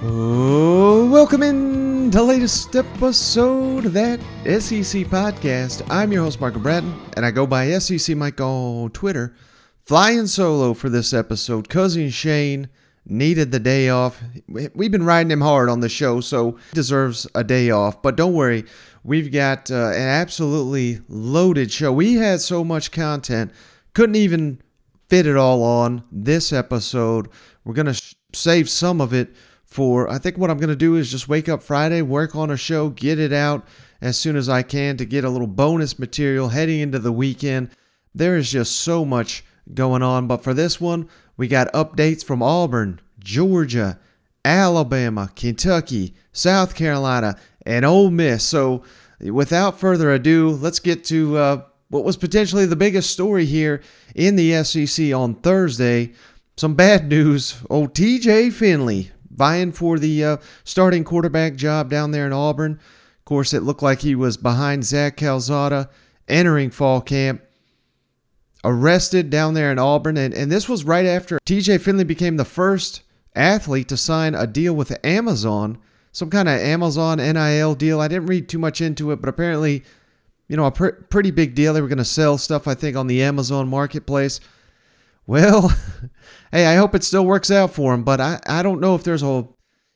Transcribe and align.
Welcome 0.00 1.42
in 1.42 2.12
to 2.12 2.18
the 2.18 2.22
latest 2.22 2.76
episode 2.76 3.84
of 3.84 3.92
that 3.94 4.20
SEC 4.44 5.06
podcast. 5.06 5.84
I'm 5.90 6.12
your 6.12 6.22
host, 6.22 6.40
Michael 6.40 6.60
Bratton, 6.60 6.94
and 7.16 7.26
I 7.26 7.32
go 7.32 7.48
by 7.48 7.76
SEC 7.80 8.16
Mike 8.16 8.40
on 8.40 8.90
Twitter. 8.90 9.34
Flying 9.86 10.28
solo 10.28 10.72
for 10.72 10.88
this 10.88 11.12
episode. 11.12 11.68
Cousin 11.68 12.10
Shane 12.10 12.68
needed 13.06 13.50
the 13.50 13.58
day 13.58 13.88
off. 13.88 14.22
We've 14.46 14.92
been 14.92 15.04
riding 15.04 15.32
him 15.32 15.40
hard 15.40 15.68
on 15.68 15.80
the 15.80 15.88
show, 15.88 16.20
so 16.20 16.52
he 16.52 16.74
deserves 16.74 17.26
a 17.34 17.42
day 17.42 17.70
off. 17.70 18.00
But 18.00 18.14
don't 18.14 18.34
worry, 18.34 18.66
we've 19.02 19.32
got 19.32 19.68
uh, 19.68 19.88
an 19.88 20.00
absolutely 20.00 21.00
loaded 21.08 21.72
show. 21.72 21.92
We 21.92 22.14
had 22.14 22.40
so 22.40 22.62
much 22.62 22.92
content, 22.92 23.50
couldn't 23.94 24.14
even 24.14 24.62
fit 25.08 25.26
it 25.26 25.36
all 25.36 25.64
on 25.64 26.04
this 26.12 26.52
episode. 26.52 27.28
We're 27.64 27.74
going 27.74 27.86
to 27.86 27.94
sh- 27.94 28.14
save 28.32 28.70
some 28.70 29.00
of 29.00 29.12
it 29.12 29.34
for, 29.68 30.08
I 30.08 30.16
think 30.16 30.38
what 30.38 30.50
I'm 30.50 30.56
going 30.56 30.70
to 30.70 30.76
do 30.76 30.96
is 30.96 31.10
just 31.10 31.28
wake 31.28 31.46
up 31.46 31.62
Friday, 31.62 32.00
work 32.00 32.34
on 32.34 32.50
a 32.50 32.56
show, 32.56 32.88
get 32.88 33.18
it 33.18 33.34
out 33.34 33.68
as 34.00 34.16
soon 34.18 34.34
as 34.34 34.48
I 34.48 34.62
can 34.62 34.96
to 34.96 35.04
get 35.04 35.24
a 35.24 35.28
little 35.28 35.46
bonus 35.46 35.98
material 35.98 36.48
heading 36.48 36.80
into 36.80 36.98
the 36.98 37.12
weekend. 37.12 37.68
There 38.14 38.38
is 38.38 38.50
just 38.50 38.76
so 38.76 39.04
much 39.04 39.44
going 39.74 40.02
on. 40.02 40.26
But 40.26 40.42
for 40.42 40.54
this 40.54 40.80
one, 40.80 41.06
we 41.36 41.48
got 41.48 41.70
updates 41.74 42.24
from 42.24 42.42
Auburn, 42.42 42.98
Georgia, 43.18 43.98
Alabama, 44.42 45.30
Kentucky, 45.36 46.14
South 46.32 46.74
Carolina, 46.74 47.36
and 47.66 47.84
Ole 47.84 48.10
Miss. 48.10 48.44
So 48.44 48.82
without 49.20 49.78
further 49.78 50.10
ado, 50.10 50.48
let's 50.48 50.80
get 50.80 51.04
to 51.04 51.36
uh, 51.36 51.62
what 51.90 52.04
was 52.04 52.16
potentially 52.16 52.64
the 52.64 52.74
biggest 52.74 53.10
story 53.10 53.44
here 53.44 53.82
in 54.14 54.36
the 54.36 54.64
SEC 54.64 55.12
on 55.12 55.34
Thursday. 55.34 56.14
Some 56.56 56.74
bad 56.74 57.08
news. 57.08 57.60
Old 57.68 57.94
TJ 57.94 58.52
Finley 58.52 59.12
vying 59.38 59.72
for 59.72 59.98
the 59.98 60.24
uh, 60.24 60.36
starting 60.64 61.04
quarterback 61.04 61.54
job 61.54 61.88
down 61.88 62.10
there 62.10 62.26
in 62.26 62.32
Auburn. 62.32 62.72
Of 62.72 63.24
course, 63.24 63.54
it 63.54 63.62
looked 63.62 63.82
like 63.82 64.00
he 64.00 64.14
was 64.14 64.36
behind 64.36 64.84
Zach 64.84 65.16
Calzada 65.16 65.88
entering 66.28 66.70
fall 66.70 67.00
camp. 67.00 67.42
Arrested 68.64 69.30
down 69.30 69.54
there 69.54 69.70
in 69.70 69.78
Auburn. 69.78 70.16
And, 70.16 70.34
and 70.34 70.50
this 70.50 70.68
was 70.68 70.84
right 70.84 71.06
after 71.06 71.38
TJ 71.46 71.80
Finley 71.80 72.04
became 72.04 72.36
the 72.36 72.44
first 72.44 73.02
athlete 73.34 73.88
to 73.88 73.96
sign 73.96 74.34
a 74.34 74.46
deal 74.46 74.74
with 74.74 74.98
Amazon, 75.04 75.78
some 76.10 76.28
kind 76.28 76.48
of 76.48 76.58
Amazon 76.60 77.18
NIL 77.18 77.74
deal. 77.76 78.00
I 78.00 78.08
didn't 78.08 78.26
read 78.26 78.48
too 78.48 78.58
much 78.58 78.80
into 78.80 79.12
it, 79.12 79.20
but 79.20 79.28
apparently, 79.28 79.84
you 80.48 80.56
know, 80.56 80.66
a 80.66 80.72
pr- 80.72 80.88
pretty 80.88 81.30
big 81.30 81.54
deal. 81.54 81.72
They 81.72 81.80
were 81.80 81.88
going 81.88 81.98
to 81.98 82.04
sell 82.04 82.36
stuff, 82.36 82.66
I 82.66 82.74
think, 82.74 82.96
on 82.96 83.06
the 83.06 83.22
Amazon 83.22 83.68
marketplace. 83.68 84.40
Well, 85.28 85.68
hey, 86.52 86.66
I 86.66 86.76
hope 86.76 86.94
it 86.94 87.04
still 87.04 87.26
works 87.26 87.50
out 87.50 87.74
for 87.74 87.92
him, 87.92 88.02
but 88.02 88.18
I, 88.18 88.40
I 88.46 88.62
don't 88.62 88.80
know 88.80 88.94
if 88.94 89.04
there's 89.04 89.22
a 89.22 89.46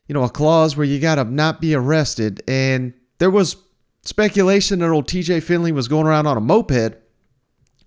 you 0.07 0.15
know 0.15 0.25
a 0.25 0.31
clause 0.31 0.77
where 0.77 0.87
you 0.87 1.01
got 1.01 1.15
to 1.17 1.25
not 1.25 1.61
be 1.61 1.75
arrested. 1.75 2.43
And 2.47 2.93
there 3.19 3.31
was 3.31 3.57
speculation 4.03 4.81
that 4.81 4.91
old 4.91 5.09
TJ 5.09 5.43
Finley 5.43 5.73
was 5.73 5.89
going 5.89 6.07
around 6.07 6.27
on 6.27 6.37
a 6.37 6.41
moped, 6.41 6.99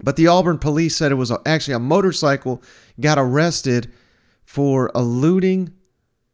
but 0.03 0.15
the 0.15 0.25
Auburn 0.25 0.57
police 0.57 0.95
said 0.95 1.11
it 1.11 1.15
was 1.15 1.31
actually 1.45 1.75
a 1.75 1.79
motorcycle 1.79 2.63
got 2.99 3.19
arrested 3.19 3.93
for 4.43 4.91
eluding 4.95 5.71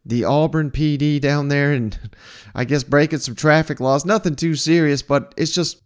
the 0.06 0.24
Auburn 0.24 0.70
PD 0.70 1.20
down 1.20 1.48
there 1.48 1.72
and 1.72 1.98
I 2.54 2.64
guess 2.64 2.84
breaking 2.84 3.18
some 3.18 3.34
traffic 3.34 3.80
laws. 3.80 4.06
Nothing 4.06 4.34
too 4.34 4.54
serious, 4.54 5.02
but 5.02 5.34
it's 5.36 5.52
just 5.52 5.82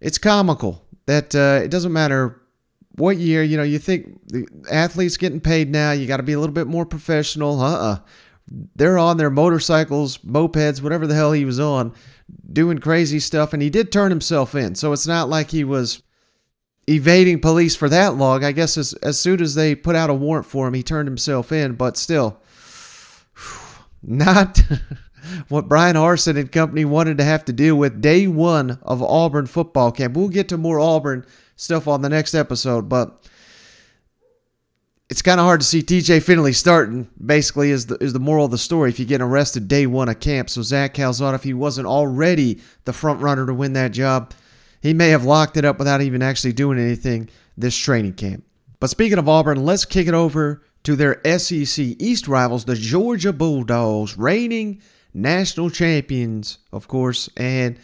it's 0.00 0.16
comical 0.16 0.82
that 1.04 1.34
uh, 1.34 1.60
it 1.62 1.70
doesn't 1.70 1.92
matter 1.92 2.40
what 2.96 3.18
year, 3.18 3.42
you 3.42 3.56
know, 3.56 3.62
you 3.62 3.78
think 3.78 4.18
the 4.28 4.46
athletes 4.70 5.16
getting 5.16 5.40
paid 5.40 5.70
now, 5.70 5.92
you 5.92 6.06
got 6.06 6.16
to 6.16 6.22
be 6.22 6.32
a 6.32 6.40
little 6.40 6.54
bit 6.54 6.66
more 6.66 6.86
professional. 6.86 7.60
Uh-uh. 7.60 7.98
They're 8.74 8.98
on 8.98 9.16
their 9.16 9.30
motorcycles, 9.30 10.18
mopeds, 10.18 10.80
whatever 10.80 11.06
the 11.06 11.14
hell 11.14 11.32
he 11.32 11.44
was 11.44 11.60
on, 11.60 11.92
doing 12.52 12.78
crazy 12.78 13.20
stuff, 13.20 13.52
and 13.52 13.60
he 13.60 13.70
did 13.70 13.92
turn 13.92 14.10
himself 14.10 14.54
in. 14.54 14.74
So 14.76 14.92
it's 14.92 15.06
not 15.06 15.28
like 15.28 15.50
he 15.50 15.64
was 15.64 16.02
evading 16.86 17.40
police 17.40 17.76
for 17.76 17.88
that 17.88 18.14
long. 18.14 18.44
I 18.44 18.52
guess 18.52 18.78
as, 18.78 18.92
as 18.94 19.18
soon 19.18 19.42
as 19.42 19.54
they 19.54 19.74
put 19.74 19.96
out 19.96 20.10
a 20.10 20.14
warrant 20.14 20.46
for 20.46 20.68
him, 20.68 20.74
he 20.74 20.82
turned 20.82 21.08
himself 21.08 21.52
in, 21.52 21.74
but 21.74 21.96
still, 21.96 22.40
not 24.02 24.62
what 25.48 25.68
Bryan 25.68 25.96
Harsin 25.96 26.38
and 26.38 26.50
company 26.50 26.84
wanted 26.84 27.18
to 27.18 27.24
have 27.24 27.44
to 27.46 27.52
deal 27.52 27.76
with 27.76 28.00
day 28.00 28.26
one 28.26 28.78
of 28.82 29.02
Auburn 29.02 29.46
football 29.46 29.92
camp. 29.92 30.14
We'll 30.14 30.28
get 30.28 30.48
to 30.50 30.56
more 30.56 30.78
Auburn 30.78 31.26
stuff 31.56 31.88
on 31.88 32.02
the 32.02 32.08
next 32.08 32.34
episode, 32.34 32.88
but 32.88 33.26
it's 35.08 35.22
kind 35.22 35.40
of 35.40 35.46
hard 35.46 35.60
to 35.60 35.66
see 35.66 35.82
TJ 35.82 36.22
Finley 36.22 36.52
starting. 36.52 37.08
Basically, 37.24 37.70
is 37.70 37.86
the 37.86 37.96
is 38.02 38.12
the 38.12 38.18
moral 38.18 38.46
of 38.46 38.50
the 38.50 38.58
story. 38.58 38.90
If 38.90 38.98
you 38.98 39.06
get 39.06 39.20
arrested 39.20 39.68
day 39.68 39.86
one 39.86 40.08
of 40.08 40.20
camp, 40.20 40.50
so 40.50 40.62
Zach 40.62 40.94
Calzada, 40.94 41.36
if 41.36 41.44
he 41.44 41.54
wasn't 41.54 41.86
already 41.86 42.60
the 42.84 42.92
front 42.92 43.20
runner 43.20 43.46
to 43.46 43.54
win 43.54 43.72
that 43.74 43.92
job, 43.92 44.32
he 44.80 44.94
may 44.94 45.08
have 45.10 45.24
locked 45.24 45.56
it 45.56 45.64
up 45.64 45.78
without 45.78 46.02
even 46.02 46.22
actually 46.22 46.52
doing 46.52 46.78
anything 46.78 47.28
this 47.56 47.76
training 47.76 48.14
camp. 48.14 48.44
But 48.80 48.90
speaking 48.90 49.18
of 49.18 49.28
Auburn, 49.28 49.64
let's 49.64 49.84
kick 49.84 50.06
it 50.06 50.14
over 50.14 50.62
to 50.84 50.96
their 50.96 51.20
SEC 51.38 51.84
East 51.98 52.28
rivals, 52.28 52.64
the 52.64 52.76
Georgia 52.76 53.32
Bulldogs, 53.32 54.18
reigning 54.18 54.82
national 55.14 55.70
champions, 55.70 56.58
of 56.72 56.88
course. 56.88 57.28
And 57.36 57.78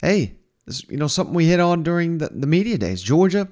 hey, 0.00 0.36
this, 0.66 0.84
you 0.88 0.96
know, 0.96 1.06
something 1.06 1.34
we 1.34 1.46
hit 1.46 1.60
on 1.60 1.82
during 1.82 2.18
the, 2.18 2.28
the 2.28 2.46
media 2.46 2.76
days. 2.76 3.02
Georgia, 3.02 3.48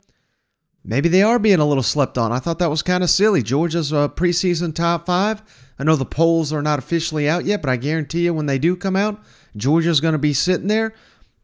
maybe 0.84 1.08
they 1.08 1.22
are 1.22 1.38
being 1.38 1.60
a 1.60 1.66
little 1.66 1.82
slept 1.82 2.18
on. 2.18 2.32
I 2.32 2.38
thought 2.38 2.58
that 2.58 2.70
was 2.70 2.82
kind 2.82 3.02
of 3.02 3.10
silly. 3.10 3.42
Georgia's 3.42 3.92
preseason 3.92 4.74
top 4.74 5.06
five. 5.06 5.42
I 5.78 5.84
know 5.84 5.96
the 5.96 6.04
polls 6.04 6.52
are 6.52 6.62
not 6.62 6.78
officially 6.78 7.28
out 7.28 7.44
yet, 7.44 7.62
but 7.62 7.70
I 7.70 7.76
guarantee 7.76 8.24
you 8.24 8.34
when 8.34 8.46
they 8.46 8.58
do 8.58 8.76
come 8.76 8.96
out, 8.96 9.20
Georgia's 9.56 10.00
going 10.00 10.12
to 10.12 10.18
be 10.18 10.32
sitting 10.32 10.68
there. 10.68 10.94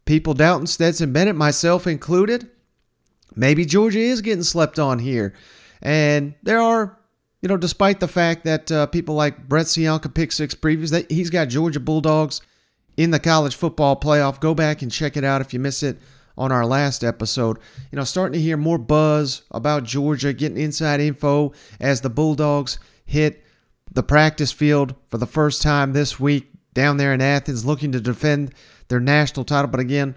People 0.05 0.35
doubting 0.35 0.67
Stetson 0.67 1.13
Bennett, 1.13 1.37
myself 1.37 1.87
included. 1.87 2.49
Maybe 3.37 3.65
Georgia 3.65 4.01
is 4.01 4.23
getting 4.23 4.43
slept 4.43 4.79
on 4.79 4.99
here. 4.99 5.35
And 5.83 6.35
there 6.43 6.61
are, 6.61 6.99
you 7.43 7.49
know, 7.49 7.57
despite 7.57 8.01
the 8.01 8.09
fact 8.09 8.45
that 8.45 8.71
uh, 8.73 8.87
people 8.87 9.15
like 9.15 9.49
Brett 9.49 9.67
Ciancia 9.67 10.13
pick 10.13 10.33
six 10.33 10.55
previews, 10.55 10.91
that 10.91 11.11
he's 11.11 11.31
got 11.31 11.49
Georgia 11.49 11.81
Bulldogs 11.81 12.41
in 13.01 13.13
the 13.13 13.19
college 13.19 13.55
football 13.55 13.99
playoff. 13.99 14.41
Go 14.41 14.55
back 14.55 14.83
and 14.83 14.93
check 14.93 15.17
it 15.17 15.25
out 15.25 15.41
if 15.41 15.55
you 15.55 15.59
miss 15.59 15.83
it 15.83 15.99
on 16.37 16.53
our 16.53 16.67
last 16.67 17.03
episode. 17.03 17.57
You 17.91 17.97
know, 17.97 18.05
starting 18.05 18.35
to 18.35 18.45
hear 18.45 18.59
more 18.59 18.77
buzz 18.77 19.41
about 19.51 19.85
Georgia, 19.85 20.35
getting 20.35 20.59
inside 20.59 21.01
info 21.01 21.55
as 21.81 22.03
the 22.03 22.11
Bulldogs 22.11 22.79
hit 23.07 23.43
the 23.91 24.03
practice 24.03 24.53
field 24.53 24.95
for 25.07 25.17
the 25.17 25.27
first 25.27 25.63
time 25.63 25.95
this 25.95 26.21
week 26.21 26.51
down 26.75 26.99
there 26.99 27.15
in 27.15 27.23
Athens, 27.23 27.65
looking 27.65 27.91
to 27.93 28.03
defend 28.03 28.53
their 28.89 29.01
national 29.01 29.47
title. 29.47 29.71
But 29.71 29.81
again, 29.81 30.15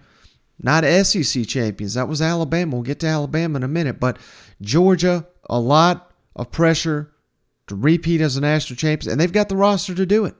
not 0.60 0.84
SEC 0.84 1.48
champions. 1.48 1.94
That 1.94 2.10
was 2.10 2.22
Alabama. 2.22 2.76
We'll 2.76 2.84
get 2.84 3.00
to 3.00 3.08
Alabama 3.08 3.56
in 3.56 3.64
a 3.64 3.70
minute. 3.70 3.98
But 3.98 4.18
Georgia, 4.60 5.26
a 5.50 5.58
lot 5.58 6.12
of 6.36 6.52
pressure 6.52 7.14
to 7.68 7.76
repeat 7.76 8.20
as 8.20 8.36
a 8.36 8.42
national 8.42 8.76
champions, 8.76 9.08
and 9.10 9.22
they've 9.22 9.32
got 9.32 9.48
the 9.48 9.56
roster 9.56 9.96
to 9.96 10.06
do 10.06 10.26
it. 10.26 10.36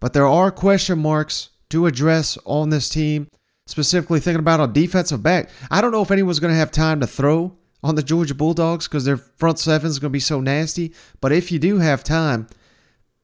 But 0.00 0.14
there 0.14 0.26
are 0.26 0.50
question 0.50 0.98
marks 0.98 1.50
to 1.72 1.86
address 1.86 2.38
on 2.44 2.70
this 2.70 2.88
team, 2.88 3.28
specifically 3.66 4.20
thinking 4.20 4.40
about 4.40 4.60
a 4.60 4.72
defensive 4.72 5.22
back. 5.22 5.48
I 5.70 5.80
don't 5.80 5.90
know 5.90 6.02
if 6.02 6.10
anyone's 6.10 6.38
going 6.38 6.52
to 6.52 6.58
have 6.58 6.70
time 6.70 7.00
to 7.00 7.06
throw 7.06 7.56
on 7.82 7.94
the 7.94 8.02
Georgia 8.02 8.34
Bulldogs 8.34 8.86
because 8.86 9.04
their 9.04 9.16
front 9.16 9.58
seven 9.58 9.88
is 9.88 9.98
going 9.98 10.10
to 10.10 10.12
be 10.12 10.20
so 10.20 10.40
nasty. 10.40 10.92
But 11.20 11.32
if 11.32 11.50
you 11.50 11.58
do 11.58 11.78
have 11.78 12.04
time, 12.04 12.46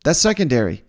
that 0.04 0.14
secondary, 0.14 0.84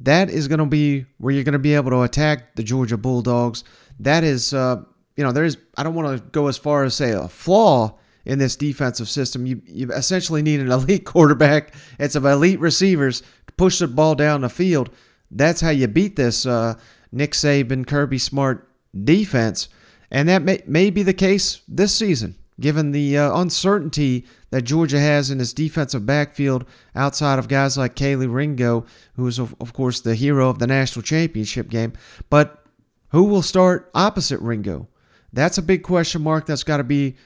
that 0.00 0.28
is 0.28 0.48
going 0.48 0.58
to 0.58 0.66
be 0.66 1.06
where 1.18 1.32
you're 1.32 1.44
going 1.44 1.52
to 1.52 1.58
be 1.58 1.74
able 1.74 1.90
to 1.90 2.02
attack 2.02 2.56
the 2.56 2.62
Georgia 2.62 2.96
Bulldogs. 2.96 3.62
That 4.00 4.24
is, 4.24 4.52
uh, 4.52 4.82
you 5.16 5.22
know, 5.22 5.32
there's, 5.32 5.56
I 5.76 5.84
don't 5.84 5.94
want 5.94 6.18
to 6.18 6.24
go 6.30 6.48
as 6.48 6.58
far 6.58 6.84
as 6.84 6.94
say 6.94 7.12
a 7.12 7.28
flaw 7.28 7.96
in 8.24 8.38
this 8.40 8.56
defensive 8.56 9.08
system. 9.08 9.46
You, 9.46 9.62
you 9.66 9.92
essentially 9.92 10.42
need 10.42 10.60
an 10.60 10.72
elite 10.72 11.04
quarterback 11.04 11.74
and 11.98 12.10
some 12.10 12.26
elite 12.26 12.58
receivers 12.58 13.20
to 13.20 13.52
push 13.56 13.78
the 13.78 13.86
ball 13.86 14.16
down 14.16 14.40
the 14.40 14.48
field. 14.48 14.90
That's 15.30 15.60
how 15.60 15.70
you 15.70 15.86
beat 15.88 16.16
this 16.16 16.46
uh, 16.46 16.74
Nick 17.14 17.32
Saban, 17.32 17.86
Kirby 17.86 18.18
Smart 18.18 18.68
defense. 19.04 19.68
And 20.10 20.28
that 20.28 20.42
may, 20.42 20.62
may 20.66 20.90
be 20.90 21.02
the 21.02 21.14
case 21.14 21.62
this 21.66 21.94
season, 21.94 22.36
given 22.60 22.92
the 22.92 23.16
uh, 23.18 23.40
uncertainty 23.40 24.26
that 24.50 24.62
Georgia 24.62 25.00
has 25.00 25.30
in 25.30 25.40
its 25.40 25.52
defensive 25.52 26.06
backfield 26.06 26.64
outside 26.94 27.38
of 27.38 27.48
guys 27.48 27.76
like 27.76 27.96
Kelee 27.96 28.32
Ringo, 28.32 28.84
who 29.16 29.26
is, 29.26 29.38
of, 29.38 29.54
of 29.60 29.72
course, 29.72 30.00
the 30.00 30.14
hero 30.14 30.48
of 30.48 30.58
the 30.58 30.66
national 30.66 31.02
championship 31.02 31.68
game. 31.68 31.92
But 32.30 32.64
who 33.08 33.24
will 33.24 33.42
start 33.42 33.90
opposite 33.94 34.40
Ringo? 34.40 34.88
That's 35.32 35.58
a 35.58 35.62
big 35.62 35.82
question 35.82 36.22
mark 36.22 36.46
that's 36.46 36.62
got 36.62 36.76
to 36.76 36.84
be 36.84 37.16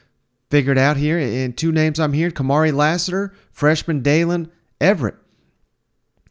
figured 0.51 0.79
out 0.79 0.97
here. 0.97 1.19
And 1.19 1.57
two 1.57 1.73
names 1.73 2.01
I'm 2.01 2.15
hearing 2.15 2.33
Kamari 2.33 2.73
Lassiter, 2.73 3.35
freshman 3.51 4.03
Daylen 4.03 4.51
Everette. 4.81 5.19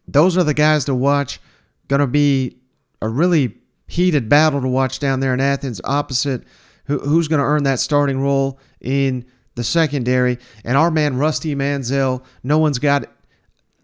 Those 0.08 0.38
are 0.38 0.44
the 0.44 0.54
guys 0.54 0.86
to 0.86 0.96
watch. 0.96 1.40
Going 1.88 2.00
to 2.00 2.08
be 2.08 2.58
a 3.02 3.10
really 3.10 3.56
heated 3.88 4.30
battle 4.30 4.62
to 4.62 4.68
watch 4.68 5.00
down 5.00 5.20
there 5.20 5.34
in 5.34 5.40
Athens 5.40 5.82
opposite 5.84 6.44
who, 6.86 7.00
who's 7.00 7.28
going 7.28 7.40
to 7.40 7.46
earn 7.46 7.64
that 7.64 7.80
starting 7.80 8.20
role 8.20 8.60
in 8.82 9.26
the 9.56 9.64
secondary. 9.64 10.38
And 10.64 10.78
our 10.78 10.92
man, 10.92 11.18
Rusty 11.18 11.56
Mansell, 11.56 12.24
no 12.44 12.58
one's 12.58 12.80
got 12.80 13.06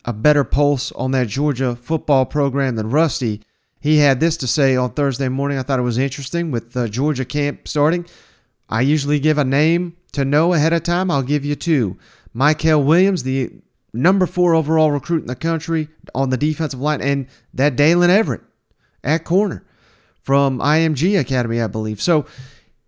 a 0.06 0.14
better 0.14 0.44
pulse 0.44 0.92
on 0.94 1.12
that 1.12 1.28
Georgia 1.28 1.76
football 1.76 2.26
program 2.26 2.76
than 2.76 2.90
Rusty. 2.90 3.42
He 3.80 3.98
had 3.98 4.20
this 4.20 4.38
to 4.38 4.48
say 4.48 4.76
on 4.76 4.92
Thursday 4.92 5.30
morning. 5.30 5.58
I 5.58 5.64
thought 5.64 5.80
it 5.80 5.84
was 5.84 5.98
interesting 5.98 6.52
with 6.52 6.92
Georgia 6.92 7.26
camp 7.26 7.68
starting. 7.68 8.06
I 8.70 8.82
usually 8.82 9.20
give 9.20 9.38
a 9.38 9.44
name 9.44 9.98
to 10.14 10.26
know 10.26 10.54
ahead 10.54 10.74
of 10.74 10.84
time. 10.84 11.12
I'll 11.12 11.24
give 11.24 11.44
you 11.44 11.56
two. 11.56 11.98
Michael 12.34 12.84
Williams, 12.84 13.24
the 13.24 13.52
number 13.94 14.26
four 14.26 14.56
overall 14.56 14.92
recruit 14.92 15.22
in 15.22 15.28
the 15.28 15.36
country 15.36 15.88
on 16.16 16.30
the 16.30 16.38
defensive 16.38 16.80
line, 16.80 17.02
and 17.02 17.28
that 17.54 17.76
Daylen 17.76 18.10
Everette 18.10 18.44
at 19.04 19.24
corner 19.24 19.66
from 20.22 20.60
IMG 20.60 21.20
Academy, 21.20 21.62
I 21.62 21.68
believe. 21.68 22.02
So 22.02 22.26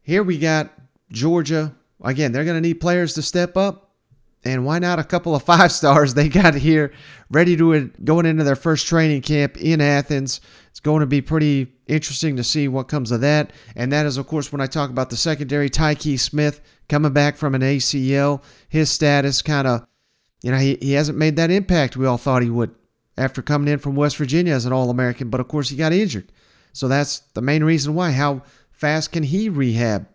here 0.02 0.24
we 0.24 0.38
got 0.38 0.72
Georgia. 1.12 1.76
Again, 2.04 2.32
they're 2.32 2.46
going 2.46 2.62
to 2.62 2.68
need 2.68 2.80
players 2.80 3.14
to 3.16 3.22
step 3.22 3.58
up. 3.58 3.82
And 4.44 4.64
why 4.64 4.78
not 4.78 5.00
a 5.00 5.04
couple 5.04 5.36
of 5.36 5.44
five 5.46 5.72
stars 5.72 6.14
they 6.14 6.30
got 6.30 6.56
here 6.56 6.94
ready 7.30 7.58
to 7.58 7.92
going 8.04 8.26
into 8.26 8.44
their 8.44 8.56
first 8.56 8.88
training 8.88 9.22
camp 9.22 9.58
in 9.58 9.82
Athens. 9.82 10.40
It's 10.70 10.80
going 10.80 11.00
to 11.00 11.08
be 11.08 11.22
pretty 11.22 11.74
interesting 11.88 12.36
to 12.38 12.44
see 12.44 12.68
what 12.68 12.88
comes 12.88 13.12
of 13.12 13.22
that. 13.22 13.52
And 13.76 13.92
that 13.92 14.06
is, 14.06 14.18
of 14.18 14.28
course, 14.28 14.52
when 14.52 14.62
I 14.62 14.68
talk 14.68 14.90
about 14.90 15.10
the 15.10 15.18
secondary, 15.18 15.70
Tykee 15.70 16.20
Smith 16.20 16.62
coming 16.88 17.14
back 17.14 17.38
from 17.38 17.56
an 17.56 17.62
ACL. 17.62 18.44
His 18.70 18.92
status 18.92 19.42
kind 19.42 19.68
of, 19.68 19.88
you 20.44 20.52
know, 20.52 20.58
he, 20.58 20.78
he 20.82 20.94
hasn't 20.94 21.18
made 21.18 21.36
that 21.38 21.52
impact 21.52 21.98
we 21.98 22.06
all 22.06 22.18
thought 22.18 22.44
he 22.44 22.50
would 22.50 22.76
after 23.18 23.42
coming 23.42 23.72
in 23.72 23.80
from 23.80 23.96
West 23.96 24.18
Virginia 24.18 24.54
as 24.54 24.66
an 24.66 24.74
All 24.74 24.90
American. 24.90 25.30
But 25.30 25.40
of 25.40 25.48
course, 25.48 25.70
he 25.70 25.78
got 25.78 25.94
injured. 25.94 26.32
So 26.74 26.88
that's 26.88 27.20
the 27.34 27.42
main 27.42 27.64
reason 27.64 27.96
why. 27.96 28.12
How 28.12 28.44
fast 28.72 29.12
can 29.12 29.24
he 29.24 29.50
rehab 29.50 30.08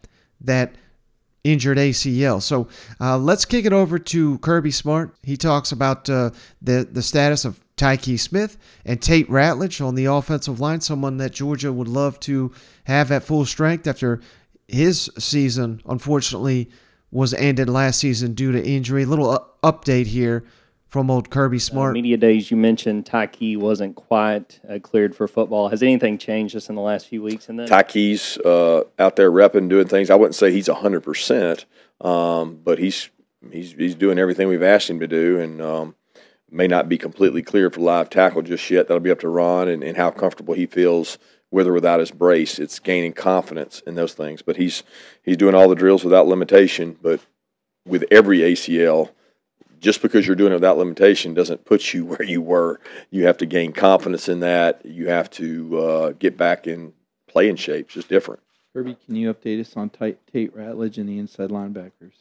that 0.42 0.74
injured 1.42 1.78
ACL? 1.78 2.42
So 2.42 2.68
uh, 3.00 3.16
let's 3.16 3.44
kick 3.44 3.64
it 3.64 3.72
over 3.72 3.98
to 3.98 4.38
Kirby 4.38 4.70
Smart. 4.70 5.14
He 5.22 5.36
talks 5.36 5.72
about 5.72 6.10
uh, 6.10 6.30
the 6.60 6.86
the 6.90 7.02
status 7.02 7.44
of 7.46 7.60
Tykee 7.80 8.20
Smith 8.20 8.58
and 8.84 9.00
Tate 9.00 9.28
Ratledge 9.30 9.84
on 9.84 9.94
the 9.94 10.04
offensive 10.04 10.60
line, 10.60 10.82
someone 10.82 11.16
that 11.16 11.32
Georgia 11.32 11.72
would 11.72 11.88
love 11.88 12.20
to 12.20 12.52
have 12.84 13.10
at 13.10 13.22
full 13.22 13.46
strength 13.46 13.86
after 13.86 14.20
his 14.68 15.10
season, 15.18 15.80
unfortunately, 15.86 16.70
was 17.10 17.32
ended 17.34 17.70
last 17.70 17.98
season 17.98 18.34
due 18.34 18.52
to 18.52 18.62
injury. 18.62 19.04
A 19.04 19.06
little 19.06 19.30
uh, 19.30 19.38
update 19.64 20.06
here 20.06 20.44
from 20.90 21.08
old 21.08 21.30
Kirby 21.30 21.56
uh, 21.56 21.60
Smart. 21.60 21.90
Uh, 21.90 21.94
media 21.94 22.16
days, 22.16 22.50
you 22.50 22.56
mentioned 22.56 23.06
Tykee 23.06 23.56
wasn't 23.56 23.94
quite 23.94 24.60
uh, 24.68 24.78
cleared 24.80 25.14
for 25.16 25.26
football. 25.26 25.68
Has 25.68 25.82
anything 25.82 26.18
changed 26.18 26.52
just 26.52 26.68
in 26.68 26.74
the 26.74 26.82
last 26.82 27.06
few 27.06 27.22
weeks? 27.22 27.48
And 27.48 27.58
then 27.58 27.68
Tykee's 27.68 28.36
uh, 28.38 28.84
out 28.98 29.16
there 29.16 29.30
repping, 29.30 29.68
doing 29.68 29.86
things. 29.86 30.10
I 30.10 30.16
wouldn't 30.16 30.34
say 30.34 30.52
he's 30.52 30.66
hundred 30.66 30.98
um, 30.98 31.02
percent, 31.02 31.64
but 32.00 32.78
he's 32.78 33.08
he's 33.50 33.72
he's 33.72 33.94
doing 33.94 34.18
everything 34.18 34.48
we've 34.48 34.62
asked 34.62 34.90
him 34.90 35.00
to 35.00 35.08
do, 35.08 35.38
and 35.38 35.62
um, 35.62 35.94
may 36.50 36.66
not 36.66 36.88
be 36.88 36.98
completely 36.98 37.42
clear 37.42 37.70
for 37.70 37.80
live 37.80 38.10
tackle 38.10 38.42
just 38.42 38.68
yet. 38.68 38.88
That'll 38.88 39.00
be 39.00 39.12
up 39.12 39.20
to 39.20 39.28
Ron 39.28 39.68
and, 39.68 39.82
and 39.82 39.96
how 39.96 40.10
comfortable 40.10 40.54
he 40.54 40.66
feels 40.66 41.18
with 41.52 41.66
or 41.66 41.72
without 41.72 42.00
his 42.00 42.10
brace. 42.10 42.58
It's 42.58 42.78
gaining 42.78 43.12
confidence 43.12 43.80
in 43.86 43.94
those 43.94 44.14
things, 44.14 44.42
but 44.42 44.56
he's 44.56 44.82
he's 45.22 45.36
doing 45.36 45.54
all 45.54 45.68
the 45.68 45.76
drills 45.76 46.02
without 46.02 46.26
limitation. 46.26 46.98
But 47.00 47.20
with 47.86 48.04
every 48.10 48.40
ACL 48.40 49.10
just 49.80 50.02
because 50.02 50.26
you're 50.26 50.36
doing 50.36 50.52
it 50.52 50.56
without 50.56 50.78
limitation 50.78 51.34
doesn't 51.34 51.64
put 51.64 51.92
you 51.92 52.04
where 52.06 52.22
you 52.22 52.42
were. 52.42 52.80
You 53.10 53.26
have 53.26 53.38
to 53.38 53.46
gain 53.46 53.72
confidence 53.72 54.28
in 54.28 54.40
that. 54.40 54.84
You 54.84 55.08
have 55.08 55.30
to 55.32 55.78
uh, 55.78 56.12
get 56.12 56.36
back 56.36 56.66
and 56.66 56.92
play 57.26 57.48
in 57.48 57.56
playing 57.56 57.56
shape. 57.56 57.86
It's 57.86 57.94
just 57.94 58.08
different. 58.08 58.40
Kirby, 58.72 58.96
can 59.04 59.16
you 59.16 59.32
update 59.32 59.60
us 59.60 59.76
on 59.76 59.90
Tate, 59.90 60.24
Tate 60.28 60.56
Ratledge 60.56 60.98
and 60.98 61.08
the 61.08 61.18
inside 61.18 61.50
linebackers? 61.50 62.12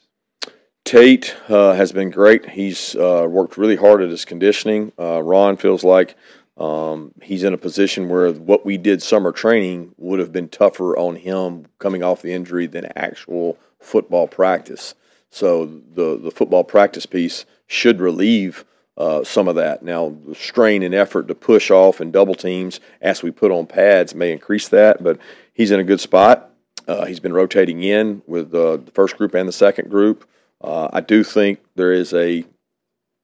Tate 0.84 1.36
uh, 1.48 1.74
has 1.74 1.92
been 1.92 2.10
great. 2.10 2.50
He's 2.50 2.96
uh, 2.96 3.28
worked 3.30 3.58
really 3.58 3.76
hard 3.76 4.02
at 4.02 4.10
his 4.10 4.26
conditioning. 4.26 4.92
Uh, 4.98 5.22
Ron 5.22 5.58
feels 5.58 5.84
like 5.84 6.16
um, 6.58 7.14
he's 7.22 7.44
in 7.44 7.54
a 7.54 7.58
position 7.58 8.10
where 8.10 8.32
what 8.32 8.66
we 8.66 8.78
did 8.78 9.04
summer 9.04 9.32
training 9.32 9.94
would 9.98 10.20
have 10.20 10.32
been 10.32 10.50
tougher 10.50 10.98
on 10.98 11.16
him 11.16 11.68
coming 11.78 12.02
off 12.02 12.24
the 12.24 12.34
injury 12.34 12.66
than 12.66 12.92
actual 12.96 13.58
football 13.80 14.28
practice. 14.28 14.96
So 15.32 15.66
the 15.66 16.18
the 16.18 16.32
football 16.32 16.64
practice 16.64 17.06
piece 17.06 17.46
should 17.68 18.02
relieve 18.02 18.66
uh, 18.98 19.24
some 19.24 19.48
of 19.48 19.56
that. 19.56 19.82
Now, 19.82 20.16
the 20.28 20.36
strain 20.36 20.84
and 20.84 20.94
effort 20.94 21.28
to 21.30 21.36
push 21.36 21.72
off 21.72 22.02
and 22.02 22.12
double 22.12 22.36
teams 22.36 22.80
as 23.02 23.24
we 23.24 23.32
put 23.32 23.52
on 23.52 23.66
pads 23.66 24.14
may 24.14 24.32
increase 24.32 24.68
that, 24.70 25.02
but 25.02 25.18
he's 25.54 25.72
in 25.72 25.80
a 25.80 25.86
good 25.86 26.02
spot. 26.02 26.52
Uh, 26.88 27.06
he's 27.06 27.20
been 27.20 27.34
rotating 27.34 27.82
in 27.84 28.22
with 28.28 28.54
uh, 28.54 28.78
the 28.78 28.92
first 28.94 29.18
group 29.18 29.36
and 29.36 29.48
the 29.48 29.54
second 29.54 29.90
group. 29.90 30.28
Uh, 30.62 30.90
I 30.92 31.02
do 31.02 31.24
think 31.24 31.60
there 31.76 31.94
is 31.94 32.14
a 32.14 32.44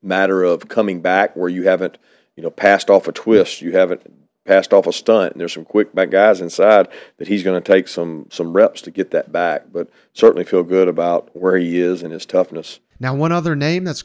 matter 0.02 0.44
of 0.44 0.70
coming 0.70 1.02
back 1.02 1.36
where 1.36 1.50
you 1.50 1.64
haven't, 1.64 1.98
you 2.38 2.44
know, 2.44 2.52
passed 2.52 2.90
off 2.90 3.08
a 3.08 3.12
twist. 3.12 3.62
You 3.62 3.74
haven't 3.74 4.02
passed 4.46 4.74
off 4.74 4.88
a 4.88 4.94
stunt. 4.94 5.34
And 5.34 5.42
there's 5.42 5.54
some 5.54 5.66
quick 5.66 5.94
back 5.94 6.12
guys 6.12 6.42
inside 6.42 6.88
that 7.18 7.28
he's 7.28 7.44
going 7.44 7.62
to 7.62 7.74
take 7.74 7.88
some 7.88 8.28
some 8.30 8.54
reps 8.54 8.82
to 8.84 8.92
get 8.92 9.12
that 9.12 9.32
back. 9.32 9.64
But 9.72 9.90
certainly 10.14 10.46
feel 10.46 10.64
good 10.64 10.88
about 10.88 11.30
where 11.36 11.58
he 11.58 11.80
is 11.80 12.04
and 12.04 12.14
his 12.14 12.26
toughness. 12.26 12.80
Now, 13.00 13.14
one 13.14 13.32
other 13.32 13.56
name 13.56 13.84
that's 13.84 14.04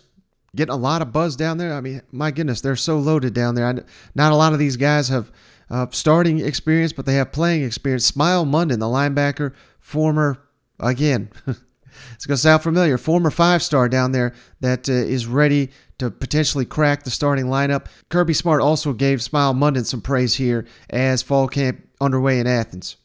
getting 0.57 0.73
a 0.73 0.79
lot 0.79 1.03
of 1.03 1.13
buzz 1.13 1.37
down 1.37 1.59
there. 1.59 1.75
I 1.75 1.81
mean, 1.81 2.03
my 2.11 2.31
goodness, 2.31 2.61
they're 2.61 2.77
so 2.77 2.99
loaded 2.99 3.35
down 3.35 3.55
there. 3.55 3.67
I, 3.67 3.75
not 4.15 4.33
a 4.33 4.37
lot 4.37 4.53
of 4.53 4.59
these 4.59 4.77
guys 4.77 5.09
have 5.09 5.31
uh, 5.71 5.87
starting 5.91 6.41
experience, 6.41 6.93
but 6.93 7.07
they 7.07 7.15
have 7.15 7.33
playing 7.33 7.63
experience. 7.63 8.11
Smael 8.11 8.45
Mondon, 8.45 8.81
the 8.81 8.87
linebacker, 8.87 9.55
former 9.79 10.43
again. 10.81 11.31
it's 11.47 12.27
going 12.27 12.37
to 12.37 12.43
sound 12.43 12.63
familiar. 12.63 12.99
Former 12.99 13.31
five 13.31 13.63
star 13.63 13.89
down 13.89 14.13
there 14.13 14.35
that 14.61 14.89
uh, 14.89 14.93
is 14.93 15.27
ready 15.27 15.71
to 16.01 16.11
potentially 16.11 16.65
crack 16.65 17.05
the 17.05 17.11
starting 17.11 17.47
lineup. 17.47 17.87
Kirby 18.09 18.35
Smart 18.35 18.61
also 18.61 18.93
gave 18.93 19.21
Smael 19.21 19.55
Mondon 19.55 19.87
some 19.87 20.01
praise 20.01 20.35
here 20.35 20.67
as 20.91 21.23
fall 21.23 21.49
camp 21.49 21.87
underway 22.01 22.41
in 22.41 22.47
Athens. 22.47 22.97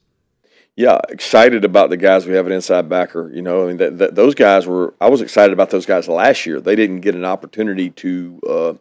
Yeah, 0.75 0.99
excited 1.07 1.63
about 1.63 1.89
the 1.89 1.97
guys 1.97 2.25
we 2.25 2.33
have 2.33 2.47
at 2.47 2.51
inside 2.51 2.89
backer. 2.89 3.31
You 3.33 3.41
know, 3.41 3.63
I 3.63 3.67
mean, 3.67 3.77
that, 3.77 3.97
that, 3.99 4.15
those 4.15 4.35
guys 4.35 4.67
were. 4.67 4.93
I 4.99 5.09
was 5.09 5.21
excited 5.21 5.53
about 5.53 5.69
those 5.69 5.85
guys 5.85 6.09
last 6.09 6.45
year. 6.45 6.59
They 6.59 6.75
didn't 6.75 6.99
get 6.99 7.15
an 7.15 7.23
opportunity 7.23 7.91
to 7.91 8.41
uh, 8.49 8.73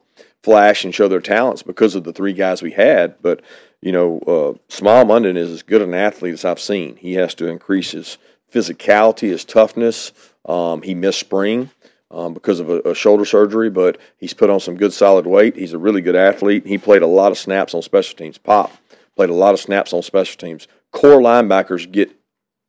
flash 0.42 0.84
and 0.84 0.92
show 0.92 1.06
their 1.06 1.20
talents 1.20 1.62
because 1.62 1.94
of 1.94 2.02
the 2.02 2.12
three 2.12 2.32
guys 2.32 2.62
we 2.62 2.72
had. 2.72 3.14
But 3.22 3.42
you 3.80 3.92
know, 3.92 4.18
uh, 4.26 4.58
Smael 4.68 5.04
Mondon 5.04 5.36
is 5.36 5.50
as 5.50 5.62
good 5.62 5.82
an 5.82 5.94
athlete 5.94 6.34
as 6.34 6.44
I've 6.44 6.58
seen. 6.58 6.96
He 6.96 7.14
has 7.14 7.32
to 7.36 7.46
increase 7.46 7.92
his 7.92 8.18
physicality, 8.52 9.28
his 9.28 9.44
toughness. 9.44 10.10
Um, 10.46 10.82
he 10.82 10.94
missed 10.94 11.20
spring 11.20 11.70
um, 12.10 12.34
because 12.34 12.60
of 12.60 12.70
a, 12.70 12.80
a, 12.80 12.94
shoulder 12.94 13.24
surgery, 13.24 13.70
but 13.70 13.98
he's 14.18 14.34
put 14.34 14.50
on 14.50 14.60
some 14.60 14.76
good 14.76 14.92
solid 14.92 15.26
weight. 15.26 15.56
He's 15.56 15.72
a 15.72 15.78
really 15.78 16.00
good 16.00 16.16
athlete. 16.16 16.66
He 16.66 16.78
played 16.78 17.02
a 17.02 17.06
lot 17.06 17.32
of 17.32 17.38
snaps 17.38 17.74
on 17.74 17.82
special 17.82 18.16
teams. 18.16 18.38
Pop 18.38 18.70
played 19.16 19.30
a 19.30 19.34
lot 19.34 19.54
of 19.54 19.60
snaps 19.60 19.92
on 19.92 20.02
special 20.02 20.36
teams. 20.38 20.68
Core 20.92 21.20
linebackers 21.20 21.90
get 21.90 22.14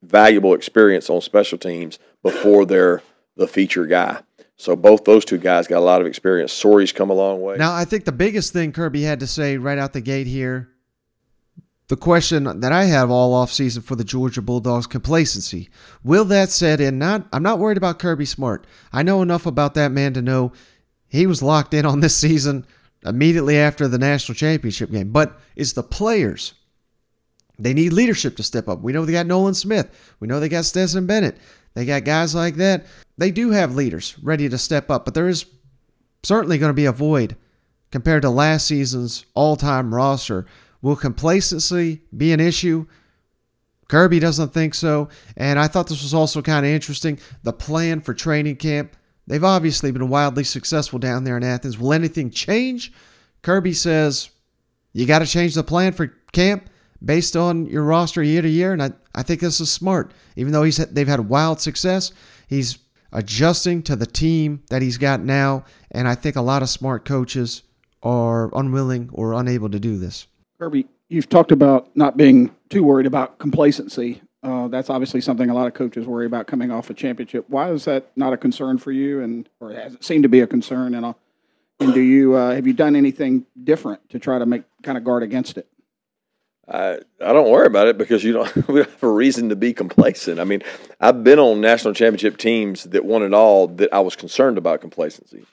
valuable 0.04 0.54
experience 0.54 1.10
on 1.10 1.22
special 1.22 1.58
teams 1.58 2.00
before 2.24 2.66
they're 2.66 3.02
the 3.36 3.48
feature 3.48 3.86
guy. 3.86 4.22
So 4.58 4.76
both 4.76 5.04
those 5.04 5.26
two 5.26 5.38
guys 5.38 5.68
got 5.68 5.80
a 5.80 5.80
lot 5.80 6.02
of 6.02 6.08
experience. 6.08 6.54
Sori's 6.54 6.92
come 6.92 7.10
a 7.10 7.14
long 7.14 7.42
way. 7.42 7.58
Now, 7.58 7.74
I 7.74 7.84
think 7.84 8.06
the 8.06 8.12
biggest 8.12 8.54
thing 8.54 8.72
Kirby 8.72 9.02
had 9.02 9.20
to 9.20 9.28
say 9.28 9.58
right 9.58 9.78
out 9.78 9.94
the 9.94 10.02
gate 10.02 10.28
here 10.28 10.70
the 11.88 11.98
question 11.98 12.62
that 12.62 12.72
I 12.72 12.86
have 12.86 13.12
all 13.12 13.34
off 13.34 13.52
season 13.52 13.84
for 13.84 13.96
the 13.96 14.04
Georgia 14.04 14.42
Bulldogs 14.42 14.88
complacency. 14.88 15.70
Will 16.04 16.26
that 16.26 16.50
set 16.50 16.82
in? 16.82 16.98
Not 16.98 17.28
I'm 17.32 17.44
not 17.44 17.60
worried 17.60 17.78
about 17.78 18.00
Kirby 18.00 18.26
Smart. 18.26 18.66
I 18.92 19.04
know 19.04 19.22
enough 19.22 19.46
about 19.46 19.76
that 19.76 19.92
man 19.92 20.14
to 20.14 20.22
know 20.22 20.52
he 21.08 21.28
was 21.28 21.44
locked 21.44 21.74
in 21.74 21.86
on 21.86 22.00
this 22.00 22.16
season 22.18 22.66
immediately 23.06 23.58
after 23.58 23.88
the 23.88 24.00
national 24.00 24.36
championship 24.36 24.92
game. 24.92 25.12
But 25.12 25.40
it's 25.56 25.74
the 25.74 25.84
players. 25.84 26.54
They 27.58 27.74
need 27.74 27.94
leadership 27.94 28.36
to 28.38 28.44
step 28.44 28.68
up. 28.68 28.82
We 28.82 28.92
know 28.92 29.06
they 29.06 29.14
got 29.14 29.28
Nolan 29.28 29.54
Smith. 29.54 30.16
We 30.20 30.28
know 30.28 30.40
they 30.40 30.50
got 30.50 30.66
Stetson 30.66 31.06
Bennett. 31.06 31.38
They 31.74 31.86
got 31.86 32.04
guys 32.04 32.34
like 32.36 32.56
that. 32.56 32.86
They 33.18 33.32
do 33.32 33.52
have 33.52 33.76
leaders 33.76 34.18
ready 34.22 34.50
to 34.50 34.58
step 34.58 34.90
up, 34.90 35.06
but 35.06 35.14
there 35.14 35.30
is 35.30 35.46
certainly 36.24 36.58
going 36.58 36.70
to 36.70 36.74
be 36.74 36.86
a 36.86 36.92
void 36.92 37.38
compared 37.92 38.24
to 38.24 38.30
last 38.30 38.68
season's 38.68 39.26
all-time 39.36 39.94
roster 39.94 40.46
Will 40.86 40.96
complacency 40.96 42.04
be 42.16 42.32
an 42.32 42.40
issue? 42.40 42.86
Kirby 43.88 44.20
doesn't 44.20 44.54
think 44.54 44.76
so. 44.76 45.10
And 45.36 45.58
I 45.58 45.68
thought 45.68 45.88
this 45.88 46.04
was 46.04 46.14
also 46.14 46.44
kind 46.44 46.64
of 46.64 46.72
interesting. 46.72 47.18
The 47.42 47.54
plan 47.54 48.02
for 48.02 48.14
training 48.14 48.58
camp. 48.58 48.96
They've 49.26 49.44
obviously 49.44 49.90
been 49.90 50.10
wildly 50.10 50.44
successful 50.44 51.00
down 51.00 51.24
there 51.24 51.38
in 51.38 51.44
Athens. 51.44 51.80
Will 51.80 51.92
anything 51.92 52.30
change? 52.30 52.94
Kirby 53.42 53.74
says 53.74 54.30
you 54.94 55.08
got 55.08 55.20
to 55.20 55.26
change 55.26 55.56
the 55.56 55.64
plan 55.64 55.92
for 55.92 56.14
camp 56.34 56.70
based 57.04 57.36
on 57.36 57.66
your 57.66 57.82
roster 57.82 58.22
year 58.22 58.44
to 58.44 58.48
year. 58.48 58.72
And 58.72 58.84
I, 58.84 58.92
I 59.16 59.24
think 59.24 59.42
this 59.42 59.60
is 59.60 59.72
smart. 59.72 60.14
Even 60.36 60.54
though 60.54 60.62
he's 60.62 60.78
they've 60.78 61.08
had 61.08 61.28
wild 61.28 61.60
success, 61.60 62.12
he's 62.48 62.78
adjusting 63.12 63.82
to 63.82 63.96
the 63.96 64.06
team 64.06 64.62
that 64.70 64.84
he's 64.84 65.00
got 65.00 65.20
now. 65.20 65.66
And 65.90 66.08
I 66.08 66.14
think 66.14 66.36
a 66.36 66.42
lot 66.42 66.62
of 66.62 66.70
smart 66.70 67.06
coaches 67.06 67.64
are 68.04 68.56
unwilling 68.56 69.10
or 69.14 69.34
unable 69.34 69.72
to 69.72 69.80
do 69.80 69.98
this. 69.98 70.28
Kirby, 70.60 70.88
you've 71.10 71.30
talked 71.30 71.52
about 71.52 71.96
not 71.96 72.18
being 72.18 72.56
too 72.70 72.84
worried 72.84 73.06
about 73.06 73.38
complacency. 73.40 74.22
Uh, 74.42 74.68
that's 74.68 74.90
obviously 74.90 75.22
something 75.22 75.50
a 75.50 75.54
lot 75.54 75.68
of 75.68 75.74
coaches 75.74 76.06
worry 76.06 76.26
about 76.26 76.48
coming 76.48 76.72
off 76.72 76.90
a 76.90 76.94
championship. 76.94 77.46
Why 77.50 77.72
is 77.72 77.86
that 77.86 78.12
not 78.16 78.32
a 78.32 78.38
concern 78.38 78.78
for 78.78 78.92
you, 78.92 79.22
and 79.22 79.50
or 79.60 79.72
has 79.74 79.96
it 79.96 80.04
seemed 80.04 80.24
to 80.24 80.30
be 80.30 80.40
a 80.42 80.48
concern? 80.48 80.94
And 80.94 81.16
And 81.80 81.94
do 81.94 82.02
you 82.02 82.36
uh, 82.36 82.54
have 82.54 82.68
you 82.68 82.74
done 82.74 82.96
anything 82.96 83.46
different 83.64 84.08
to 84.10 84.20
try 84.20 84.40
to 84.40 84.46
make 84.46 84.64
kind 84.84 84.98
of 84.98 85.04
guard 85.04 85.24
against 85.24 85.58
it? 85.58 85.68
I, 86.68 87.00
I 87.22 87.34
don't 87.34 87.52
worry 87.52 87.68
about 87.68 87.88
it 87.88 87.98
because 87.98 88.24
you 88.24 88.34
don't 88.34 88.56
we 88.68 88.82
don't 88.82 88.90
have 88.90 89.04
a 89.04 89.08
reason 89.08 89.50
to 89.50 89.56
be 89.56 89.74
complacent. 89.74 90.40
I 90.40 90.44
mean, 90.44 90.62
I've 91.00 91.24
been 91.24 91.40
on 91.40 91.60
national 91.60 91.94
championship 91.94 92.38
teams 92.38 92.84
that 92.86 93.04
won 93.04 93.24
it 93.24 93.34
all 93.34 93.68
that 93.68 93.94
I 93.94 94.00
was 94.00 94.16
concerned 94.16 94.58
about 94.58 94.82
complacency 94.82 95.46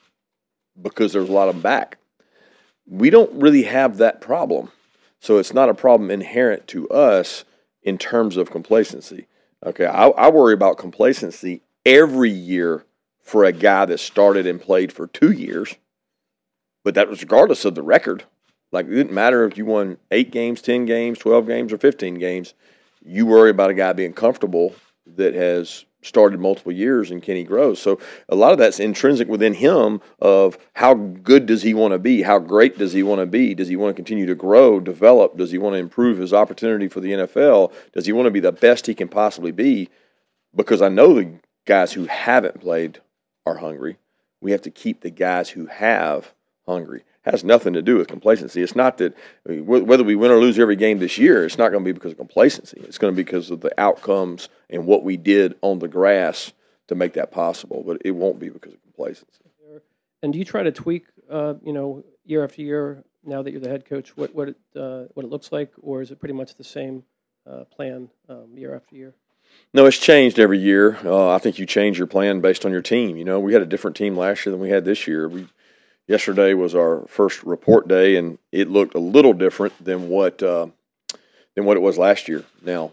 because 0.80 1.12
there 1.12 1.22
was 1.22 1.30
a 1.30 1.34
lot 1.34 1.48
of 1.48 1.62
back. 1.62 1.98
We 2.86 3.10
don't 3.10 3.32
really 3.34 3.62
have 3.62 3.98
that 3.98 4.20
problem. 4.20 4.70
So 5.22 5.38
it's 5.38 5.54
not 5.54 5.68
a 5.68 5.74
problem 5.74 6.10
inherent 6.10 6.66
to 6.68 6.88
us 6.88 7.44
in 7.80 7.96
terms 7.96 8.36
of 8.36 8.50
complacency. 8.50 9.28
Okay, 9.64 9.86
I, 9.86 10.08
I 10.08 10.28
worry 10.28 10.52
about 10.52 10.78
complacency 10.78 11.62
every 11.86 12.30
year 12.30 12.84
for 13.20 13.44
a 13.44 13.52
guy 13.52 13.84
that 13.84 14.00
started 14.00 14.48
and 14.48 14.60
played 14.60 14.92
for 14.92 15.06
two 15.06 15.30
years, 15.30 15.76
but 16.82 16.96
that 16.96 17.08
was 17.08 17.22
regardless 17.22 17.64
of 17.64 17.76
the 17.76 17.84
record. 17.84 18.24
Like 18.72 18.86
it 18.86 18.94
didn't 18.96 19.12
matter 19.12 19.44
if 19.44 19.56
you 19.56 19.64
won 19.64 19.98
eight 20.10 20.32
games, 20.32 20.60
ten 20.60 20.86
games, 20.86 21.20
twelve 21.20 21.46
games, 21.46 21.72
or 21.72 21.78
fifteen 21.78 22.14
games. 22.14 22.54
You 23.00 23.24
worry 23.24 23.50
about 23.50 23.70
a 23.70 23.74
guy 23.74 23.92
being 23.92 24.14
comfortable 24.14 24.74
that 25.06 25.34
has 25.34 25.84
started 26.02 26.40
multiple 26.40 26.72
years 26.72 27.10
and 27.10 27.22
can 27.22 27.36
he 27.36 27.44
grow. 27.44 27.74
So 27.74 27.98
a 28.28 28.34
lot 28.34 28.52
of 28.52 28.58
that's 28.58 28.80
intrinsic 28.80 29.28
within 29.28 29.54
him 29.54 30.00
of 30.20 30.58
how 30.74 30.94
good 30.94 31.46
does 31.46 31.62
he 31.62 31.74
want 31.74 31.92
to 31.92 31.98
be? 31.98 32.22
How 32.22 32.38
great 32.38 32.76
does 32.76 32.92
he 32.92 33.02
want 33.02 33.20
to 33.20 33.26
be? 33.26 33.54
Does 33.54 33.68
he 33.68 33.76
want 33.76 33.94
to 33.94 34.00
continue 34.00 34.26
to 34.26 34.34
grow, 34.34 34.80
develop? 34.80 35.36
Does 35.36 35.52
he 35.52 35.58
want 35.58 35.74
to 35.74 35.78
improve 35.78 36.18
his 36.18 36.32
opportunity 36.32 36.88
for 36.88 37.00
the 37.00 37.12
NFL? 37.12 37.72
Does 37.92 38.06
he 38.06 38.12
want 38.12 38.26
to 38.26 38.30
be 38.30 38.40
the 38.40 38.52
best 38.52 38.86
he 38.86 38.94
can 38.94 39.08
possibly 39.08 39.52
be? 39.52 39.88
Because 40.54 40.82
I 40.82 40.88
know 40.88 41.14
the 41.14 41.38
guys 41.64 41.92
who 41.92 42.06
haven't 42.06 42.60
played 42.60 43.00
are 43.46 43.56
hungry. 43.56 43.96
We 44.40 44.50
have 44.50 44.62
to 44.62 44.70
keep 44.70 45.00
the 45.00 45.10
guys 45.10 45.50
who 45.50 45.66
have 45.66 46.34
hungry 46.66 47.04
has 47.22 47.44
nothing 47.44 47.72
to 47.74 47.82
do 47.82 47.96
with 47.96 48.08
complacency. 48.08 48.62
It's 48.62 48.76
not 48.76 48.98
that 48.98 49.16
whether 49.44 50.04
we 50.04 50.14
win 50.14 50.30
or 50.30 50.38
lose 50.38 50.58
every 50.58 50.76
game 50.76 50.98
this 50.98 51.18
year, 51.18 51.44
it's 51.44 51.58
not 51.58 51.70
going 51.70 51.84
to 51.84 51.88
be 51.88 51.92
because 51.92 52.12
of 52.12 52.18
complacency. 52.18 52.80
It's 52.80 52.98
going 52.98 53.12
to 53.12 53.16
be 53.16 53.22
because 53.22 53.50
of 53.50 53.60
the 53.60 53.72
outcomes 53.80 54.48
and 54.68 54.86
what 54.86 55.04
we 55.04 55.16
did 55.16 55.54
on 55.62 55.78
the 55.78 55.88
grass 55.88 56.52
to 56.88 56.94
make 56.94 57.14
that 57.14 57.30
possible. 57.30 57.84
But 57.86 58.02
it 58.04 58.10
won't 58.10 58.38
be 58.38 58.48
because 58.48 58.74
of 58.74 58.82
complacency. 58.82 59.42
And 60.22 60.32
do 60.32 60.38
you 60.38 60.44
try 60.44 60.62
to 60.62 60.72
tweak, 60.72 61.06
uh, 61.30 61.54
you 61.64 61.72
know, 61.72 62.04
year 62.24 62.44
after 62.44 62.62
year? 62.62 63.04
Now 63.24 63.42
that 63.42 63.52
you're 63.52 63.60
the 63.60 63.68
head 63.68 63.84
coach, 63.84 64.16
what 64.16 64.34
what 64.34 64.48
it 64.48 64.56
uh, 64.74 65.04
what 65.14 65.24
it 65.24 65.28
looks 65.28 65.52
like, 65.52 65.72
or 65.80 66.02
is 66.02 66.10
it 66.10 66.18
pretty 66.18 66.34
much 66.34 66.56
the 66.56 66.64
same 66.64 67.04
uh, 67.48 67.64
plan 67.64 68.08
um, 68.28 68.56
year 68.56 68.74
after 68.74 68.96
year? 68.96 69.14
No, 69.72 69.86
it's 69.86 69.98
changed 69.98 70.40
every 70.40 70.58
year. 70.58 70.98
Uh, 71.04 71.30
I 71.30 71.38
think 71.38 71.58
you 71.58 71.66
change 71.66 71.98
your 71.98 72.08
plan 72.08 72.40
based 72.40 72.64
on 72.64 72.72
your 72.72 72.82
team. 72.82 73.16
You 73.16 73.24
know, 73.24 73.38
we 73.38 73.52
had 73.52 73.62
a 73.62 73.66
different 73.66 73.96
team 73.96 74.16
last 74.16 74.44
year 74.44 74.50
than 74.50 74.60
we 74.60 74.70
had 74.70 74.84
this 74.84 75.06
year. 75.06 75.28
We 75.28 75.46
yesterday 76.12 76.52
was 76.52 76.74
our 76.74 77.06
first 77.08 77.42
report 77.42 77.88
day, 77.88 78.16
and 78.16 78.38
it 78.52 78.68
looked 78.68 78.94
a 78.94 79.00
little 79.00 79.32
different 79.32 79.72
than 79.82 80.08
what 80.08 80.42
uh, 80.42 80.66
than 81.56 81.64
what 81.64 81.78
it 81.78 81.80
was 81.80 81.96
last 81.96 82.28
year. 82.28 82.44
Now, 82.62 82.92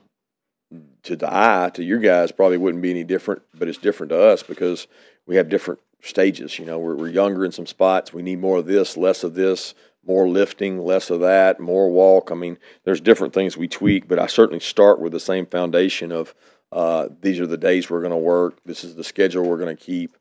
to 1.04 1.16
the 1.18 1.28
eye, 1.32 1.70
to 1.74 1.84
your 1.84 2.00
guys, 2.00 2.32
probably 2.32 2.58
wouldn't 2.58 2.82
be 2.82 2.92
any 2.92 3.04
different, 3.04 3.42
but 3.54 3.68
it's 3.68 3.78
different 3.78 4.12
to 4.12 4.22
us 4.22 4.42
because 4.42 4.88
we 5.28 5.36
have 5.36 5.50
different 5.50 5.82
stages. 6.02 6.58
You 6.58 6.66
know, 6.66 6.80
we're, 6.80 6.96
we're 6.96 7.10
younger 7.10 7.44
in 7.44 7.52
some 7.52 7.66
spots. 7.66 8.14
We 8.14 8.22
need 8.22 8.40
more 8.40 8.60
of 8.60 8.66
this, 8.66 8.96
less 8.96 9.24
of 9.26 9.34
this, 9.34 9.76
more 10.06 10.30
lifting, 10.30 10.80
less 10.80 11.10
of 11.10 11.20
that, 11.20 11.60
more 11.60 11.92
walk. 11.92 12.32
I 12.32 12.36
mean, 12.36 12.58
there's 12.86 13.02
different 13.02 13.34
things 13.34 13.58
we 13.58 13.68
tweak, 13.68 14.08
but 14.08 14.20
I 14.20 14.28
certainly 14.28 14.62
start 14.62 15.02
with 15.02 15.12
the 15.12 15.20
same 15.20 15.46
foundation 15.46 16.14
of 16.14 16.34
uh, 16.72 17.10
these 17.22 17.40
are 17.42 17.48
the 17.48 17.58
days 17.58 17.90
we're 17.90 18.02
going 18.02 18.12
to 18.12 18.18
work. 18.18 18.60
This 18.64 18.84
is 18.86 18.96
the 18.96 19.04
schedule 19.04 19.44
we're 19.44 19.58
going 19.58 19.76
to 19.76 19.84
keep, 19.84 20.16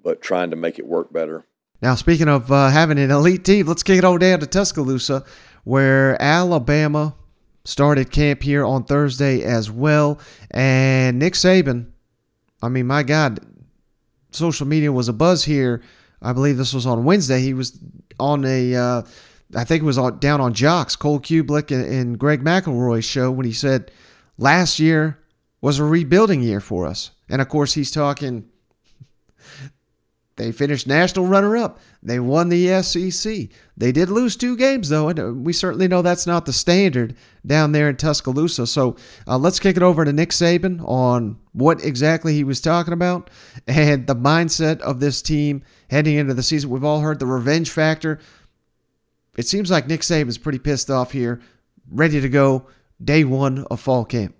but 0.00 0.22
trying 0.22 0.50
to 0.50 0.56
make 0.56 0.78
it 0.78 0.86
work 0.86 1.12
better. 1.12 1.44
Now, 1.84 1.96
speaking 1.96 2.28
of 2.28 2.50
uh, 2.50 2.70
having 2.70 2.98
an 2.98 3.10
elite 3.10 3.44
team, 3.44 3.66
let's 3.66 3.82
kick 3.82 3.98
it 3.98 4.04
all 4.04 4.16
down 4.16 4.40
to 4.40 4.46
Tuscaloosa, 4.46 5.22
where 5.64 6.16
Alabama 6.18 7.14
started 7.66 8.10
camp 8.10 8.42
here 8.42 8.64
on 8.64 8.84
Thursday 8.84 9.42
as 9.42 9.70
well. 9.70 10.18
And 10.50 11.18
Nick 11.18 11.34
Saban, 11.34 11.90
I 12.62 12.70
mean, 12.70 12.86
my 12.86 13.02
God, 13.02 13.38
social 14.30 14.66
media 14.66 14.92
was 14.92 15.10
a 15.10 15.12
buzz 15.12 15.44
here. 15.44 15.82
I 16.22 16.32
believe 16.32 16.56
this 16.56 16.72
was 16.72 16.86
on 16.86 17.04
Wednesday. 17.04 17.42
He 17.42 17.52
was 17.52 17.78
on 18.18 18.46
a, 18.46 18.74
uh, 18.74 19.02
I 19.54 19.64
think 19.64 19.82
it 19.82 19.86
was 19.86 19.98
on, 19.98 20.18
down 20.20 20.40
on 20.40 20.54
Jocks, 20.54 20.96
Cole 20.96 21.20
Cubelic 21.20 21.70
and, 21.70 21.84
and 21.84 22.18
Greg 22.18 22.42
McElroy's 22.42 23.04
show 23.04 23.30
when 23.30 23.44
he 23.44 23.52
said 23.52 23.90
last 24.38 24.80
year 24.80 25.18
was 25.60 25.78
a 25.78 25.84
rebuilding 25.84 26.40
year 26.40 26.60
for 26.60 26.86
us. 26.86 27.10
And 27.28 27.42
of 27.42 27.50
course, 27.50 27.74
he's 27.74 27.90
talking 27.90 28.48
they 30.36 30.50
finished 30.50 30.86
national 30.86 31.26
runner 31.26 31.56
up. 31.56 31.78
They 32.02 32.18
won 32.18 32.48
the 32.48 32.82
SEC. 32.82 33.48
They 33.76 33.92
did 33.92 34.10
lose 34.10 34.36
two 34.36 34.56
games, 34.56 34.88
though, 34.88 35.08
and 35.08 35.20
uh, 35.20 35.32
we 35.32 35.52
certainly 35.52 35.86
know 35.86 36.02
that's 36.02 36.26
not 36.26 36.44
the 36.44 36.52
standard 36.52 37.14
down 37.46 37.70
there 37.70 37.88
in 37.88 37.96
Tuscaloosa. 37.96 38.66
So 38.66 38.96
uh, 39.28 39.38
let's 39.38 39.60
kick 39.60 39.76
it 39.76 39.82
over 39.82 40.04
to 40.04 40.12
Nick 40.12 40.30
Saban 40.30 40.82
on 40.86 41.38
what 41.52 41.84
exactly 41.84 42.34
he 42.34 42.42
was 42.42 42.60
talking 42.60 42.92
about 42.92 43.30
and 43.68 44.06
the 44.06 44.16
mindset 44.16 44.80
of 44.80 44.98
this 44.98 45.22
team 45.22 45.62
heading 45.88 46.16
into 46.16 46.34
the 46.34 46.42
season. 46.42 46.70
We've 46.70 46.84
all 46.84 47.00
heard 47.00 47.20
the 47.20 47.26
revenge 47.26 47.70
factor. 47.70 48.18
It 49.36 49.46
seems 49.46 49.70
like 49.70 49.86
Nick 49.86 50.00
Saban's 50.00 50.38
pretty 50.38 50.58
pissed 50.58 50.90
off 50.90 51.12
here, 51.12 51.40
ready 51.88 52.20
to 52.20 52.28
go 52.28 52.66
day 53.02 53.22
one 53.22 53.64
of 53.70 53.80
fall 53.80 54.04
camp 54.04 54.34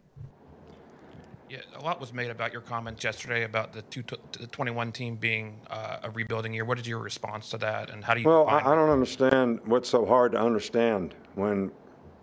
lot 1.84 2.00
was 2.00 2.12
made 2.12 2.30
about 2.30 2.52
your 2.52 2.62
comments 2.62 3.04
yesterday 3.04 3.44
about 3.44 3.72
the, 3.72 3.82
two, 3.82 4.02
the 4.38 4.46
21 4.46 4.90
team 4.90 5.16
being 5.16 5.60
uh, 5.70 5.98
a 6.02 6.10
rebuilding 6.10 6.54
year. 6.54 6.64
What 6.64 6.78
is 6.78 6.88
your 6.88 6.98
response 6.98 7.50
to 7.50 7.58
that, 7.58 7.90
and 7.90 8.02
how 8.02 8.14
do 8.14 8.20
you? 8.20 8.28
Well, 8.28 8.48
I, 8.48 8.60
I 8.60 8.74
don't 8.74 8.90
understand 8.90 9.60
what's 9.66 9.88
so 9.88 10.06
hard 10.06 10.32
to 10.32 10.40
understand. 10.40 11.14
When 11.34 11.70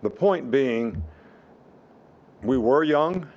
the 0.02 0.10
point 0.10 0.50
being, 0.50 1.02
we 2.42 2.58
were 2.58 2.82
young, 2.82 3.28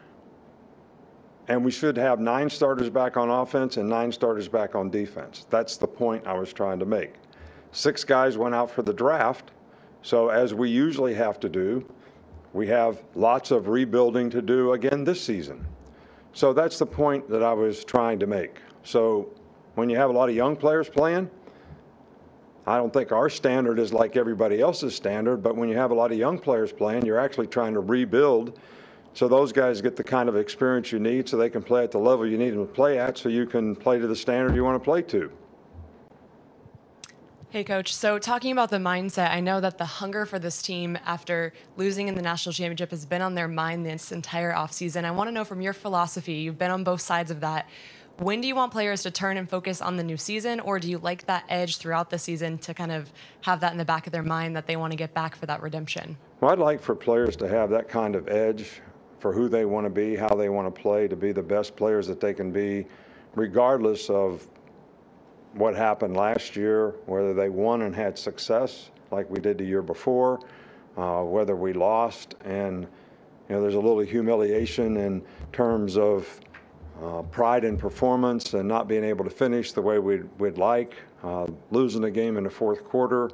and 1.47 1.63
we 1.63 1.69
should 1.69 1.95
have 1.95 2.19
nine 2.19 2.49
starters 2.49 2.89
back 2.89 3.17
on 3.17 3.29
offense 3.29 3.77
and 3.77 3.87
nine 3.87 4.11
starters 4.11 4.47
back 4.47 4.73
on 4.73 4.89
defense. 4.89 5.45
That's 5.51 5.77
the 5.77 5.87
point 5.87 6.25
I 6.25 6.33
was 6.33 6.51
trying 6.51 6.79
to 6.79 6.85
make. 6.85 7.13
Six 7.71 8.03
guys 8.03 8.37
went 8.37 8.55
out 8.55 8.71
for 8.71 8.81
the 8.81 8.93
draft, 8.93 9.51
so 10.01 10.29
as 10.29 10.55
we 10.55 10.69
usually 10.69 11.13
have 11.13 11.39
to 11.41 11.49
do, 11.49 11.85
we 12.53 12.65
have 12.67 13.03
lots 13.13 13.51
of 13.51 13.67
rebuilding 13.67 14.29
to 14.31 14.41
do 14.41 14.73
again 14.73 15.03
this 15.03 15.21
season. 15.21 15.67
So 16.35 16.51
that's 16.51 16.77
the 16.77 16.85
point 16.85 17.29
that 17.29 17.41
I 17.41 17.53
was 17.53 17.85
trying 17.85 18.19
to 18.19 18.27
make. 18.27 18.57
So 18.83 19.29
when 19.75 19.89
you 19.89 19.95
have 19.95 20.09
a 20.09 20.13
lot 20.13 20.27
of 20.27 20.35
young 20.35 20.57
players 20.57 20.89
playing, 20.89 21.29
I 22.67 22.75
don't 22.75 22.91
think 22.91 23.13
our 23.13 23.29
standard 23.29 23.79
is 23.79 23.93
like 23.93 24.17
everybody 24.17 24.59
else's 24.59 24.93
standard, 24.93 25.37
but 25.37 25.55
when 25.55 25.69
you 25.69 25.77
have 25.77 25.91
a 25.91 25.93
lot 25.93 26.11
of 26.11 26.17
young 26.17 26.37
players 26.37 26.73
playing, 26.73 27.05
you're 27.05 27.19
actually 27.19 27.47
trying 27.47 27.73
to 27.73 27.79
rebuild 27.79 28.59
so 29.13 29.29
those 29.29 29.53
guys 29.53 29.81
get 29.81 29.95
the 29.95 30.03
kind 30.03 30.27
of 30.27 30.35
experience 30.35 30.91
you 30.91 30.99
need 30.99 31.29
so 31.29 31.37
they 31.37 31.49
can 31.49 31.63
play 31.63 31.85
at 31.85 31.91
the 31.91 31.97
level 31.97 32.27
you 32.27 32.37
need 32.37 32.49
them 32.49 32.67
to 32.67 32.73
play 32.73 32.99
at 32.99 33.17
so 33.17 33.29
you 33.29 33.45
can 33.45 33.73
play 33.73 33.97
to 33.97 34.07
the 34.07 34.15
standard 34.15 34.53
you 34.53 34.65
want 34.65 34.75
to 34.75 34.83
play 34.83 35.01
to. 35.03 35.31
Hey, 37.55 37.63
coach. 37.63 37.95
So, 37.95 38.19
talking 38.19 38.51
about 38.51 38.69
the 38.69 38.79
mindset, 38.79 39.31
I 39.31 39.39
know 39.39 39.61
that 39.61 39.77
the 39.77 39.85
hunger 39.85 40.25
for 40.25 40.37
this 40.37 40.61
team 40.61 40.97
after 41.05 41.53
losing 41.77 42.09
in 42.09 42.15
the 42.15 42.21
national 42.21 42.51
championship 42.51 42.91
has 42.91 43.05
been 43.05 43.21
on 43.21 43.33
their 43.33 43.47
mind 43.47 43.85
this 43.85 44.11
entire 44.11 44.51
offseason. 44.51 45.05
I 45.05 45.11
want 45.11 45.29
to 45.29 45.31
know 45.31 45.45
from 45.45 45.61
your 45.61 45.71
philosophy, 45.71 46.33
you've 46.33 46.57
been 46.57 46.69
on 46.69 46.83
both 46.83 46.99
sides 46.99 47.31
of 47.31 47.39
that. 47.39 47.69
When 48.17 48.41
do 48.41 48.49
you 48.49 48.55
want 48.55 48.73
players 48.73 49.03
to 49.03 49.11
turn 49.11 49.37
and 49.37 49.49
focus 49.49 49.81
on 49.81 49.95
the 49.95 50.03
new 50.03 50.17
season, 50.17 50.59
or 50.59 50.79
do 50.79 50.89
you 50.89 50.97
like 50.97 51.27
that 51.27 51.45
edge 51.47 51.77
throughout 51.77 52.09
the 52.09 52.19
season 52.19 52.57
to 52.57 52.73
kind 52.73 52.91
of 52.91 53.09
have 53.43 53.61
that 53.61 53.71
in 53.71 53.77
the 53.77 53.85
back 53.85 54.05
of 54.05 54.11
their 54.11 54.21
mind 54.21 54.53
that 54.57 54.67
they 54.67 54.75
want 54.75 54.91
to 54.91 54.97
get 54.97 55.13
back 55.13 55.33
for 55.33 55.45
that 55.45 55.61
redemption? 55.61 56.17
Well, 56.41 56.51
I'd 56.51 56.59
like 56.59 56.81
for 56.81 56.93
players 56.93 57.37
to 57.37 57.47
have 57.47 57.69
that 57.69 57.87
kind 57.87 58.17
of 58.17 58.27
edge 58.27 58.81
for 59.19 59.31
who 59.31 59.47
they 59.47 59.63
want 59.63 59.85
to 59.85 59.89
be, 59.89 60.17
how 60.17 60.35
they 60.35 60.49
want 60.49 60.75
to 60.75 60.81
play, 60.81 61.07
to 61.07 61.15
be 61.15 61.31
the 61.31 61.41
best 61.41 61.77
players 61.77 62.05
that 62.07 62.19
they 62.19 62.33
can 62.33 62.51
be, 62.51 62.85
regardless 63.33 64.09
of 64.09 64.45
what 65.55 65.75
happened 65.75 66.15
last 66.15 66.55
year, 66.55 66.89
whether 67.05 67.33
they 67.33 67.49
won 67.49 67.83
and 67.83 67.95
had 67.95 68.17
success 68.17 68.91
like 69.11 69.29
we 69.29 69.39
did 69.39 69.57
the 69.57 69.63
year 69.63 69.81
before, 69.81 70.39
uh, 70.97 71.21
whether 71.21 71.55
we 71.55 71.73
lost, 71.73 72.35
and 72.43 72.83
you 72.83 73.55
know 73.55 73.61
there's 73.61 73.75
a 73.75 73.79
little 73.79 73.99
humiliation 73.99 74.97
in 74.97 75.23
terms 75.53 75.97
of 75.97 76.39
uh, 77.01 77.21
pride 77.23 77.63
in 77.63 77.77
performance 77.77 78.53
and 78.53 78.67
not 78.67 78.87
being 78.87 79.03
able 79.03 79.23
to 79.23 79.29
finish 79.29 79.71
the 79.71 79.81
way 79.81 79.99
we'd, 79.99 80.27
we'd 80.39 80.57
like, 80.57 80.95
uh, 81.23 81.45
losing 81.71 82.01
the 82.01 82.11
game 82.11 82.37
in 82.37 82.43
the 82.43 82.49
fourth 82.49 82.83
quarter. 82.83 83.29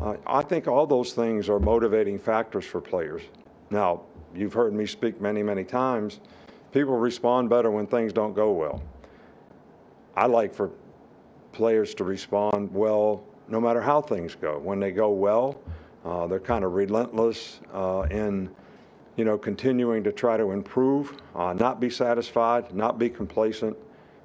Uh, 0.00 0.16
I 0.26 0.42
think 0.42 0.68
all 0.68 0.86
those 0.86 1.12
things 1.12 1.48
are 1.48 1.58
motivating 1.58 2.18
factors 2.18 2.64
for 2.64 2.80
players. 2.80 3.22
Now, 3.70 4.02
you've 4.34 4.52
heard 4.52 4.74
me 4.74 4.86
speak 4.86 5.20
many, 5.20 5.42
many 5.42 5.64
times. 5.64 6.20
People 6.72 6.96
respond 6.96 7.48
better 7.48 7.70
when 7.70 7.86
things 7.86 8.12
don't 8.12 8.34
go 8.34 8.52
well. 8.52 8.82
I 10.16 10.26
like 10.26 10.54
for 10.54 10.70
players 11.52 11.94
to 11.94 12.04
respond 12.04 12.72
well 12.72 13.22
no 13.48 13.60
matter 13.60 13.80
how 13.80 14.00
things 14.00 14.34
go. 14.34 14.58
When 14.58 14.78
they 14.78 14.90
go 14.90 15.10
well, 15.10 15.60
uh, 16.04 16.26
they're 16.26 16.38
kind 16.38 16.64
of 16.64 16.74
relentless 16.74 17.60
uh, 17.72 18.06
in, 18.10 18.50
you 19.16 19.24
know, 19.24 19.38
continuing 19.38 20.04
to 20.04 20.12
try 20.12 20.36
to 20.36 20.52
improve, 20.52 21.16
uh, 21.34 21.54
not 21.54 21.80
be 21.80 21.90
satisfied, 21.90 22.74
not 22.74 22.98
be 22.98 23.08
complacent, 23.08 23.76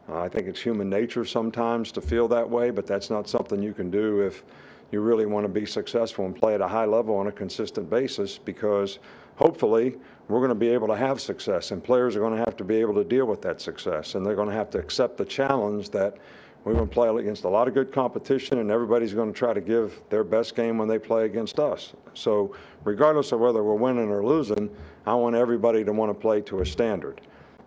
Uh, 0.09 0.19
I 0.19 0.29
think 0.29 0.47
it's 0.47 0.61
human 0.61 0.89
nature 0.89 1.23
sometimes 1.25 1.91
to 1.93 2.01
feel 2.01 2.27
that 2.27 2.49
way, 2.49 2.71
but 2.71 2.85
that's 2.85 3.09
not 3.09 3.29
something 3.29 3.63
you 3.63 3.73
can 3.73 3.89
do 3.89 4.19
if 4.19 4.43
you 4.91 4.99
really 5.01 5.25
want 5.25 5.45
to 5.45 5.49
be 5.49 5.65
successful 5.65 6.25
and 6.25 6.35
play 6.35 6.53
at 6.53 6.61
a 6.61 6.67
high 6.67 6.85
level 6.85 7.15
on 7.15 7.27
a 7.27 7.31
consistent 7.31 7.89
basis 7.89 8.37
because 8.37 8.99
hopefully 9.37 9.95
we're 10.27 10.39
going 10.39 10.49
to 10.49 10.55
be 10.55 10.67
able 10.67 10.87
to 10.87 10.95
have 10.95 11.21
success 11.21 11.71
and 11.71 11.81
players 11.81 12.15
are 12.15 12.19
going 12.19 12.33
to 12.33 12.43
have 12.45 12.57
to 12.57 12.63
be 12.65 12.75
able 12.75 12.93
to 12.93 13.03
deal 13.03 13.25
with 13.25 13.41
that 13.41 13.61
success 13.61 14.15
and 14.15 14.25
they're 14.25 14.35
going 14.35 14.49
to 14.49 14.53
have 14.53 14.69
to 14.69 14.77
accept 14.77 15.17
the 15.17 15.25
challenge 15.25 15.89
that 15.89 16.17
we're 16.63 16.73
going 16.73 16.87
to 16.87 16.93
play 16.93 17.09
against 17.09 17.43
a 17.43 17.49
lot 17.49 17.67
of 17.67 17.73
good 17.73 17.91
competition 17.91 18.59
and 18.59 18.71
everybody's 18.71 19.13
going 19.13 19.31
to 19.31 19.37
try 19.37 19.53
to 19.53 19.61
give 19.61 20.01
their 20.09 20.23
best 20.23 20.55
game 20.55 20.77
when 20.77 20.87
they 20.87 20.99
play 20.99 21.25
against 21.25 21.59
us. 21.59 21.93
So 22.13 22.55
regardless 22.83 23.31
of 23.31 23.39
whether 23.39 23.63
we're 23.63 23.75
winning 23.75 24.09
or 24.09 24.25
losing, 24.25 24.69
I 25.05 25.13
want 25.15 25.35
everybody 25.35 25.83
to 25.83 25.91
want 25.91 26.09
to 26.09 26.19
play 26.19 26.41
to 26.41 26.61
a 26.61 26.65
standard. 26.65 27.21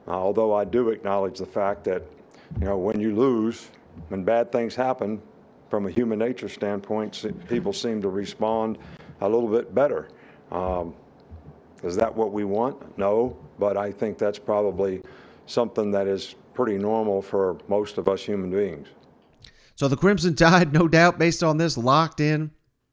Uh, 0.09 0.13
although 0.13 0.55
I 0.55 0.65
do 0.65 0.89
acknowledge 0.91 1.39
the 1.39 1.47
fact 1.47 1.85
that, 1.85 2.03
you 2.61 2.67
know, 2.67 2.79
when 2.79 2.99
you 2.99 3.15
lose, 3.15 3.69
when 4.09 4.25
bad 4.25 4.51
things 4.51 4.75
happen, 4.75 5.21
from 5.69 5.87
a 5.87 5.91
human 5.91 6.19
nature 6.19 6.49
standpoint, 6.49 7.25
people 7.49 7.73
seem 7.73 8.01
to 8.01 8.09
respond 8.09 8.79
a 9.21 9.29
little 9.29 9.49
bit 9.49 9.75
better. 9.75 10.09
Um, 10.53 10.95
is 11.83 11.97
that 11.97 12.15
what 12.15 12.33
we 12.33 12.45
want? 12.45 12.97
No, 12.97 13.37
but 13.59 13.77
I 13.77 13.91
think 13.91 14.17
that's 14.17 14.39
probably 14.39 15.03
something 15.47 15.91
that 15.91 16.07
is 16.07 16.37
pretty 16.57 16.79
normal 16.79 17.23
for 17.23 17.59
most 17.69 17.99
of 17.99 18.09
us 18.09 18.23
human 18.23 18.51
beings. 18.51 18.89
So 19.77 19.89
the 19.89 19.97
Crimson 19.97 20.35
Tide, 20.35 20.73
no 20.73 20.89
doubt, 20.89 21.19
based 21.19 21.43
on 21.43 21.59
this, 21.59 21.77
locked 21.77 22.21
in. 22.21 22.51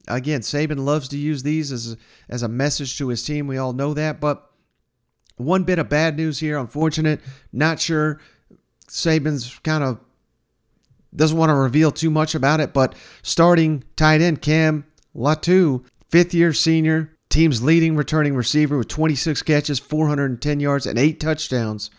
Again, 0.07 0.41
Saban 0.41 0.79
loves 0.79 1.07
to 1.09 1.17
use 1.17 1.43
these 1.43 1.71
as 1.71 1.95
as 2.27 2.43
a 2.43 2.49
message 2.49 2.97
to 2.97 3.07
his 3.07 3.23
team. 3.23 3.47
We 3.47 3.57
all 3.57 3.73
know 3.73 3.93
that. 3.93 4.19
But 4.19 4.49
one 5.37 5.63
bit 5.63 5.79
of 5.79 5.89
bad 5.89 6.17
news 6.17 6.39
here, 6.39 6.57
unfortunate. 6.57 7.21
Not 7.53 7.79
sure 7.79 8.19
Saban's 8.87 9.59
kind 9.63 9.83
of 9.83 9.99
doesn't 11.15 11.37
want 11.37 11.49
to 11.49 11.55
reveal 11.55 11.91
too 11.91 12.09
much 12.09 12.35
about 12.35 12.59
it, 12.59 12.73
but 12.73 12.95
starting 13.21 13.83
tight 13.95 14.21
end 14.21 14.41
Cam 14.41 14.85
Latu, 15.15 15.85
fifth 16.09 16.33
year 16.33 16.53
senior, 16.53 17.17
team's 17.29 17.63
leading 17.63 17.95
returning 17.95 18.35
receiver 18.35 18.77
with 18.77 18.87
26 18.87 19.41
catches, 19.43 19.79
410 19.79 20.59
yards, 20.59 20.85
and 20.85 20.99
eight 20.99 21.19
touchdowns. 21.19 21.89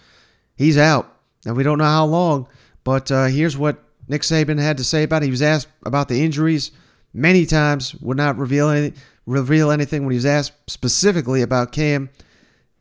He's 0.56 0.76
out. 0.76 1.13
Now, 1.44 1.52
we 1.52 1.62
don't 1.62 1.78
know 1.78 1.84
how 1.84 2.06
long, 2.06 2.46
but 2.84 3.10
uh, 3.10 3.26
here's 3.26 3.56
what 3.56 3.82
Nick 4.08 4.22
Saban 4.22 4.58
had 4.58 4.78
to 4.78 4.84
say 4.84 5.02
about 5.02 5.22
it. 5.22 5.26
He 5.26 5.30
was 5.30 5.42
asked 5.42 5.68
about 5.84 6.08
the 6.08 6.22
injuries 6.24 6.70
many 7.12 7.46
times, 7.46 7.94
would 7.96 8.16
not 8.16 8.36
reveal, 8.36 8.68
any, 8.68 8.92
reveal 9.26 9.70
anything 9.70 10.02
when 10.02 10.12
he 10.12 10.16
was 10.16 10.26
asked 10.26 10.52
specifically 10.68 11.42
about 11.42 11.72
Cam. 11.72 12.10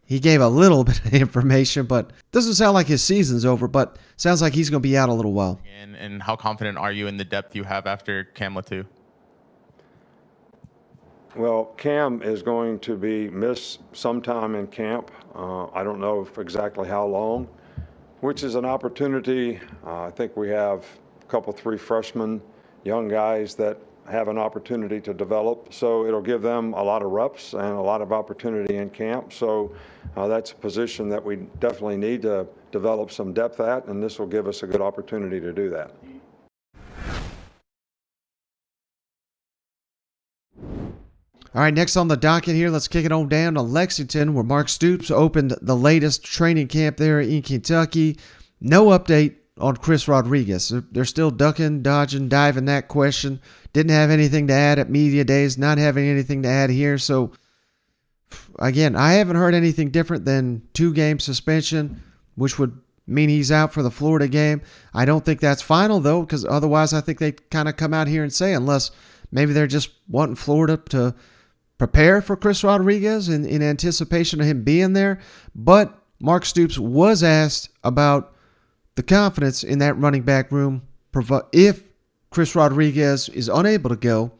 He 0.05 0.20
gave 0.20 0.41
a 0.41 0.48
little 0.48 0.84
bit 0.84 1.05
of 1.05 1.13
information, 1.13 1.86
but 1.86 2.12
doesn't 2.32 2.55
sound 2.55 2.74
like 2.74 2.88
his 2.88 3.03
season's 3.03 3.46
over, 3.46 3.67
but 3.67 3.98
sounds 4.17 4.41
like 4.41 4.53
he's 4.53 4.70
going 4.70 4.82
to 4.82 4.88
be 4.88 4.98
out 4.98 5.10
a 5.10 5.13
little 5.13 5.34
while. 5.34 5.60
And, 5.79 5.96
and 5.96 6.22
how 6.22 6.36
confident 6.36 6.77
are 6.77 6.91
you 6.91 7.08
in 7.08 7.17
the 7.17 7.25
depth 7.25 7.55
you 7.55 7.63
have 7.63 7.88
after 7.88 8.25
Cam 8.25 8.55
Latu? 8.55 8.86
Well, 11.36 11.65
Cam 11.77 12.22
is 12.22 12.43
going 12.43 12.79
to 12.79 12.96
be 12.96 13.27
missed 13.29 13.79
sometime 13.93 14.53
in 14.53 14.67
camp. 14.67 15.10
Uh, 15.34 15.65
I 15.72 15.84
don't 15.84 16.00
know 16.00 16.27
exactly 16.38 16.88
how 16.88 17.08
long, 17.08 17.48
which 18.24 18.42
is 18.42 18.56
an 18.56 18.63
opportunity. 18.63 19.60
Uh, 19.86 20.03
I 20.03 20.10
think 20.10 20.38
we 20.38 20.48
have 20.48 20.86
a 21.22 21.25
couple, 21.25 21.51
three 21.51 21.77
freshmen, 21.77 22.42
young 22.86 23.10
guys 23.10 23.53
that 23.56 23.77
have 24.10 24.30
an 24.30 24.38
opportunity 24.38 25.01
to 25.01 25.13
develop. 25.13 25.74
So 25.74 26.06
it'll 26.06 26.22
give 26.22 26.42
them 26.42 26.74
a 26.74 26.82
lot 26.82 27.01
of 27.01 27.12
reps 27.12 27.51
and 27.51 27.62
a 27.62 27.82
lot 27.82 28.01
of 28.01 28.13
opportunity 28.13 28.77
in 28.77 28.89
camp. 28.92 29.34
So 29.34 29.75
uh, 30.15 30.27
that's 30.27 30.53
a 30.53 30.56
position 30.56 31.10
that 31.10 31.22
we 31.22 31.36
definitely 31.60 31.98
need 31.98 32.22
to 32.22 32.48
develop 32.72 33.12
some 33.12 33.34
depth 33.34 33.60
at, 33.60 33.88
and 33.88 34.01
this 34.01 34.20
will 34.20 34.27
give 34.27 34.48
us 34.48 34.63
a 34.63 34.68
good 34.68 34.82
opportunity 34.82 35.42
to 35.42 35.51
do 35.51 35.70
that. 35.72 35.92
All 41.56 41.62
right, 41.62 41.74
next 41.74 41.96
on 41.98 42.08
the 42.08 42.18
docket 42.18 42.56
here, 42.56 42.72
let's 42.72 42.88
kick 42.88 43.06
it 43.06 43.12
on 43.12 43.30
down 43.30 43.54
to 43.54 43.62
Lexington, 43.62 44.34
where 44.34 44.44
Mark 44.44 44.70
Stoops 44.70 45.12
opened 45.12 45.56
the 45.62 45.76
latest 45.76 46.24
training 46.24 46.68
camp 46.68 46.98
there 46.98 47.22
in 47.22 47.44
Kentucky. 47.44 48.18
No 48.60 48.86
update 48.88 49.36
on 49.60 49.78
Chris 49.78 50.08
Rodriguez. 50.08 50.74
They're 50.92 51.06
still 51.06 51.30
ducking, 51.30 51.84
dodging, 51.84 52.28
diving 52.28 52.66
that 52.66 52.88
question. 52.88 53.39
Didn't 53.72 53.92
have 53.92 54.10
anything 54.10 54.48
to 54.48 54.54
add 54.54 54.80
at 54.80 54.89
media 54.89 55.24
days, 55.24 55.56
not 55.56 55.78
having 55.78 56.06
anything 56.06 56.42
to 56.42 56.50
add 56.50 56.72
here. 56.72 56.98
So, 56.98 57.34
again, 58.58 58.96
I 58.96 59.13
haven't 59.13 59.36
heard 59.36 59.54
anything 59.54 59.92
different 59.92 60.26
than 60.26 60.63
two 60.74 60.92
game 60.92 61.20
suspension, 61.20 62.02
which 62.34 62.58
would 62.58 62.80
mean 63.06 63.30
he's 63.30 63.52
out 63.52 63.74
for 63.74 63.84
the 63.84 63.92
Florida 63.92 64.28
game. 64.28 64.63
I 64.92 65.06
don't 65.06 65.24
think 65.24 65.39
that's 65.39 65.62
final, 65.62 66.00
though, 66.00 66.22
because 66.22 66.46
otherwise 66.46 66.94
I 66.94 67.02
think 67.02 67.20
they'd 67.20 67.52
kind 67.52 67.70
of 67.70 67.78
come 67.78 67.94
out 67.94 68.08
here 68.08 68.24
and 68.24 68.34
say, 68.34 68.54
unless 68.54 68.89
maybe 69.32 69.54
they're 69.54 69.68
just 69.68 69.92
wanting 70.08 70.36
Florida 70.36 70.78
to 70.89 71.13
prepare 71.78 72.22
for 72.22 72.36
Chris 72.36 72.64
Rodriguez 72.64 73.30
in, 73.30 73.46
in 73.46 73.62
anticipation 73.62 74.40
of 74.40 74.48
him 74.48 74.64
being 74.64 74.94
there. 74.94 75.20
But 75.56 75.98
Mark 76.20 76.46
Stoops 76.46 76.78
was 76.78 77.24
asked 77.24 77.70
about 77.84 78.34
the 78.96 79.04
confidence 79.04 79.64
in 79.64 79.80
that 79.80 79.98
running 79.98 80.24
back 80.24 80.52
room 80.52 80.84
if 81.52 81.90
Chris 82.30 82.56
Rodriguez 82.56 83.30
is 83.30 83.50
unable 83.50 83.90
to 83.90 83.96
go. 83.96 84.32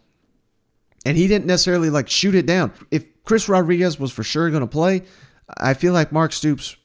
And 1.06 1.18
he 1.18 1.28
didn't 1.28 1.46
necessarily 1.46 1.90
like 1.90 2.10
shoot 2.10 2.36
it 2.36 2.46
down. 2.46 2.72
If 2.90 3.06
Chris 3.24 3.50
Rodriguez 3.50 4.00
was 4.00 4.12
for 4.12 4.24
sure 4.24 4.50
going 4.50 4.62
to 4.62 4.68
play, 4.68 5.04
I 5.58 5.74
feel 5.74 5.94
like 5.94 6.12
Mark 6.12 6.32
Stoops 6.32 6.78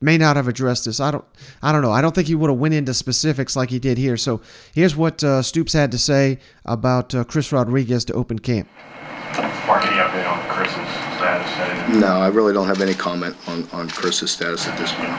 may 0.00 0.16
not 0.16 0.36
have 0.36 0.48
addressed 0.48 0.86
this. 0.86 0.98
I 0.98 1.10
don't 1.10 1.24
I 1.62 1.72
don't 1.72 1.82
know. 1.82 1.92
I 1.92 2.00
don't 2.00 2.14
think 2.14 2.26
he 2.26 2.34
would 2.34 2.50
have 2.50 2.58
went 2.58 2.74
into 2.74 2.94
specifics 2.94 3.56
like 3.56 3.70
he 3.70 3.78
did 3.78 3.98
here. 3.98 4.16
So 4.16 4.40
here's 4.74 4.96
what 4.96 5.22
uh, 5.22 5.42
Stoops 5.42 5.74
had 5.74 5.92
to 5.92 5.98
say 5.98 6.38
about 6.64 7.14
uh, 7.14 7.24
Chris 7.24 7.52
Rodriguez 7.52 8.04
to 8.06 8.14
open 8.14 8.38
camp. 8.38 8.68
Mark, 9.70 9.86
any 9.86 9.98
update 9.98 10.28
on 10.28 10.42
Chris's 10.48 10.74
status? 11.16 11.94
No, 11.94 12.20
I 12.20 12.26
really 12.26 12.52
don't 12.52 12.66
have 12.66 12.80
any 12.80 12.92
comment 12.92 13.36
on, 13.46 13.68
on 13.70 13.88
Chris's 13.88 14.32
status 14.32 14.66
at 14.66 14.76
this 14.76 14.92
point. 14.92 15.10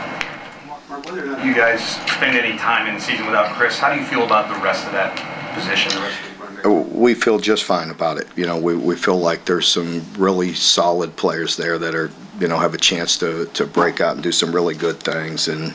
Mark, 0.89 1.05
whether 1.05 1.23
or 1.23 1.27
not 1.27 1.45
you 1.45 1.55
guys 1.55 1.81
spend 2.11 2.35
any 2.35 2.57
time 2.57 2.85
in 2.85 2.95
the 2.95 2.99
season 2.99 3.27
without 3.27 3.55
Chris, 3.55 3.79
how 3.79 3.93
do 3.93 3.97
you 3.97 4.05
feel 4.05 4.25
about 4.25 4.53
the 4.53 4.61
rest 4.61 4.85
of 4.85 4.91
that 4.91 5.15
position? 5.55 5.89
We 6.91 7.13
feel 7.13 7.39
just 7.39 7.63
fine 7.63 7.91
about 7.91 8.17
it. 8.17 8.27
You 8.35 8.45
know, 8.45 8.59
we, 8.59 8.75
we 8.75 8.97
feel 8.97 9.17
like 9.17 9.45
there's 9.45 9.69
some 9.69 10.05
really 10.17 10.53
solid 10.53 11.15
players 11.15 11.55
there 11.55 11.79
that 11.79 11.95
are, 11.95 12.11
you 12.41 12.49
know, 12.49 12.57
have 12.57 12.73
a 12.73 12.77
chance 12.77 13.17
to, 13.19 13.45
to 13.53 13.65
break 13.65 14.01
out 14.01 14.15
and 14.15 14.23
do 14.23 14.33
some 14.33 14.53
really 14.53 14.75
good 14.75 14.99
things. 14.99 15.47
And, 15.47 15.73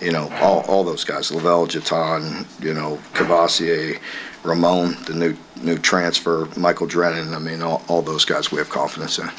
you 0.00 0.12
know, 0.12 0.32
all, 0.34 0.60
all 0.68 0.84
those 0.84 1.02
guys, 1.02 1.32
La'Vell, 1.32 1.68
JuTahn, 1.68 2.46
you 2.64 2.72
know, 2.72 3.00
Kavosiey, 3.14 3.98
Ramon, 4.44 4.96
the 5.04 5.14
new 5.14 5.36
new 5.62 5.78
transfer, 5.78 6.48
Michael 6.56 6.86
Drennan. 6.86 7.34
I 7.34 7.38
mean, 7.38 7.62
all, 7.62 7.82
all 7.88 8.02
those 8.02 8.24
guys 8.24 8.50
we 8.50 8.58
have 8.58 8.68
confidence 8.68 9.18
in. 9.18 9.30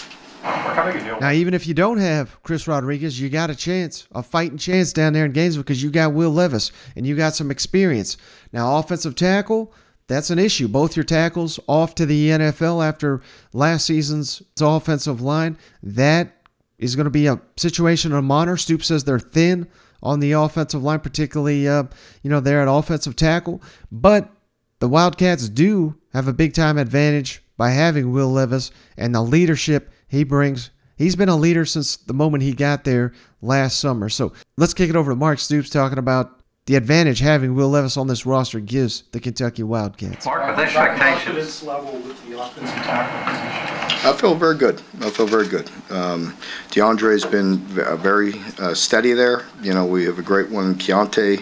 Now, 0.44 1.32
even 1.32 1.54
if 1.54 1.68
you 1.68 1.74
don't 1.74 2.00
have 2.00 2.42
Chris 2.44 2.68
Rodriguez, 2.68 3.20
you 3.20 3.30
got 3.30 3.50
a 3.50 3.56
chance, 3.56 4.08
a 4.12 4.22
fighting 4.22 4.58
chance 4.58 4.92
down 4.92 5.13
there 5.13 5.24
in 5.24 5.32
Gainesville 5.32 5.63
because 5.63 5.82
you 5.82 5.89
got 5.89 6.13
Will 6.13 6.32
Levis 6.32 6.72
and 6.98 7.08
you 7.08 7.16
got 7.16 7.34
some 7.34 7.50
experience. 7.50 8.18
Now, 8.52 8.78
offensive 8.78 9.16
tackle, 9.16 9.74
that's 10.08 10.30
an 10.30 10.39
issue. 10.39 10.68
Both 10.68 10.98
your 10.98 11.06
tackles 11.06 11.62
off 11.68 11.96
to 11.96 12.06
the 12.06 12.30
NFL 12.30 12.86
after 12.86 13.22
last 13.54 13.86
season's 13.86 14.44
offensive 14.60 15.22
line. 15.22 15.58
That 15.82 16.36
is 16.78 16.98
going 16.98 17.06
to 17.06 17.12
be 17.12 17.28
a 17.28 17.39
situation 17.56 18.12
of 18.12 18.30
honor. 18.30 18.58
Stoop 18.58 18.84
says 18.84 19.06
they're 19.06 19.20
thin 19.20 19.68
on 20.02 20.20
the 20.20 20.34
offensive 20.34 20.84
line, 20.84 21.00
particularly, 21.00 21.68
uh, 21.68 21.84
you 22.22 22.30
know, 22.30 22.42
they're 22.42 22.62
at 22.62 22.68
offensive 22.68 23.16
tackle. 23.16 23.62
But 23.89 24.30
the 24.84 24.89
Wildcats 24.89 25.48
do 25.48 25.96
have 26.12 26.28
a 26.28 26.34
big 26.34 26.54
time 26.54 26.78
advantage 26.78 27.41
by 27.56 27.69
having 27.69 28.12
Will 28.12 28.30
Levis 28.30 28.69
and 28.98 29.15
the 29.15 29.22
leadership 29.22 29.89
he 30.10 30.26
brings. 30.26 30.72
He's 30.98 31.15
been 31.15 31.30
a 31.30 31.38
leader 31.38 31.63
since 31.63 31.96
the 31.96 32.13
moment 32.13 32.43
he 32.43 32.52
got 32.52 32.84
there 32.84 33.13
last 33.41 33.80
summer. 33.80 34.10
So 34.10 34.34
let's 34.58 34.74
kick 34.74 34.89
it 34.89 34.98
over 34.98 35.13
to 35.13 35.15
Mark 35.15 35.39
Stoops 35.39 35.69
talking 35.69 35.98
about 35.98 36.41
the 36.65 36.76
advantage 36.76 37.19
having 37.19 37.56
Will 37.56 37.69
Levis 37.69 37.96
on 37.96 38.08
this 38.08 38.26
roster 38.26 38.60
gives 38.60 39.04
the 39.13 39.22
Kentucky 39.22 39.63
Wildcats. 39.63 40.26
Mark, 40.26 40.50
with 40.50 40.65
expectations. 40.65 41.63
level 41.63 41.93
with 42.00 42.22
the 42.28 42.38
offensive 42.38 42.76
tackle 42.76 44.10
I 44.12 44.17
feel 44.17 44.36
very 44.36 44.58
good. 44.58 44.82
I 45.00 45.10
feel 45.12 45.28
very 45.28 45.48
good. 45.48 45.72
Um, 45.91 46.36
DeAndre's 46.72 47.24
been 47.24 47.60
very 48.00 48.34
uh, 48.60 48.74
steady 48.74 49.13
there. 49.13 49.46
You 49.62 49.74
know, 49.74 49.86
we 49.86 50.04
have 50.04 50.19
a 50.19 50.24
great 50.24 50.50
one, 50.50 50.76
Kiyaunta 50.76 51.41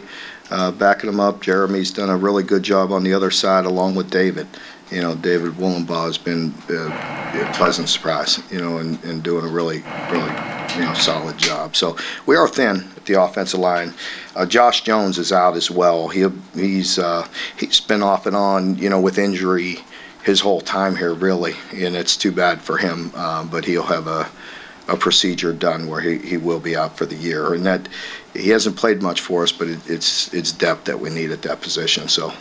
uh, 0.51 0.71
backing 0.71 1.09
them 1.09 1.19
up. 1.19 1.41
Jeremy's 1.41 1.91
done 1.91 2.09
a 2.09 2.17
really 2.17 2.43
good 2.43 2.63
job 2.63 2.91
on 2.91 3.03
the 3.03 3.13
other 3.13 3.31
side, 3.31 3.65
along 3.65 3.95
with 3.95 4.11
David. 4.11 4.47
You 4.91 5.01
know, 5.01 5.15
David 5.15 5.53
Wohlabaugh 5.53 6.07
has 6.07 6.17
been 6.17 6.53
uh, 6.69 6.89
a 6.89 7.53
pleasant 7.53 7.87
surprise, 7.87 8.41
you 8.51 8.59
know, 8.59 8.79
and, 8.79 9.01
and 9.05 9.23
doing 9.23 9.45
a 9.45 9.47
really, 9.47 9.83
really, 10.11 10.31
you 10.75 10.81
know, 10.81 10.93
solid 10.93 11.37
job. 11.37 11.77
So 11.77 11.95
we 12.25 12.35
are 12.35 12.47
thin 12.47 12.89
at 12.97 13.05
the 13.05 13.21
offensive 13.21 13.61
line. 13.61 13.93
Uh, 14.35 14.45
Josh 14.45 14.81
Jones 14.81 15.17
is 15.17 15.31
out 15.31 15.55
as 15.55 15.71
well. 15.71 16.09
He 16.09 16.27
he's 16.53 16.99
uh, 16.99 17.25
he's 17.57 17.79
been 17.79 18.03
off 18.03 18.25
and 18.25 18.35
on, 18.35 18.77
you 18.77 18.89
know, 18.89 18.99
with 18.99 19.17
injury 19.17 19.77
his 20.23 20.41
whole 20.41 20.61
time 20.61 20.97
here, 20.97 21.13
really, 21.13 21.55
and 21.73 21.95
it's 21.95 22.17
too 22.17 22.31
bad 22.31 22.61
for 22.61 22.77
him. 22.77 23.11
Uh, 23.15 23.45
but 23.45 23.63
he'll 23.63 23.83
have 23.83 24.07
a 24.07 24.29
a 24.87 24.97
procedure 24.97 25.53
done 25.53 25.87
where 25.87 26.01
he, 26.01 26.17
he 26.17 26.37
will 26.37 26.59
be 26.59 26.75
out 26.75 26.97
for 26.97 27.05
the 27.05 27.15
year. 27.15 27.53
And 27.53 27.65
that 27.65 27.87
he 28.33 28.49
hasn't 28.49 28.75
played 28.75 29.01
much 29.01 29.21
for 29.21 29.43
us, 29.43 29.51
but 29.51 29.67
it, 29.67 29.79
it's 29.89 30.33
it's 30.33 30.51
depth 30.51 30.85
that 30.85 30.99
we 30.99 31.09
need 31.09 31.31
at 31.31 31.41
that 31.43 31.61
position. 31.61 32.07
So 32.07 32.33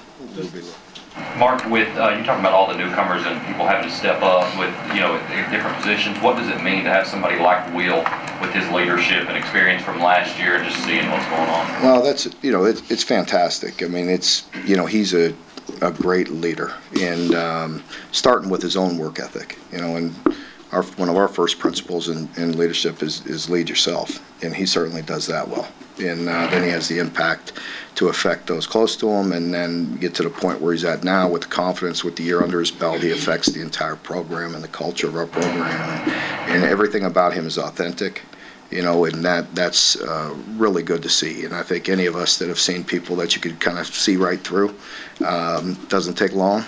Mark, 1.37 1.65
with 1.69 1.89
uh, 1.97 2.11
you 2.17 2.25
talking 2.25 2.41
about 2.41 2.53
all 2.53 2.69
the 2.69 2.77
newcomers 2.77 3.25
and 3.27 3.45
people 3.47 3.67
having 3.67 3.89
to 3.89 3.95
step 3.95 4.23
up 4.23 4.47
with 4.59 4.71
you 4.95 5.01
know 5.01 5.17
at 5.17 5.51
different 5.51 5.77
positions, 5.77 6.19
what 6.21 6.37
does 6.37 6.49
it 6.49 6.63
mean 6.63 6.85
to 6.85 6.91
have 6.91 7.07
somebody 7.07 7.39
like 7.39 7.75
Will 7.75 8.05
with 8.41 8.53
his 8.53 8.69
leadership 8.71 9.29
and 9.29 9.37
experience 9.37 9.83
from 9.83 10.01
last 10.01 10.39
year 10.39 10.57
and 10.57 10.65
just 10.65 10.83
seeing 10.85 11.09
what's 11.11 11.27
going 11.27 11.49
on? 11.49 11.83
Well, 11.83 12.03
that's 12.03 12.29
you 12.43 12.53
know 12.53 12.65
it's 12.65 12.89
it's 12.91 13.03
fantastic. 13.03 13.83
I 13.83 13.87
mean, 13.87 14.09
it's 14.09 14.45
you 14.65 14.77
know 14.77 14.87
he's 14.87 15.15
a 15.15 15.35
a 15.83 15.91
great 15.91 16.29
leader 16.29 16.75
and 17.01 17.35
um, 17.35 17.83
starting 18.13 18.51
with 18.51 18.63
his 18.63 18.77
own 18.77 18.99
work 18.99 19.19
ethic. 19.19 19.59
You 19.73 19.79
know, 19.79 19.97
and 19.97 20.15
our 20.73 20.83
one 20.83 21.09
of 21.09 21.17
our 21.17 21.29
first 21.29 21.59
principles 21.59 22.09
in, 22.09 22.29
in 22.37 22.57
leadership 22.57 23.03
is 23.03 23.25
is 23.27 23.51
lead 23.51 23.69
yourself, 23.69 24.21
and 24.43 24.55
he 24.55 24.67
certainly 24.67 25.03
does 25.03 25.27
that 25.27 25.49
well. 25.49 25.69
And 25.99 26.29
uh, 26.29 26.47
then 26.47 26.63
he 26.63 26.71
has 26.71 26.89
the 26.89 26.99
impact 26.99 27.53
to 27.97 28.09
affect 28.09 28.47
those 28.47 28.67
close 28.67 28.97
to 28.97 29.09
him, 29.09 29.33
and 29.33 29.53
then 29.53 29.97
get 29.97 30.15
to 30.17 30.23
the 30.23 30.31
point 30.31 30.61
where 30.61 30.73
he's 30.73 30.85
at 30.85 31.05
now 31.05 31.29
with 31.29 31.43
the 31.43 31.49
confidence, 31.49 32.03
with 32.03 32.17
the 32.17 32.23
year 32.23 32.43
under 32.43 32.61
his 32.61 32.71
belt, 32.71 33.03
he 33.03 33.11
affects 33.11 33.49
the 33.49 33.61
entire 33.61 33.97
program 33.97 34.55
and 34.55 34.65
the 34.65 34.69
culture 34.69 35.09
of 35.09 35.17
our 35.17 35.27
program, 35.27 35.63
and, 35.63 36.13
and 36.51 36.65
everything 36.65 37.05
about 37.05 37.33
him 37.33 37.47
is 37.47 37.59
authentic 37.59 38.23
you 38.71 38.83
know, 38.83 39.05
and 39.05 39.25
that 39.25 39.53
that's 39.55 40.01
uh, 40.01 40.35
really 40.51 40.83
good 40.83 41.03
to 41.03 41.09
see. 41.09 41.45
And 41.45 41.55
I 41.55 41.63
think 41.63 41.89
any 41.89 42.07
of 42.07 42.17
us 42.17 42.39
that 42.39 42.49
have 42.49 42.59
seen 42.59 42.85
people 42.85 43.17
that 43.17 43.35
you 43.35 43.41
could 43.43 43.59
kind 43.61 43.79
of 43.79 43.87
see 43.87 44.17
right 44.17 44.41
through 44.41 44.75
um, 45.27 45.75
doesn't 45.89 46.15
take 46.15 46.33
long, 46.33 46.65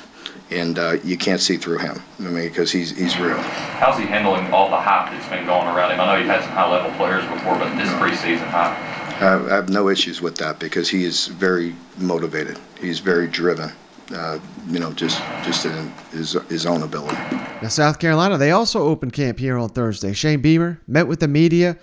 and 0.52 0.78
uh, 0.78 0.96
you 1.04 1.16
can't 1.16 1.40
see 1.40 1.56
through 1.56 1.78
him. 1.78 2.00
I 2.18 2.22
mean, 2.22 2.48
because 2.48 2.70
he's 2.70 2.96
he's 2.96 3.18
real. 3.18 3.38
How's 3.38 3.98
he 3.98 4.04
handling 4.04 4.52
all 4.52 4.70
the 4.70 4.76
hype 4.76 5.10
that's 5.12 5.28
been 5.28 5.46
going 5.46 5.66
around 5.66 5.92
him? 5.92 6.00
I 6.00 6.06
know 6.06 6.16
you've 6.16 6.26
had 6.26 6.42
some 6.42 6.52
high 6.52 6.70
level 6.70 6.90
players 6.92 7.24
before, 7.26 7.58
but 7.58 7.74
this 7.76 7.88
preseason 7.90 8.46
hype. 8.48 8.76
I 9.22 9.52
I 9.52 9.54
have 9.56 9.68
no 9.68 9.88
issues 9.88 10.20
with 10.20 10.36
that 10.36 10.58
because 10.58 10.88
he 10.88 11.04
is 11.04 11.26
very 11.26 11.74
motivated. 11.98 12.58
He's 12.80 13.00
very 13.00 13.28
driven. 13.28 13.70
Uh, 14.14 14.38
you 14.68 14.78
know, 14.78 14.92
just 14.92 15.18
just 15.42 15.64
in 15.64 15.90
his 16.10 16.32
his 16.48 16.66
own 16.66 16.82
ability. 16.82 17.16
Now, 17.62 17.68
South 17.68 17.98
Carolina, 17.98 18.36
they 18.36 18.50
also 18.50 18.82
opened 18.82 19.12
camp 19.12 19.38
here 19.38 19.56
on 19.56 19.70
Thursday. 19.70 20.12
Shane 20.12 20.40
Beamer 20.40 20.80
met 20.86 21.08
with 21.08 21.20
the 21.20 21.28
media. 21.28 21.78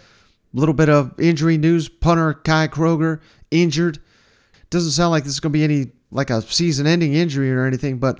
A 0.53 0.57
little 0.59 0.73
bit 0.73 0.89
of 0.89 1.19
injury 1.19 1.57
news. 1.57 1.87
Punter 1.89 2.33
Kai 2.33 2.67
Kroeger 2.67 3.19
injured. 3.51 3.99
Doesn't 4.69 4.91
sound 4.91 5.11
like 5.11 5.23
this 5.23 5.33
is 5.33 5.39
going 5.39 5.53
to 5.53 5.57
be 5.57 5.63
any 5.63 5.91
like 6.11 6.29
a 6.29 6.41
season-ending 6.41 7.13
injury 7.13 7.51
or 7.51 7.65
anything, 7.65 7.99
but 7.99 8.19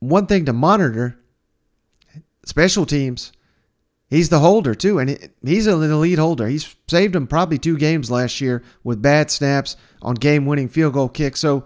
one 0.00 0.26
thing 0.26 0.44
to 0.46 0.52
monitor: 0.52 1.16
special 2.44 2.84
teams. 2.84 3.32
He's 4.08 4.28
the 4.28 4.40
holder 4.40 4.74
too, 4.74 4.98
and 4.98 5.30
he's 5.44 5.68
an 5.68 5.82
elite 5.82 6.18
holder. 6.18 6.48
He's 6.48 6.74
saved 6.88 7.14
him 7.14 7.28
probably 7.28 7.58
two 7.58 7.78
games 7.78 8.10
last 8.10 8.40
year 8.40 8.64
with 8.82 9.00
bad 9.00 9.30
snaps 9.30 9.76
on 10.02 10.16
game-winning 10.16 10.68
field 10.68 10.94
goal 10.94 11.08
kicks. 11.08 11.38
So 11.38 11.64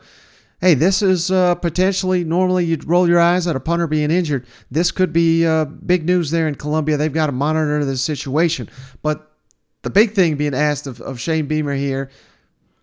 hey, 0.60 0.72
this 0.72 1.02
is 1.02 1.30
uh, 1.30 1.54
potentially 1.56 2.24
normally 2.24 2.64
you'd 2.64 2.88
roll 2.88 3.06
your 3.08 3.20
eyes 3.20 3.46
at 3.46 3.54
a 3.56 3.60
punter 3.60 3.86
being 3.86 4.10
injured. 4.10 4.46
This 4.70 4.90
could 4.90 5.12
be 5.12 5.44
uh, 5.46 5.66
big 5.66 6.06
news 6.06 6.30
there 6.30 6.48
in 6.48 6.54
Columbia. 6.54 6.96
They've 6.96 7.12
got 7.12 7.26
to 7.26 7.32
monitor 7.32 7.84
the 7.84 7.96
situation. 7.98 8.70
But 9.02 9.30
the 9.82 9.90
big 9.90 10.12
thing 10.12 10.36
being 10.36 10.54
asked 10.54 10.86
of, 10.86 11.02
of 11.02 11.20
Shane 11.20 11.46
Beamer 11.46 11.74
here, 11.74 12.10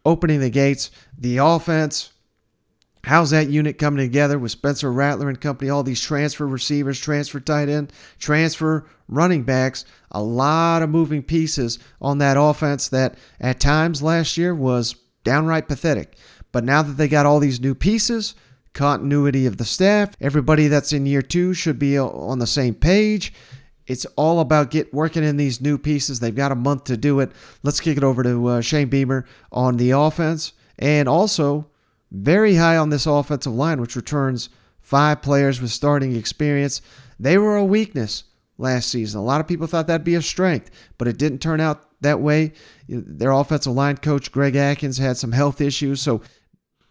opening 0.06 0.40
the 0.40 0.52
gates, 0.52 0.92
the 1.18 1.38
offense. 1.38 2.12
How's 3.04 3.32
that 3.32 3.50
unit 3.50 3.80
coming 3.80 4.06
together 4.06 4.38
with 4.38 4.52
Spencer 4.52 4.92
Rattler 4.92 5.28
and 5.28 5.42
company? 5.42 5.70
All 5.70 5.84
these 5.84 6.02
transfer 6.02 6.48
receivers, 6.48 7.00
transfer 7.00 7.40
tight 7.40 7.68
end, 7.68 7.92
transfer 8.20 8.86
running 9.08 9.44
backs. 9.44 9.86
A 10.12 10.22
lot 10.22 10.84
of 10.84 10.90
moving 10.90 11.24
pieces 11.24 11.80
on 12.00 12.20
that 12.20 12.38
offense 12.38 12.90
that 12.90 13.18
at 13.40 13.60
times 13.60 14.04
last 14.04 14.38
year 14.38 14.54
was 14.54 14.96
downright 15.24 15.68
pathetic. 15.68 16.16
But 16.52 16.64
now 16.64 16.84
that 16.84 16.94
they 16.94 17.08
got 17.08 17.26
all 17.26 17.40
these 17.40 17.60
new 17.60 17.74
pieces, 17.74 18.36
continuity 18.74 19.46
of 19.46 19.58
the 19.58 19.66
staff, 19.66 20.16
everybody 20.22 20.68
that's 20.68 20.94
in 20.94 21.06
year 21.06 21.22
two 21.22 21.54
should 21.54 21.80
be 21.80 21.98
on 21.98 22.40
the 22.40 22.48
same 22.48 22.76
page. 22.76 23.34
It's 23.88 24.06
all 24.16 24.40
about 24.40 24.70
get 24.72 24.94
working 24.94 25.24
in 25.24 25.38
these 25.38 25.60
new 25.60 25.78
pieces. 25.78 26.20
They've 26.20 26.36
got 26.36 26.52
a 26.52 26.56
month 26.56 26.86
to 26.86 26.98
do 26.98 27.20
it. 27.20 27.32
Let's 27.64 27.82
kick 27.82 27.98
it 27.98 28.04
over 28.04 28.22
to 28.24 28.48
uh, 28.48 28.62
Shane 28.62 28.90
Beamer 28.90 29.26
on 29.52 29.78
the 29.78 29.92
offense, 29.92 30.54
and 30.78 31.10
also 31.10 31.71
very 32.12 32.56
high 32.56 32.78
on 32.78 32.90
this 32.90 33.06
offensive 33.06 33.54
line, 33.54 33.80
which 33.80 33.96
returns 33.96 34.50
five 34.80 35.22
players 35.22 35.62
with 35.62 35.72
starting 35.72 36.16
experience. 36.16 36.82
They 37.20 37.38
were 37.38 37.56
a 37.56 37.66
weakness 37.66 38.26
last 38.58 38.90
season. 38.90 39.20
A 39.20 39.24
lot 39.24 39.42
of 39.42 39.48
people 39.48 39.68
thought 39.68 39.88
that'd 39.88 40.04
be 40.04 40.16
a 40.16 40.22
strength, 40.22 40.70
but 40.98 41.08
it 41.08 41.18
didn't 41.18 41.40
turn 41.40 41.60
out 41.60 41.88
that 42.02 42.20
way. 42.20 42.54
Their 42.88 43.32
offensive 43.32 43.74
line 43.74 43.98
coach, 43.98 44.32
Greg 44.32 44.56
Adkins, 44.56 44.98
had 44.98 45.18
some 45.18 45.32
health 45.32 45.62
issues, 45.62 46.02
so 46.02 46.22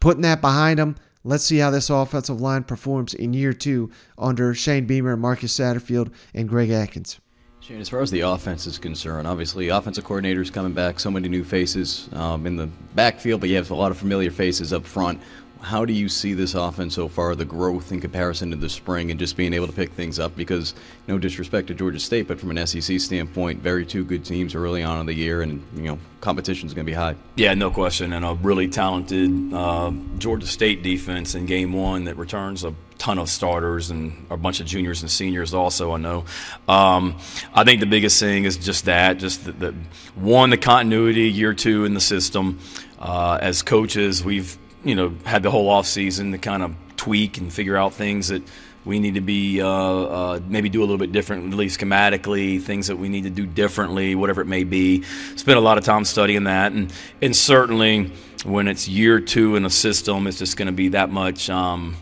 putting 0.00 0.22
that 0.22 0.40
behind 0.40 0.78
them. 0.78 0.96
Let's 1.22 1.44
see 1.44 1.58
how 1.58 1.70
this 1.70 1.90
offensive 1.90 2.40
line 2.40 2.64
performs 2.64 3.12
in 3.12 3.34
year 3.34 3.52
two 3.52 3.90
under 4.16 4.54
Shane 4.54 4.86
Beamer, 4.86 5.16
Marcus 5.16 5.56
Satterfield, 5.58 6.12
and 6.32 6.48
Greg 6.48 6.70
Adkins. 6.70 7.20
Shane, 7.62 7.78
as 7.78 7.90
far 7.90 8.00
as 8.00 8.10
the 8.10 8.20
offense 8.20 8.66
is 8.66 8.78
concerned, 8.78 9.28
obviously 9.28 9.68
offensive 9.68 10.04
coordinators 10.04 10.50
coming 10.50 10.72
back, 10.72 10.98
so 10.98 11.10
many 11.10 11.28
new 11.28 11.44
faces 11.44 12.08
um, 12.14 12.46
in 12.46 12.56
the 12.56 12.68
backfield, 12.94 13.40
but 13.40 13.50
you 13.50 13.56
have 13.56 13.70
a 13.70 13.74
lot 13.74 13.90
of 13.90 13.98
familiar 13.98 14.30
faces 14.30 14.72
up 14.72 14.86
front. 14.86 15.20
How 15.60 15.84
do 15.84 15.92
you 15.92 16.08
see 16.08 16.32
this 16.32 16.54
offense 16.54 16.94
so 16.94 17.08
far, 17.08 17.34
the 17.34 17.44
growth 17.44 17.92
in 17.92 18.00
comparison 18.00 18.50
to 18.50 18.56
the 18.56 18.68
spring, 18.68 19.10
and 19.10 19.20
just 19.20 19.36
being 19.36 19.52
able 19.52 19.66
to 19.66 19.72
pick 19.72 19.92
things 19.92 20.18
up? 20.18 20.34
Because 20.34 20.74
no 21.06 21.18
disrespect 21.18 21.68
to 21.68 21.74
Georgia 21.74 22.00
State, 22.00 22.26
but 22.26 22.40
from 22.40 22.56
an 22.56 22.66
SEC 22.66 22.98
standpoint, 22.98 23.60
very 23.60 23.84
two 23.84 24.04
good 24.04 24.24
teams 24.24 24.54
early 24.54 24.82
on 24.82 25.00
in 25.00 25.06
the 25.06 25.14
year, 25.14 25.42
and 25.42 25.62
you 25.76 25.82
know 25.82 25.98
competition 26.20 26.66
is 26.66 26.74
going 26.74 26.86
to 26.86 26.90
be 26.90 26.96
high. 26.96 27.14
Yeah, 27.36 27.52
no 27.54 27.70
question, 27.70 28.12
and 28.12 28.24
a 28.24 28.34
really 28.34 28.68
talented 28.68 29.52
uh, 29.52 29.92
Georgia 30.18 30.46
State 30.46 30.82
defense 30.82 31.34
in 31.34 31.46
Game 31.46 31.72
One 31.72 32.04
that 32.04 32.16
returns 32.16 32.64
a 32.64 32.74
ton 33.00 33.18
of 33.18 33.28
starters 33.28 33.90
and 33.90 34.26
a 34.30 34.36
bunch 34.36 34.60
of 34.60 34.66
juniors 34.66 35.02
and 35.02 35.10
seniors 35.10 35.52
also. 35.52 35.92
I 35.92 35.98
know. 35.98 36.24
Um, 36.68 37.18
I 37.54 37.64
think 37.64 37.80
the 37.80 37.86
biggest 37.86 38.20
thing 38.20 38.44
is 38.44 38.56
just 38.56 38.84
that, 38.84 39.18
just 39.18 39.44
the, 39.44 39.52
the 39.52 39.74
one, 40.14 40.50
the 40.50 40.58
continuity 40.58 41.28
year 41.28 41.54
two 41.54 41.84
in 41.84 41.94
the 41.94 42.00
system. 42.00 42.60
Uh, 42.98 43.38
as 43.40 43.62
coaches, 43.62 44.22
we've 44.22 44.58
you 44.84 44.94
know 44.94 45.14
had 45.24 45.42
the 45.42 45.50
whole 45.50 45.68
off 45.68 45.86
season 45.86 46.32
to 46.32 46.38
kind 46.38 46.62
of 46.62 46.74
tweak 46.96 47.38
and 47.38 47.52
figure 47.52 47.76
out 47.76 47.94
things 47.94 48.28
that 48.28 48.42
we 48.84 48.98
need 48.98 49.14
to 49.14 49.20
be 49.20 49.60
uh, 49.60 49.68
uh, 49.68 50.40
maybe 50.48 50.68
do 50.68 50.80
a 50.80 50.82
little 50.82 50.98
bit 50.98 51.12
different, 51.12 51.52
at 51.52 51.56
least 51.56 51.78
schematically, 51.78 52.60
things 52.60 52.86
that 52.86 52.96
we 52.96 53.08
need 53.08 53.24
to 53.24 53.30
do 53.30 53.46
differently, 53.46 54.14
whatever 54.14 54.40
it 54.40 54.46
may 54.46 54.64
be. 54.64 55.02
Spend 55.36 55.58
a 55.58 55.60
lot 55.60 55.76
of 55.76 55.84
time 55.84 56.04
studying 56.04 56.44
that, 56.44 56.72
and 56.72 56.92
and 57.20 57.36
certainly 57.36 58.12
when 58.44 58.68
it's 58.68 58.88
year 58.88 59.20
two 59.20 59.56
in 59.56 59.64
a 59.64 59.70
system, 59.70 60.26
it's 60.26 60.38
just 60.38 60.56
going 60.56 60.66
to 60.66 60.72
be 60.72 60.88
that 60.88 61.10
much. 61.10 61.50
Um, 61.50 61.96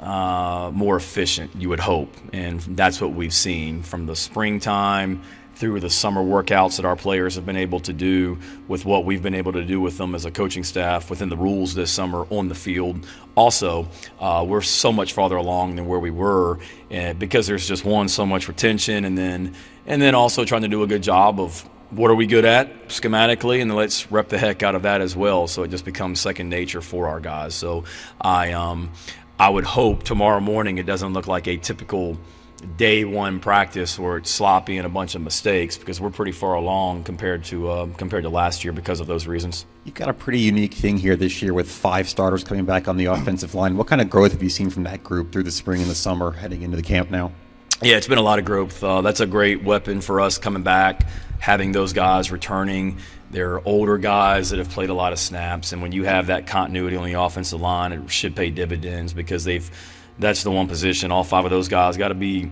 uh, 0.00 0.70
more 0.74 0.94
efficient, 0.96 1.50
you 1.56 1.70
would 1.70 1.80
hope. 1.80 2.14
And 2.32 2.60
that's 2.60 3.00
what 3.00 3.12
we've 3.12 3.32
seen 3.32 3.82
from 3.82 4.04
the 4.04 4.14
springtime 4.14 5.22
through 5.56 5.80
the 5.80 5.88
summer 5.88 6.22
workouts 6.22 6.76
that 6.76 6.84
our 6.84 6.96
players 6.96 7.34
have 7.34 7.46
been 7.46 7.56
able 7.56 7.80
to 7.80 7.92
do 7.92 8.38
with 8.68 8.84
what 8.84 9.06
we've 9.06 9.22
been 9.22 9.34
able 9.34 9.52
to 9.52 9.64
do 9.64 9.80
with 9.80 9.96
them 9.96 10.14
as 10.14 10.26
a 10.26 10.30
coaching 10.30 10.62
staff 10.62 11.08
within 11.08 11.30
the 11.30 11.36
rules 11.36 11.74
this 11.74 11.90
summer 11.90 12.26
on 12.28 12.48
the 12.48 12.54
field. 12.54 13.06
Also, 13.34 13.88
uh, 14.20 14.44
we're 14.46 14.60
so 14.60 14.92
much 14.92 15.14
farther 15.14 15.36
along 15.36 15.76
than 15.76 15.86
where 15.86 15.98
we 15.98 16.10
were 16.10 16.58
uh, 16.94 17.14
because 17.14 17.46
there's 17.46 17.66
just 17.66 17.86
one 17.86 18.06
so 18.08 18.26
much 18.26 18.48
retention, 18.48 19.06
and 19.06 19.16
then 19.16 19.54
and 19.86 20.02
then 20.02 20.14
also 20.14 20.44
trying 20.44 20.62
to 20.62 20.68
do 20.68 20.82
a 20.82 20.86
good 20.86 21.02
job 21.02 21.40
of 21.40 21.62
what 21.90 22.10
are 22.10 22.14
we 22.14 22.26
good 22.26 22.44
at 22.44 22.88
schematically, 22.88 23.62
and 23.62 23.74
let's 23.74 24.10
rep 24.12 24.28
the 24.28 24.38
heck 24.38 24.62
out 24.62 24.74
of 24.74 24.82
that 24.82 25.00
as 25.00 25.16
well. 25.16 25.46
So 25.46 25.62
it 25.62 25.68
just 25.68 25.86
becomes 25.86 26.20
second 26.20 26.50
nature 26.50 26.82
for 26.82 27.08
our 27.08 27.20
guys. 27.20 27.54
So 27.54 27.84
I 28.20 28.52
um 28.52 28.90
I 29.38 29.48
would 29.48 29.64
hope 29.64 30.02
tomorrow 30.02 30.40
morning 30.40 30.76
it 30.76 30.86
doesn't 30.86 31.14
look 31.14 31.26
like 31.26 31.46
a 31.46 31.56
typical 31.56 32.18
day 32.76 33.04
one 33.04 33.38
practice 33.38 33.98
where 33.98 34.16
it's 34.16 34.30
sloppy 34.30 34.78
and 34.78 34.86
a 34.86 34.88
bunch 34.88 35.14
of 35.14 35.20
mistakes 35.20 35.76
because 35.76 36.00
we're 36.00 36.10
pretty 36.10 36.32
far 36.32 36.54
along 36.54 37.04
compared 37.04 37.44
to 37.44 37.68
uh, 37.68 37.86
compared 37.96 38.22
to 38.22 38.28
last 38.28 38.64
year 38.64 38.72
because 38.72 39.00
of 39.00 39.06
those 39.06 39.26
reasons. 39.26 39.66
You've 39.84 39.94
got 39.94 40.08
a 40.08 40.14
pretty 40.14 40.40
unique 40.40 40.74
thing 40.74 40.96
here 40.96 41.16
this 41.16 41.42
year 41.42 41.52
with 41.52 41.70
five 41.70 42.08
starters 42.08 42.42
coming 42.44 42.64
back 42.64 42.88
on 42.88 42.96
the 42.96 43.06
offensive 43.06 43.54
line. 43.54 43.76
What 43.76 43.86
kind 43.86 44.00
of 44.00 44.10
growth 44.10 44.32
have 44.32 44.42
you 44.42 44.50
seen 44.50 44.70
from 44.70 44.84
that 44.84 45.04
group 45.04 45.32
through 45.32 45.44
the 45.44 45.50
spring 45.50 45.80
and 45.80 45.90
the 45.90 45.94
summer 45.94 46.32
heading 46.32 46.62
into 46.62 46.76
the 46.76 46.82
camp 46.82 47.10
now? 47.10 47.32
Yeah, 47.82 47.96
it's 47.96 48.08
been 48.08 48.18
a 48.18 48.22
lot 48.22 48.38
of 48.38 48.46
growth. 48.46 48.82
Uh, 48.82 49.02
that's 49.02 49.20
a 49.20 49.26
great 49.26 49.62
weapon 49.62 50.00
for 50.00 50.20
us 50.22 50.38
coming 50.38 50.62
back, 50.62 51.06
having 51.38 51.72
those 51.72 51.92
guys 51.92 52.32
returning. 52.32 52.98
They're 53.30 53.66
older 53.68 53.98
guys 53.98 54.48
that 54.50 54.58
have 54.58 54.70
played 54.70 54.88
a 54.88 54.94
lot 54.94 55.12
of 55.12 55.18
snaps, 55.18 55.72
and 55.72 55.82
when 55.82 55.92
you 55.92 56.04
have 56.04 56.28
that 56.28 56.46
continuity 56.46 56.96
on 56.96 57.04
the 57.04 57.20
offensive 57.20 57.60
line, 57.60 57.92
it 57.92 58.10
should 58.10 58.34
pay 58.34 58.50
dividends 58.50 59.12
because 59.12 59.44
they've 59.44 59.70
that's 60.18 60.42
the 60.42 60.50
one 60.50 60.68
position. 60.68 61.12
All 61.12 61.24
five 61.24 61.44
of 61.44 61.50
those 61.50 61.68
guys 61.68 61.96
got 61.96 62.08
to 62.08 62.14
be 62.14 62.50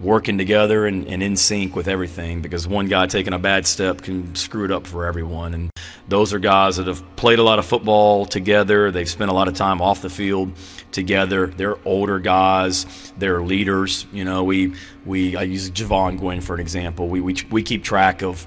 working 0.00 0.38
together 0.38 0.86
and, 0.86 1.06
and 1.06 1.22
in 1.22 1.36
sync 1.36 1.74
with 1.74 1.88
everything 1.88 2.40
because 2.40 2.68
one 2.68 2.86
guy 2.86 3.06
taking 3.06 3.32
a 3.32 3.38
bad 3.38 3.66
step 3.66 4.02
can 4.02 4.34
screw 4.34 4.64
it 4.64 4.70
up 4.70 4.86
for 4.86 5.06
everyone. 5.06 5.54
And 5.54 5.70
those 6.08 6.32
are 6.32 6.38
guys 6.38 6.76
that 6.76 6.86
have 6.86 7.02
played 7.16 7.38
a 7.38 7.42
lot 7.42 7.58
of 7.58 7.66
football 7.66 8.26
together. 8.26 8.90
They've 8.90 9.08
spent 9.08 9.30
a 9.30 9.34
lot 9.34 9.48
of 9.48 9.54
time 9.54 9.80
off 9.80 10.02
the 10.02 10.10
field 10.10 10.52
together. 10.92 11.48
They're 11.48 11.78
older 11.86 12.18
guys. 12.18 13.12
They're 13.18 13.42
leaders. 13.42 14.06
You 14.12 14.24
know, 14.24 14.44
we 14.44 14.74
we 15.04 15.36
I 15.36 15.42
use 15.42 15.70
Jovaughn 15.70 16.18
Gwyn 16.18 16.40
for 16.40 16.54
an 16.54 16.60
example. 16.60 17.08
We 17.08 17.20
we 17.20 17.36
we 17.50 17.62
keep 17.62 17.82
track 17.82 18.22
of 18.22 18.46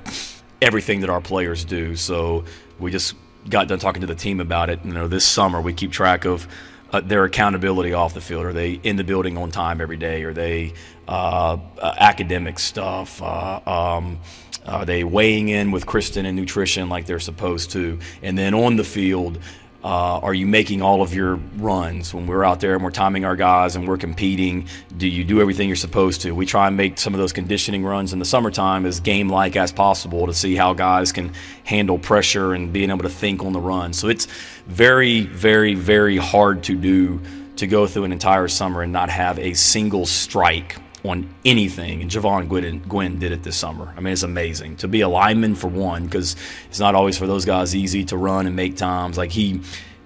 everything 0.62 1.02
that 1.02 1.10
our 1.10 1.22
players 1.22 1.66
do. 1.66 1.96
So 1.96 2.46
we 2.80 2.92
just 2.92 3.16
got 3.50 3.68
done 3.68 3.80
talking 3.80 4.02
to 4.02 4.08
the 4.08 4.16
team 4.16 4.40
about 4.40 4.70
it. 4.70 4.80
You 4.86 4.94
know, 4.94 5.08
this 5.08 5.26
summer 5.26 5.60
we 5.60 5.74
keep 5.74 5.92
track 5.92 6.26
of 6.26 6.48
uh, 6.92 7.02
their 7.02 7.24
accountability 7.24 7.94
off 7.94 8.14
the 8.14 8.22
field. 8.22 8.46
Are 8.46 8.54
they 8.54 8.74
in 8.74 8.96
the 8.96 9.04
building 9.04 9.38
on 9.38 9.52
time 9.52 9.82
every 9.82 9.98
day? 9.98 10.24
Are 10.24 10.34
they 10.34 10.74
uh, 11.08 11.58
uh, 11.80 11.96
academic 11.98 12.60
stuff? 12.60 13.22
Uh, 13.22 13.60
um, 13.66 14.20
are 14.66 14.86
they 14.86 15.04
weighing 15.04 15.50
in 15.50 15.72
with 15.72 15.86
Kristen 15.86 16.26
and 16.26 16.38
nutrition 16.38 16.90
like 16.90 17.06
they're 17.06 17.20
supposed 17.20 17.72
to? 17.72 18.00
And 18.22 18.38
then 18.38 18.54
on 18.54 18.76
the 18.76 18.84
field, 18.84 19.40
uh, 19.84 20.20
are 20.20 20.34
you 20.34 20.46
making 20.46 20.82
all 20.82 21.02
of 21.02 21.14
your 21.14 21.38
runs 21.58 22.14
when 22.14 22.28
we're 22.28 22.44
out 22.44 22.60
there 22.60 22.76
and 22.76 22.84
we're 22.84 22.92
timing 22.92 23.26
our 23.26 23.36
guys 23.36 23.76
and 23.76 23.88
we're 23.88 23.98
competing? 23.98 24.68
Do 24.96 25.08
you 25.08 25.24
do 25.24 25.42
everything 25.42 25.68
you're 25.68 25.76
supposed 25.76 26.22
to? 26.22 26.36
We 26.36 26.46
try 26.46 26.68
and 26.68 26.78
make 26.78 27.00
some 27.00 27.16
of 27.16 27.20
those 27.20 27.34
conditioning 27.34 27.84
runs 27.84 28.14
in 28.14 28.20
the 28.20 28.26
summertime 28.26 28.86
as 28.86 29.00
game 29.00 29.28
like 29.30 29.56
as 29.56 29.72
possible 29.72 30.28
to 30.28 30.34
see 30.34 30.56
how 30.56 30.74
guys 30.74 31.12
can 31.12 31.34
handle 31.64 31.98
pressure 31.98 32.54
and 32.54 32.72
being 32.72 32.92
able 32.92 33.04
to 33.04 33.10
think 33.10 33.44
on 33.44 33.54
the 33.54 33.60
run. 33.60 33.94
So 33.94 34.08
it's 34.08 34.28
very, 34.68 35.22
very, 35.22 35.74
very 35.74 36.18
hard 36.18 36.64
to 36.64 36.76
do 36.76 37.20
to 37.56 37.66
go 37.66 37.88
through 37.88 38.04
an 38.04 38.12
entire 38.12 38.48
summer 38.48 38.84
and 38.84 38.94
not 38.94 39.10
have 39.10 39.40
a 39.40 39.54
single 39.54 40.06
strike 40.06 40.78
on 41.04 41.34
anything. 41.46 42.02
And 42.02 42.12
Jovaughn 42.12 42.48
Gwyn, 42.48 42.80
Gwyn 42.88 43.20
did 43.20 43.32
it 43.32 43.44
this 43.44 43.58
summer. 43.58 43.94
I 43.98 44.02
mean, 44.02 44.14
it's 44.14 44.24
amazing 44.24 44.76
to 44.78 44.88
be 44.88 45.02
a 45.02 45.10
lineman 45.10 45.56
for 45.56 45.68
one, 45.68 46.06
because 46.06 46.36
it's 46.70 46.80
not 46.80 46.96
always 46.96 47.18
for 47.18 47.28
those 47.28 47.46
guys 47.46 47.76
easy 47.76 48.06
to 48.06 48.18
run 48.18 48.48
and 48.48 48.56
make 48.56 48.76
times. 48.78 49.18
Like 49.18 49.32
he, 49.32 49.62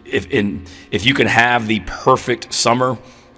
if 0.06 0.30
in 0.32 0.66
if 0.92 1.06
you 1.06 1.14
can 1.14 1.28
have 1.28 1.68
the 1.68 1.82
perfect 1.82 2.54
summer, 2.54 2.98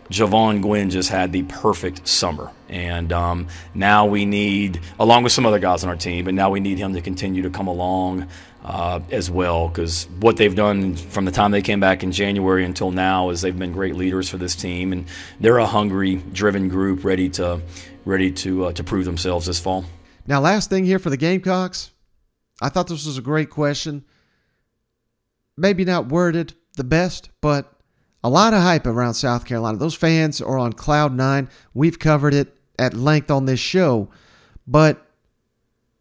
Jovaughn 0.10 0.62
Gwyn 0.62 0.90
just 0.90 1.10
had 1.10 1.32
the 1.32 1.44
perfect 1.44 2.08
summer. 2.08 2.52
And 2.70 3.14
um, 3.14 3.48
now 3.74 4.06
we 4.06 4.26
need, 4.26 4.82
along 5.00 5.24
with 5.24 5.32
some 5.32 5.46
other 5.46 5.60
guys 5.60 5.84
on 5.84 5.90
our 5.90 5.96
team, 5.96 6.26
but 6.26 6.34
now 6.34 6.50
we 6.50 6.60
need 6.60 6.78
him 6.78 6.94
to 6.94 7.02
continue 7.02 7.42
to 7.44 7.50
come 7.50 7.68
along 7.68 8.28
uh, 8.68 9.00
as 9.12 9.32
well 9.32 9.70
because 9.70 10.08
what 10.20 10.36
they've 10.36 10.54
done 10.54 10.96
from 10.96 11.24
the 11.24 11.32
time 11.32 11.52
they 11.52 11.62
came 11.62 11.80
back 11.80 12.04
in 12.04 12.12
January 12.12 12.66
until 12.66 12.92
now 12.92 13.30
is 13.30 13.42
they've 13.42 13.58
been 13.58 13.72
great 13.72 13.96
leaders 13.96 14.30
for 14.30 14.38
this 14.38 14.56
team, 14.56 14.92
and 14.92 15.06
they're 15.40 15.58
a 15.58 15.66
hungry, 15.66 16.16
driven 16.34 16.68
group 16.68 17.06
ready 17.06 17.30
to 17.30 17.62
ready 18.04 18.32
to 18.32 18.66
uh, 18.66 18.72
to 18.74 18.84
prove 18.84 19.06
themselves 19.06 19.46
this 19.46 19.60
fall. 19.60 19.86
Now, 20.28 20.42
last 20.42 20.70
thing 20.70 20.84
here 20.84 21.00
for 21.00 21.10
the 21.10 21.18
Gamecocks, 21.18 21.92
I 22.62 22.68
thought 22.68 22.88
this 22.88 23.06
was 23.06 23.18
a 23.18 23.22
great 23.22 23.50
question. 23.50 24.04
Maybe 25.56 25.86
not 25.86 26.10
worded 26.10 26.54
the 26.76 26.84
best, 26.84 27.30
but 27.42 27.74
a 28.22 28.30
lot 28.30 28.54
of 28.54 28.62
hype 28.62 28.86
around 28.86 29.14
South 29.14 29.46
Carolina. 29.46 29.78
Those 29.78 29.96
fans 29.96 30.42
are 30.42 30.58
on 30.58 30.74
cloud 30.74 31.14
nine. 31.14 31.50
We've 31.74 31.98
covered 31.98 32.34
it 32.34 32.54
at 32.80 32.94
length 32.94 33.32
on 33.32 33.46
this 33.46 33.60
show, 33.60 34.10
but 34.68 35.08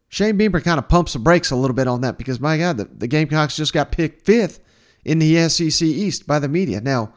Shane 0.09 0.37
Beamer 0.37 0.61
kind 0.61 0.79
of 0.79 0.89
pumps 0.89 1.13
the 1.13 1.19
brakes 1.19 1.51
a 1.51 1.57
little 1.57 1.75
bit 1.75 1.89
on 1.89 2.01
that 2.03 2.19
because, 2.19 2.41
my 2.41 2.59
God, 2.59 2.77
the, 2.77 2.85
the 2.85 3.07
Gamecocks 3.07 3.57
just 3.57 3.73
got 3.73 3.93
picked 3.93 4.25
fifth 4.25 4.61
in 5.05 5.19
the 5.19 5.49
SEC 5.49 5.83
East 5.83 6.27
by 6.27 6.39
the 6.39 6.49
media. 6.49 6.81
Now, 6.81 7.13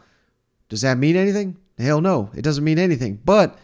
does 0.69 0.81
that 0.81 0.97
mean 0.97 1.15
anything? 1.15 1.57
Hell 1.77 2.01
no, 2.01 2.29
it 2.35 2.41
doesn't 2.41 2.63
mean 2.63 2.79
anything. 2.79 3.19
But 3.23 3.57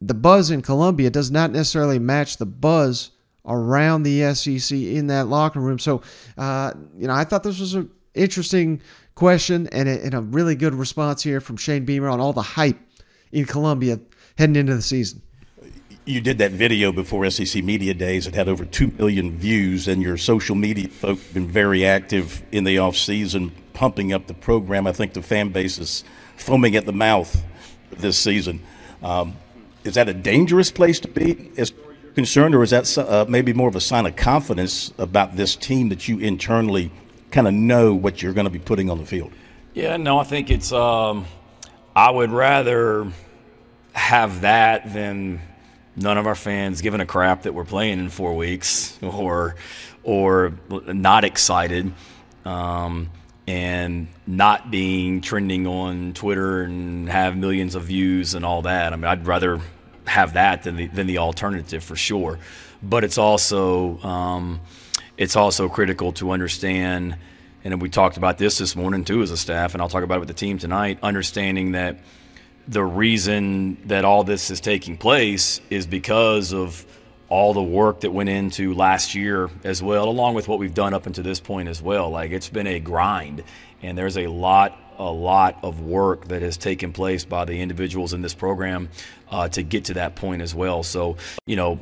the 0.00 0.14
buzz 0.14 0.50
in 0.50 0.62
Columbia 0.62 1.10
does 1.10 1.30
not 1.30 1.50
necessarily 1.50 1.98
match 1.98 2.36
the 2.36 2.46
buzz 2.46 3.10
around 3.46 4.02
the 4.02 4.34
SEC 4.34 4.76
in 4.76 5.06
that 5.08 5.28
locker 5.28 5.60
room. 5.60 5.78
So, 5.78 6.02
uh, 6.36 6.74
you 6.96 7.06
know, 7.06 7.14
I 7.14 7.24
thought 7.24 7.42
this 7.42 7.60
was 7.60 7.74
an 7.74 7.90
interesting 8.14 8.82
question 9.14 9.68
and 9.72 9.88
a, 9.88 10.04
and 10.04 10.14
a 10.14 10.20
really 10.20 10.54
good 10.54 10.74
response 10.74 11.22
here 11.22 11.40
from 11.40 11.56
Shane 11.56 11.84
Beamer 11.84 12.08
on 12.08 12.20
all 12.20 12.32
the 12.32 12.42
hype 12.42 12.78
in 13.32 13.44
Columbia 13.44 14.00
heading 14.38 14.56
into 14.56 14.74
the 14.74 14.82
season 14.82 15.20
you 16.08 16.22
did 16.22 16.38
that 16.38 16.52
video 16.52 16.90
before 16.90 17.28
SEC 17.30 17.62
Media 17.62 17.92
Days. 17.92 18.26
It 18.26 18.34
had 18.34 18.48
over 18.48 18.64
2 18.64 18.92
million 18.98 19.36
views, 19.36 19.86
and 19.86 20.02
your 20.02 20.16
social 20.16 20.56
media 20.56 20.88
folks 20.88 21.22
have 21.22 21.34
been 21.34 21.48
very 21.48 21.84
active 21.84 22.42
in 22.50 22.64
the 22.64 22.78
off 22.78 22.96
season, 22.96 23.52
pumping 23.74 24.14
up 24.14 24.26
the 24.26 24.32
program. 24.32 24.86
I 24.86 24.92
think 24.92 25.12
the 25.12 25.20
fan 25.20 25.50
base 25.50 25.78
is 25.78 26.04
foaming 26.36 26.76
at 26.76 26.86
the 26.86 26.94
mouth 26.94 27.44
this 27.90 28.18
season. 28.18 28.62
Um, 29.02 29.36
is 29.84 29.94
that 29.94 30.08
a 30.08 30.14
dangerous 30.14 30.70
place 30.70 30.98
to 31.00 31.08
be 31.08 31.50
as 31.58 31.74
concerned, 32.14 32.54
or 32.54 32.62
is 32.62 32.70
that 32.70 32.96
uh, 32.96 33.26
maybe 33.28 33.52
more 33.52 33.68
of 33.68 33.76
a 33.76 33.80
sign 33.80 34.06
of 34.06 34.16
confidence 34.16 34.94
about 34.96 35.36
this 35.36 35.56
team 35.56 35.90
that 35.90 36.08
you 36.08 36.18
internally 36.20 36.90
kind 37.30 37.46
of 37.46 37.52
know 37.52 37.92
what 37.92 38.22
you're 38.22 38.32
going 38.32 38.46
to 38.46 38.50
be 38.50 38.58
putting 38.58 38.88
on 38.88 38.96
the 38.96 39.06
field? 39.06 39.30
Yeah, 39.74 39.98
no, 39.98 40.18
I 40.18 40.24
think 40.24 40.50
it's. 40.50 40.72
Um, 40.72 41.26
I 41.94 42.10
would 42.10 42.30
rather 42.30 43.12
have 43.98 44.42
that 44.42 44.92
than 44.92 45.40
none 45.96 46.16
of 46.16 46.26
our 46.26 46.34
fans 46.34 46.80
giving 46.80 47.00
a 47.00 47.06
crap 47.06 47.42
that 47.42 47.52
we're 47.52 47.64
playing 47.64 47.98
in 47.98 48.08
four 48.08 48.36
weeks 48.36 48.98
or 49.02 49.56
or 50.04 50.52
not 50.70 51.24
excited 51.24 51.92
um, 52.44 53.10
and 53.46 54.08
not 54.26 54.70
being 54.70 55.20
trending 55.20 55.66
on 55.66 56.14
Twitter 56.14 56.62
and 56.62 57.08
have 57.08 57.36
millions 57.36 57.74
of 57.74 57.82
views 57.82 58.34
and 58.34 58.44
all 58.44 58.62
that. 58.62 58.92
I 58.92 58.96
mean, 58.96 59.04
I'd 59.04 59.26
rather 59.26 59.60
have 60.06 60.34
that 60.34 60.62
than 60.62 60.76
the 60.76 60.86
than 60.86 61.06
the 61.06 61.18
alternative 61.18 61.82
for 61.84 61.96
sure. 61.96 62.38
But 62.82 63.04
it's 63.04 63.18
also 63.18 63.98
um, 63.98 64.60
it's 65.16 65.34
also 65.36 65.68
critical 65.68 66.12
to 66.12 66.30
understand, 66.30 67.16
and 67.64 67.82
we 67.82 67.88
talked 67.88 68.16
about 68.16 68.38
this 68.38 68.58
this 68.58 68.76
morning 68.76 69.04
too 69.04 69.22
as 69.22 69.30
a 69.30 69.36
staff, 69.36 69.74
and 69.74 69.82
I'll 69.82 69.88
talk 69.88 70.04
about 70.04 70.16
it 70.16 70.20
with 70.20 70.28
the 70.28 70.34
team 70.34 70.58
tonight. 70.58 70.98
Understanding 71.02 71.72
that 71.72 71.98
the 72.68 72.84
reason 72.84 73.78
that 73.86 74.04
all 74.04 74.24
this 74.24 74.50
is 74.50 74.60
taking 74.60 74.96
place 74.96 75.60
is 75.70 75.86
because 75.86 76.52
of 76.52 76.84
all 77.30 77.54
the 77.54 77.62
work 77.62 78.00
that 78.00 78.10
went 78.10 78.28
into 78.28 78.74
last 78.74 79.14
year 79.14 79.50
as 79.64 79.82
well, 79.82 80.08
along 80.08 80.34
with 80.34 80.48
what 80.48 80.58
we've 80.58 80.74
done 80.74 80.94
up 80.94 81.06
until 81.06 81.24
this 81.24 81.40
point 81.40 81.68
as 81.68 81.82
well. 81.82 82.10
Like 82.10 82.30
it's 82.30 82.48
been 82.48 82.66
a 82.66 82.78
grind, 82.78 83.42
and 83.82 83.96
there's 83.96 84.18
a 84.18 84.26
lot, 84.26 84.78
a 84.98 85.10
lot 85.10 85.58
of 85.62 85.80
work 85.80 86.28
that 86.28 86.42
has 86.42 86.56
taken 86.56 86.92
place 86.92 87.24
by 87.24 87.44
the 87.46 87.60
individuals 87.60 88.12
in 88.12 88.20
this 88.20 88.34
program 88.34 88.90
uh, 89.30 89.48
to 89.48 89.62
get 89.62 89.86
to 89.86 89.94
that 89.94 90.14
point 90.14 90.42
as 90.42 90.54
well. 90.54 90.82
So, 90.82 91.16
you 91.46 91.56
know, 91.56 91.80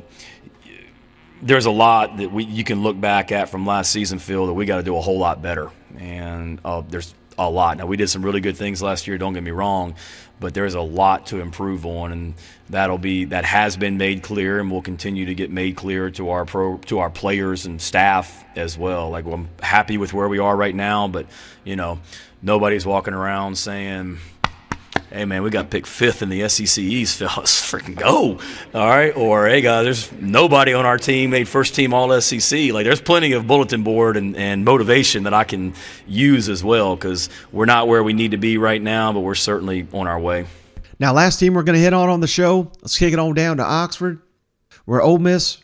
there's 1.41 1.65
a 1.65 1.71
lot 1.71 2.17
that 2.17 2.31
we 2.31 2.45
you 2.45 2.63
can 2.63 2.81
look 2.81 2.99
back 2.99 3.31
at 3.31 3.49
from 3.49 3.65
last 3.65 3.91
season, 3.91 4.19
Phil, 4.19 4.47
that 4.47 4.53
we 4.53 4.65
got 4.65 4.77
to 4.77 4.83
do 4.83 4.97
a 4.97 5.01
whole 5.01 5.19
lot 5.19 5.41
better, 5.41 5.69
and 5.97 6.59
uh, 6.65 6.81
there's 6.87 7.13
a 7.37 7.49
lot. 7.49 7.77
Now 7.77 7.85
we 7.85 7.97
did 7.97 8.09
some 8.09 8.23
really 8.23 8.41
good 8.41 8.57
things 8.57 8.81
last 8.81 9.07
year. 9.07 9.17
Don't 9.17 9.33
get 9.33 9.43
me 9.43 9.51
wrong, 9.51 9.95
but 10.39 10.53
there's 10.53 10.73
a 10.73 10.81
lot 10.81 11.27
to 11.27 11.39
improve 11.39 11.85
on, 11.85 12.11
and 12.11 12.33
that'll 12.69 12.97
be 12.97 13.25
that 13.25 13.45
has 13.45 13.77
been 13.77 13.97
made 13.97 14.23
clear, 14.23 14.59
and 14.59 14.71
will 14.71 14.81
continue 14.81 15.25
to 15.25 15.35
get 15.35 15.51
made 15.51 15.75
clear 15.75 16.09
to 16.11 16.29
our 16.29 16.45
pro 16.45 16.77
to 16.77 16.99
our 16.99 17.09
players 17.09 17.65
and 17.65 17.81
staff 17.81 18.43
as 18.55 18.77
well. 18.77 19.09
Like 19.09 19.25
well, 19.25 19.35
I'm 19.35 19.49
happy 19.61 19.97
with 19.97 20.13
where 20.13 20.27
we 20.27 20.39
are 20.39 20.55
right 20.55 20.75
now, 20.75 21.07
but 21.07 21.27
you 21.63 21.75
know, 21.75 21.99
nobody's 22.41 22.85
walking 22.85 23.13
around 23.13 23.57
saying 23.57 24.17
hey 25.11 25.25
man, 25.25 25.43
we 25.43 25.49
got 25.49 25.69
picked 25.69 25.87
fifth 25.87 26.21
in 26.21 26.29
the 26.29 26.47
SEC 26.49 26.83
East, 26.83 27.17
fellas. 27.19 27.61
Freaking 27.61 27.95
go. 27.95 28.39
All 28.73 28.89
right. 28.89 29.15
Or 29.15 29.47
hey 29.47 29.61
guys, 29.61 29.83
there's 29.83 30.11
nobody 30.13 30.73
on 30.73 30.85
our 30.85 30.97
team 30.97 31.31
made 31.31 31.47
first 31.47 31.75
team 31.75 31.93
all 31.93 32.19
SEC. 32.21 32.71
Like 32.71 32.85
there's 32.85 33.01
plenty 33.01 33.31
of 33.33 33.47
bulletin 33.47 33.83
board 33.83 34.17
and, 34.17 34.35
and 34.35 34.65
motivation 34.65 35.23
that 35.23 35.33
I 35.33 35.43
can 35.43 35.73
use 36.07 36.49
as 36.49 36.63
well 36.63 36.95
because 36.95 37.29
we're 37.51 37.65
not 37.65 37.87
where 37.87 38.03
we 38.03 38.13
need 38.13 38.31
to 38.31 38.37
be 38.37 38.57
right 38.57 38.81
now, 38.81 39.13
but 39.13 39.21
we're 39.21 39.35
certainly 39.35 39.87
on 39.93 40.07
our 40.07 40.19
way. 40.19 40.45
Now, 40.99 41.13
last 41.13 41.39
team 41.39 41.53
we're 41.53 41.63
going 41.63 41.75
to 41.75 41.81
hit 41.81 41.93
on 41.93 42.09
on 42.09 42.21
the 42.21 42.27
show, 42.27 42.71
let's 42.81 42.97
kick 42.97 43.13
it 43.13 43.19
on 43.19 43.35
down 43.35 43.57
to 43.57 43.63
Oxford, 43.63 44.19
where 44.85 45.01
Ole 45.01 45.19
Miss 45.19 45.59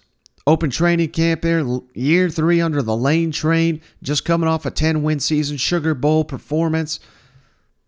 open 0.45 0.69
training 0.69 1.09
camp 1.09 1.41
there, 1.41 1.65
year 1.93 2.29
three 2.29 2.61
under 2.61 2.81
the 2.81 2.95
Lane 2.95 3.31
train, 3.31 3.81
just 4.03 4.25
coming 4.25 4.47
off 4.47 4.65
a 4.65 4.71
10 4.71 5.01
win 5.01 5.19
season, 5.19 5.57
Sugar 5.57 5.95
Bowl 5.95 6.23
performance. 6.23 6.99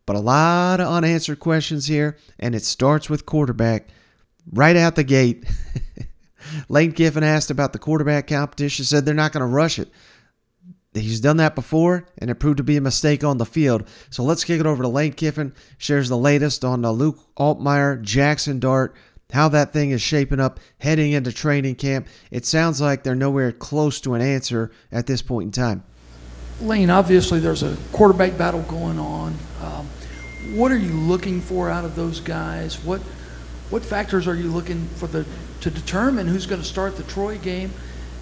But 0.06 0.16
a 0.16 0.20
lot 0.20 0.80
of 0.80 0.88
unanswered 0.88 1.40
questions 1.40 1.88
here, 1.88 2.18
and 2.40 2.54
it 2.54 2.64
starts 2.64 3.10
with 3.10 3.26
quarterback 3.26 3.88
right 4.52 4.76
out 4.76 4.96
the 4.96 5.04
gate. 5.04 5.46
Lane 6.70 6.92
Kiffin 6.92 7.24
asked 7.24 7.50
about 7.50 7.74
the 7.74 7.80
quarterback 7.80 8.28
competition, 8.28 8.86
said 8.86 9.06
they're 9.06 9.16
not 9.16 9.32
going 9.32 9.42
to 9.42 9.48
rush 9.48 9.80
it. 9.80 9.90
He's 10.94 11.20
done 11.20 11.38
that 11.38 11.56
before, 11.56 12.06
and 12.18 12.30
it 12.30 12.36
proved 12.36 12.58
to 12.58 12.64
be 12.64 12.78
a 12.78 12.82
mistake 12.82 13.24
on 13.24 13.38
the 13.38 13.46
field. 13.46 13.88
So 14.10 14.24
let's 14.24 14.44
kick 14.44 14.60
it 14.60 14.66
over 14.66 14.82
to 14.82 14.88
Lane 14.88 15.14
Kiffin. 15.14 15.54
Shares 15.78 16.08
the 16.08 16.18
latest 16.18 16.64
on 16.64 16.86
uh, 16.86 16.92
Luke 16.92 17.20
Altmyer, 17.38 18.02
Jackson 18.02 18.60
Dart, 18.60 18.96
how 19.32 19.50
that 19.50 19.74
thing 19.74 19.92
is 19.92 20.02
shaping 20.02 20.40
up 20.40 20.60
heading 20.78 21.12
into 21.12 21.34
training 21.34 21.76
camp. 21.76 22.08
It 22.32 22.46
sounds 22.46 22.80
like 22.80 23.04
they're 23.04 23.16
nowhere 23.16 23.52
close 23.52 24.00
to 24.02 24.14
an 24.14 24.22
answer 24.22 24.72
at 24.92 25.08
this 25.08 25.22
point 25.22 25.48
in 25.48 25.52
time. 25.52 25.84
Lane, 26.62 26.90
obviously 26.90 27.40
there's 27.40 27.64
a 27.64 27.78
quarterback 27.92 28.38
battle 28.38 28.62
going 28.64 29.00
on. 29.00 29.36
Um, 29.62 29.88
what 30.54 30.72
are 30.72 30.78
you 30.78 30.94
looking 30.94 31.42
for 31.42 31.70
out 31.70 31.86
of 31.86 31.96
those 31.96 32.20
guys? 32.20 32.84
What 32.84 33.02
what 33.72 33.84
factors 33.84 34.28
are 34.28 34.36
you 34.36 34.50
looking 34.50 34.88
for 34.96 35.08
the 35.08 35.26
to 35.62 35.70
determine 35.72 36.28
who's 36.28 36.46
going 36.46 36.62
to 36.62 36.68
start 36.68 36.98
the 36.98 37.04
Troy 37.04 37.38
game, 37.38 37.72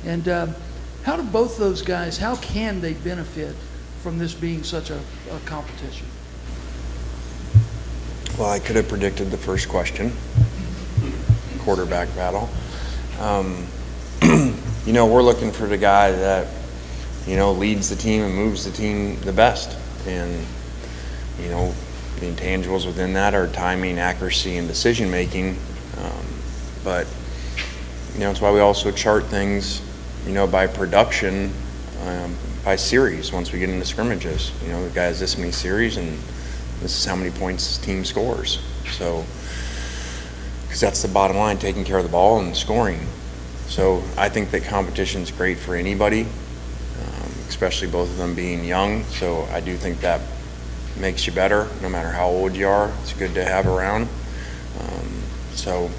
and 0.05 0.27
um, 0.29 0.55
how 1.03 1.17
do 1.17 1.23
both 1.23 1.57
those 1.57 1.81
guys? 1.81 2.17
How 2.17 2.35
can 2.37 2.81
they 2.81 2.93
benefit 2.93 3.55
from 4.01 4.17
this 4.17 4.33
being 4.33 4.63
such 4.63 4.89
a, 4.89 4.99
a 5.31 5.39
competition? 5.45 6.07
Well, 8.37 8.49
I 8.49 8.59
could 8.59 8.77
have 8.77 8.87
predicted 8.87 9.29
the 9.29 9.37
first 9.37 9.69
question 9.69 10.11
quarterback 11.63 12.13
battle. 12.15 12.49
Um, 13.19 13.65
you 14.85 14.93
know, 14.93 15.05
we're 15.05 15.23
looking 15.23 15.51
for 15.51 15.65
the 15.65 15.77
guy 15.77 16.11
that, 16.11 16.47
you 17.27 17.35
know, 17.35 17.51
leads 17.51 17.89
the 17.89 17.95
team 17.95 18.21
and 18.21 18.33
moves 18.33 18.65
the 18.65 18.71
team 18.71 19.19
the 19.21 19.33
best. 19.33 19.77
And, 20.07 20.45
you 21.41 21.49
know, 21.49 21.73
the 22.19 22.27
intangibles 22.31 22.85
within 22.85 23.13
that 23.13 23.33
are 23.33 23.47
timing, 23.47 23.97
accuracy, 23.97 24.57
and 24.57 24.67
decision 24.67 25.09
making. 25.09 25.57
Um, 25.97 26.25
but, 26.83 27.07
you 28.13 28.19
know, 28.19 28.31
it's 28.31 28.41
why 28.41 28.51
we 28.51 28.59
also 28.59 28.91
chart 28.91 29.25
things, 29.25 29.81
you 30.25 30.33
know, 30.33 30.47
by 30.47 30.67
production, 30.67 31.53
um, 32.05 32.35
by 32.63 32.75
series 32.75 33.31
once 33.31 33.51
we 33.51 33.59
get 33.59 33.69
into 33.69 33.85
scrimmages. 33.85 34.51
You 34.63 34.69
know, 34.69 34.87
the 34.87 34.93
guy 34.93 35.05
has 35.05 35.19
this 35.19 35.37
many 35.37 35.51
series 35.51 35.97
and 35.97 36.17
this 36.81 36.97
is 36.97 37.05
how 37.05 37.15
many 37.15 37.31
points 37.31 37.77
team 37.77 38.03
scores. 38.03 38.59
So, 38.91 39.25
because 40.63 40.81
that's 40.81 41.01
the 41.01 41.07
bottom 41.07 41.37
line, 41.37 41.57
taking 41.57 41.83
care 41.83 41.97
of 41.97 42.03
the 42.03 42.09
ball 42.09 42.39
and 42.39 42.55
scoring. 42.55 42.99
So 43.67 44.03
I 44.17 44.29
think 44.29 44.51
that 44.51 44.63
competition 44.63 45.21
is 45.21 45.31
great 45.31 45.57
for 45.57 45.75
anybody, 45.75 46.27
especially 47.63 47.87
both 47.87 48.09
of 48.09 48.17
them 48.17 48.35
being 48.35 48.65
young. 48.65 49.05
So 49.05 49.43
I 49.43 49.61
do 49.61 49.77
think 49.77 50.01
that 50.01 50.19
makes 50.97 51.25
you 51.25 51.31
better, 51.31 51.69
no 51.81 51.87
matter 51.87 52.09
how 52.09 52.27
old 52.27 52.57
you 52.57 52.67
are. 52.67 52.91
It's 53.01 53.13
good 53.13 53.33
to 53.35 53.45
have 53.45 53.67
around. 53.67 54.09
Um, 54.81 55.21
so, 55.53 55.89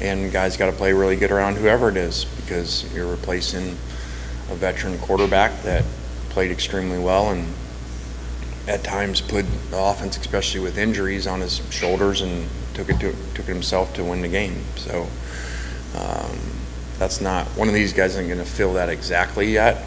and 0.00 0.32
guys 0.32 0.56
got 0.56 0.66
to 0.66 0.72
play 0.72 0.92
really 0.92 1.14
good 1.14 1.30
around 1.30 1.56
whoever 1.56 1.88
it 1.88 1.96
is 1.96 2.24
because 2.24 2.92
you're 2.92 3.08
replacing 3.08 3.76
a 4.50 4.56
veteran 4.56 4.98
quarterback 4.98 5.62
that 5.62 5.84
played 6.30 6.50
extremely 6.50 6.98
well 6.98 7.30
and 7.30 7.46
at 8.66 8.82
times 8.82 9.20
put 9.20 9.44
the 9.70 9.78
offense, 9.78 10.16
especially 10.18 10.60
with 10.60 10.78
injuries, 10.78 11.28
on 11.28 11.40
his 11.42 11.62
shoulders 11.70 12.22
and 12.22 12.48
took 12.74 12.88
it 12.88 12.98
to 12.98 13.14
took 13.34 13.48
it 13.48 13.52
himself 13.52 13.94
to 13.94 14.02
win 14.02 14.20
the 14.20 14.28
game. 14.28 14.64
So 14.74 15.06
um, 15.96 16.36
that's 16.98 17.20
not 17.20 17.46
one 17.56 17.68
of 17.68 17.74
these 17.74 17.92
guys 17.92 18.16
isn't 18.16 18.26
going 18.26 18.40
to 18.40 18.44
fill 18.44 18.72
that 18.72 18.88
exactly 18.88 19.52
yet. 19.52 19.84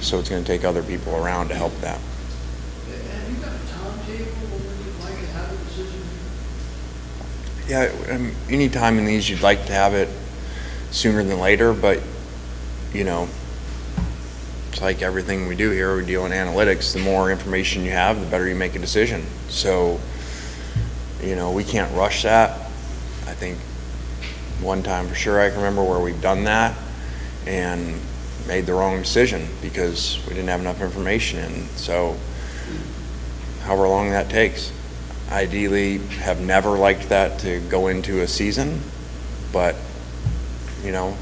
So 0.00 0.18
it's 0.18 0.28
going 0.28 0.42
to 0.42 0.46
take 0.46 0.64
other 0.64 0.82
people 0.82 1.14
around 1.16 1.48
to 1.48 1.54
help 1.54 1.74
that. 1.80 1.98
Have 1.98 3.30
you 3.30 3.36
got 3.36 3.52
a 3.52 3.58
timetable 3.68 4.58
where 4.58 4.76
you'd 4.86 5.00
like 5.02 5.18
to 5.18 5.26
have 5.32 5.52
a 5.52 5.56
decision? 5.64 6.02
Yeah, 7.66 8.14
um, 8.14 8.32
any 8.48 8.68
time 8.68 8.98
in 8.98 9.04
these, 9.04 9.28
you'd 9.28 9.42
like 9.42 9.66
to 9.66 9.72
have 9.72 9.94
it 9.94 10.08
sooner 10.90 11.24
than 11.24 11.40
later, 11.40 11.72
but 11.72 12.00
you 12.92 13.04
know, 13.04 13.28
it's 14.70 14.80
like 14.80 15.02
everything 15.02 15.48
we 15.48 15.56
do 15.56 15.70
here, 15.70 15.96
we 15.96 16.04
deal 16.04 16.26
in 16.26 16.32
analytics. 16.32 16.92
The 16.92 17.00
more 17.00 17.30
information 17.30 17.84
you 17.84 17.90
have, 17.90 18.20
the 18.20 18.26
better 18.26 18.48
you 18.48 18.54
make 18.54 18.76
a 18.76 18.78
decision. 18.78 19.24
So, 19.48 20.00
you 21.22 21.34
know, 21.34 21.50
we 21.50 21.64
can't 21.64 21.92
rush 21.96 22.22
that. 22.22 22.50
I 23.26 23.34
think 23.34 23.58
one 24.60 24.82
time 24.82 25.08
for 25.08 25.14
sure 25.14 25.40
I 25.40 25.48
can 25.48 25.58
remember 25.58 25.82
where 25.82 25.98
we've 25.98 26.20
done 26.20 26.44
that 26.44 26.76
and 27.46 28.00
made 28.46 28.66
the 28.66 28.74
wrong 28.74 28.98
decision 28.98 29.48
because 29.62 30.20
we 30.26 30.34
didn't 30.34 30.48
have 30.48 30.60
enough 30.60 30.80
information. 30.80 31.38
And 31.38 31.68
so, 31.70 32.16
however 33.62 33.88
long 33.88 34.10
that 34.10 34.28
takes, 34.28 34.72
ideally 35.30 35.98
have 35.98 36.40
never 36.40 36.70
liked 36.70 37.08
that 37.08 37.38
to 37.40 37.60
go 37.68 37.88
into 37.88 38.20
a 38.20 38.26
season, 38.26 38.80
but, 39.52 39.74
you 40.84 40.92
know, 40.92 41.16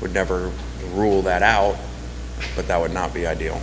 would 0.00 0.14
never 0.14 0.50
rule 0.92 1.22
that 1.22 1.42
out, 1.42 1.76
but 2.56 2.66
that 2.68 2.80
would 2.80 2.92
not 2.92 3.12
be 3.14 3.26
ideal. 3.26 3.60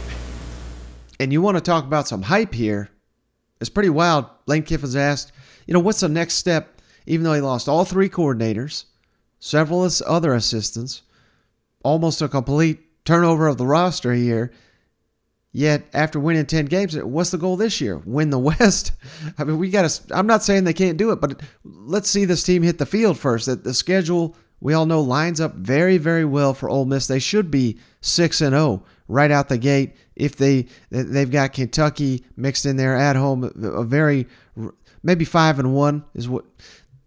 And 1.19 1.33
you 1.33 1.41
want 1.41 1.57
to 1.57 1.61
talk 1.61 1.83
about 1.83 2.07
some 2.07 2.23
hype 2.23 2.53
here? 2.53 2.89
It's 3.59 3.69
pretty 3.69 3.89
wild. 3.89 4.25
Lane 4.45 4.63
Kiffin's 4.63 4.95
asked, 4.95 5.33
you 5.65 5.73
know, 5.73 5.79
what's 5.79 5.99
the 5.99 6.07
next 6.07 6.35
step? 6.35 6.81
Even 7.05 7.23
though 7.23 7.33
he 7.33 7.41
lost 7.41 7.67
all 7.67 7.83
three 7.83 8.07
coordinators, 8.07 8.85
several 9.39 9.87
other 10.07 10.33
assistants, 10.33 11.01
almost 11.83 12.21
a 12.21 12.27
complete 12.27 12.79
turnover 13.05 13.47
of 13.47 13.57
the 13.57 13.65
roster 13.65 14.13
here. 14.13 14.51
Yet 15.51 15.87
after 15.93 16.19
winning 16.19 16.45
10 16.45 16.65
games, 16.65 16.95
what's 16.95 17.31
the 17.31 17.37
goal 17.37 17.57
this 17.57 17.81
year? 17.81 17.97
Win 18.05 18.29
the 18.29 18.39
West? 18.59 18.91
I 19.37 19.43
mean, 19.43 19.57
we 19.57 19.69
got 19.69 19.89
to 19.89 20.15
I'm 20.15 20.27
not 20.27 20.43
saying 20.43 20.63
they 20.63 20.73
can't 20.73 20.97
do 20.97 21.11
it, 21.11 21.19
but 21.19 21.41
let's 21.63 22.09
see 22.09 22.25
this 22.25 22.43
team 22.43 22.61
hit 22.61 22.77
the 22.77 22.85
field 22.85 23.17
first. 23.17 23.47
That 23.47 23.63
the 23.63 23.73
schedule 23.73 24.35
we 24.61 24.73
all 24.73 24.85
know 24.85 25.01
lines 25.01 25.41
up 25.41 25.55
very 25.55 25.97
very 25.97 26.25
well 26.25 26.53
for 26.53 26.69
Ole 26.69 26.85
Miss. 26.85 27.07
They 27.07 27.19
should 27.19 27.49
be 27.49 27.79
6 28.01 28.41
and 28.41 28.53
0 28.53 28.83
right 29.07 29.31
out 29.31 29.49
the 29.49 29.57
gate 29.57 29.95
if 30.15 30.35
they 30.35 30.67
they've 30.91 31.31
got 31.31 31.53
Kentucky 31.53 32.23
mixed 32.35 32.67
in 32.67 32.77
there 32.77 32.95
at 32.95 33.15
home 33.15 33.51
a 33.55 33.83
very 33.83 34.27
maybe 35.01 35.25
5 35.25 35.59
and 35.59 35.73
1 35.73 36.05
is 36.13 36.29
what 36.29 36.45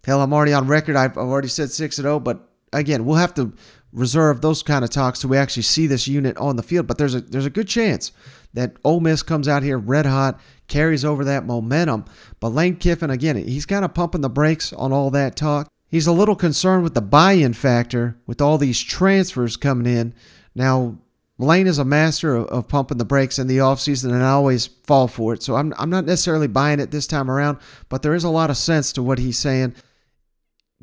hell 0.04 0.20
I'm 0.20 0.32
already 0.32 0.52
on 0.52 0.66
record. 0.66 0.96
I've 0.96 1.16
already 1.16 1.48
said 1.48 1.70
6 1.70 1.98
and 1.98 2.04
0, 2.04 2.20
but 2.20 2.48
again, 2.72 3.04
we'll 3.04 3.16
have 3.16 3.34
to 3.34 3.52
reserve 3.92 4.40
those 4.40 4.62
kind 4.62 4.84
of 4.84 4.90
talks 4.90 5.20
till 5.20 5.30
we 5.30 5.36
actually 5.36 5.62
see 5.62 5.86
this 5.86 6.08
unit 6.08 6.36
on 6.38 6.56
the 6.56 6.62
field. 6.62 6.86
But 6.86 6.98
there's 6.98 7.14
a 7.14 7.20
there's 7.20 7.46
a 7.46 7.50
good 7.50 7.68
chance 7.68 8.12
that 8.54 8.76
Ole 8.84 9.00
Miss 9.00 9.22
comes 9.22 9.48
out 9.48 9.62
here 9.62 9.78
red 9.78 10.06
hot, 10.06 10.40
carries 10.68 11.04
over 11.04 11.24
that 11.24 11.46
momentum. 11.46 12.04
But 12.40 12.50
Lane 12.50 12.76
Kiffin, 12.76 13.10
again, 13.10 13.36
he's 13.36 13.66
kind 13.66 13.84
of 13.84 13.94
pumping 13.94 14.20
the 14.20 14.30
brakes 14.30 14.72
on 14.72 14.92
all 14.92 15.10
that 15.10 15.36
talk. 15.36 15.68
He's 15.88 16.06
a 16.06 16.12
little 16.12 16.36
concerned 16.36 16.84
with 16.84 16.94
the 16.94 17.02
buy-in 17.02 17.52
factor 17.52 18.16
with 18.26 18.40
all 18.40 18.58
these 18.58 18.80
transfers 18.80 19.56
coming 19.56 19.86
in. 19.86 20.14
Now, 20.54 20.98
Lane 21.38 21.66
is 21.66 21.78
a 21.78 21.84
master 21.84 22.34
of, 22.34 22.46
of 22.46 22.68
pumping 22.68 22.98
the 22.98 23.04
brakes 23.04 23.38
in 23.38 23.46
the 23.46 23.58
offseason, 23.58 24.12
and 24.12 24.22
I 24.22 24.30
always 24.30 24.66
fall 24.66 25.08
for 25.08 25.34
it. 25.34 25.42
So 25.42 25.56
I'm, 25.56 25.74
I'm 25.78 25.90
not 25.90 26.06
necessarily 26.06 26.46
buying 26.46 26.80
it 26.80 26.90
this 26.90 27.06
time 27.06 27.30
around, 27.30 27.58
but 27.88 28.02
there 28.02 28.14
is 28.14 28.24
a 28.24 28.30
lot 28.30 28.48
of 28.48 28.56
sense 28.56 28.92
to 28.92 29.02
what 29.02 29.18
he's 29.18 29.38
saying. 29.38 29.74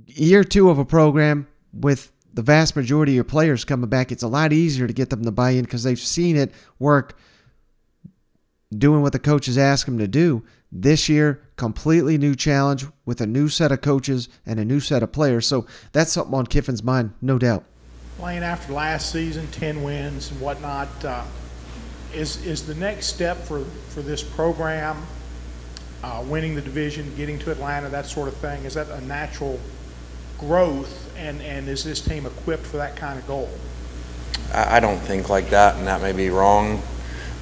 Year 0.05 0.43
two 0.43 0.69
of 0.69 0.77
a 0.77 0.85
program 0.85 1.47
with 1.73 2.11
the 2.33 2.41
vast 2.41 2.75
majority 2.75 3.13
of 3.13 3.15
your 3.15 3.23
players 3.23 3.65
coming 3.65 3.89
back, 3.89 4.11
it's 4.11 4.23
a 4.23 4.27
lot 4.27 4.53
easier 4.53 4.87
to 4.87 4.93
get 4.93 5.09
them 5.09 5.23
to 5.23 5.31
buy 5.31 5.51
in 5.51 5.63
because 5.63 5.83
they've 5.83 5.99
seen 5.99 6.35
it 6.35 6.51
work 6.77 7.17
doing 8.75 9.01
what 9.01 9.13
the 9.13 9.19
coaches 9.19 9.57
ask 9.57 9.85
them 9.85 9.97
to 9.97 10.07
do. 10.07 10.43
This 10.71 11.09
year, 11.09 11.41
completely 11.55 12.17
new 12.17 12.35
challenge 12.35 12.85
with 13.05 13.21
a 13.21 13.25
new 13.25 13.49
set 13.49 13.71
of 13.71 13.81
coaches 13.81 14.29
and 14.45 14.59
a 14.59 14.65
new 14.65 14.79
set 14.79 15.01
of 15.01 15.11
players. 15.11 15.47
So 15.47 15.65
that's 15.91 16.11
something 16.11 16.35
on 16.35 16.45
Kiffin's 16.45 16.83
mind, 16.83 17.13
no 17.21 17.39
doubt. 17.39 17.63
Playing 18.17 18.43
after 18.43 18.73
last 18.73 19.11
season, 19.11 19.47
10 19.47 19.81
wins 19.81 20.29
and 20.29 20.39
whatnot, 20.39 21.03
uh, 21.03 21.23
is, 22.13 22.45
is 22.45 22.65
the 22.65 22.75
next 22.75 23.07
step 23.07 23.37
for, 23.37 23.63
for 23.89 24.01
this 24.01 24.21
program, 24.21 25.03
uh, 26.03 26.23
winning 26.27 26.53
the 26.53 26.61
division, 26.61 27.11
getting 27.15 27.39
to 27.39 27.51
Atlanta, 27.51 27.89
that 27.89 28.05
sort 28.05 28.27
of 28.27 28.35
thing, 28.37 28.63
is 28.65 28.75
that 28.75 28.89
a 28.89 29.01
natural 29.01 29.59
growth 30.39 31.11
and, 31.17 31.41
and 31.41 31.67
is 31.67 31.83
this 31.83 32.01
team 32.01 32.25
equipped 32.25 32.65
for 32.65 32.77
that 32.77 32.95
kind 32.95 33.19
of 33.19 33.27
goal? 33.27 33.49
I 34.53 34.79
don't 34.79 34.99
think 34.99 35.29
like 35.29 35.51
that, 35.51 35.75
and 35.75 35.85
that 35.85 36.01
may 36.01 36.11
be 36.11 36.29
wrong. 36.29 36.81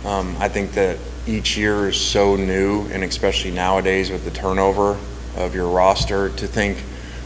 Um, 0.04 0.36
I 0.40 0.50
think 0.50 0.74
that 0.74 0.98
each 1.26 1.56
year 1.56 1.88
is 1.90 2.00
so 2.00 2.36
new, 2.36 2.86
and 2.88 3.04
especially 3.04 3.52
nowadays 3.52 4.12
with 4.12 4.26
the 4.26 4.32
turnover 4.32 4.98
of 5.38 5.56
your 5.56 5.70
roster, 5.70 6.30
to 6.30 6.48
think 6.48 6.84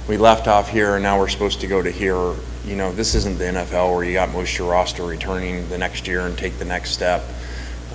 we 0.07 0.17
left 0.17 0.47
off 0.47 0.69
here 0.69 0.95
and 0.95 1.03
now 1.03 1.17
we're 1.17 1.29
supposed 1.29 1.61
to 1.61 1.67
go 1.67 1.81
to 1.81 1.89
here. 1.89 2.35
You 2.65 2.75
know, 2.75 2.91
this 2.91 3.15
isn't 3.15 3.37
the 3.37 3.45
NFL 3.45 3.95
where 3.95 4.03
you 4.03 4.13
got 4.13 4.31
most 4.31 4.53
of 4.53 4.59
your 4.59 4.71
roster 4.71 5.03
returning 5.03 5.67
the 5.69 5.77
next 5.77 6.07
year 6.07 6.21
and 6.21 6.37
take 6.37 6.57
the 6.59 6.65
next 6.65 6.91
step. 6.91 7.23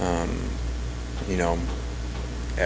Um, 0.00 0.40
you 1.28 1.36
know, 1.36 1.58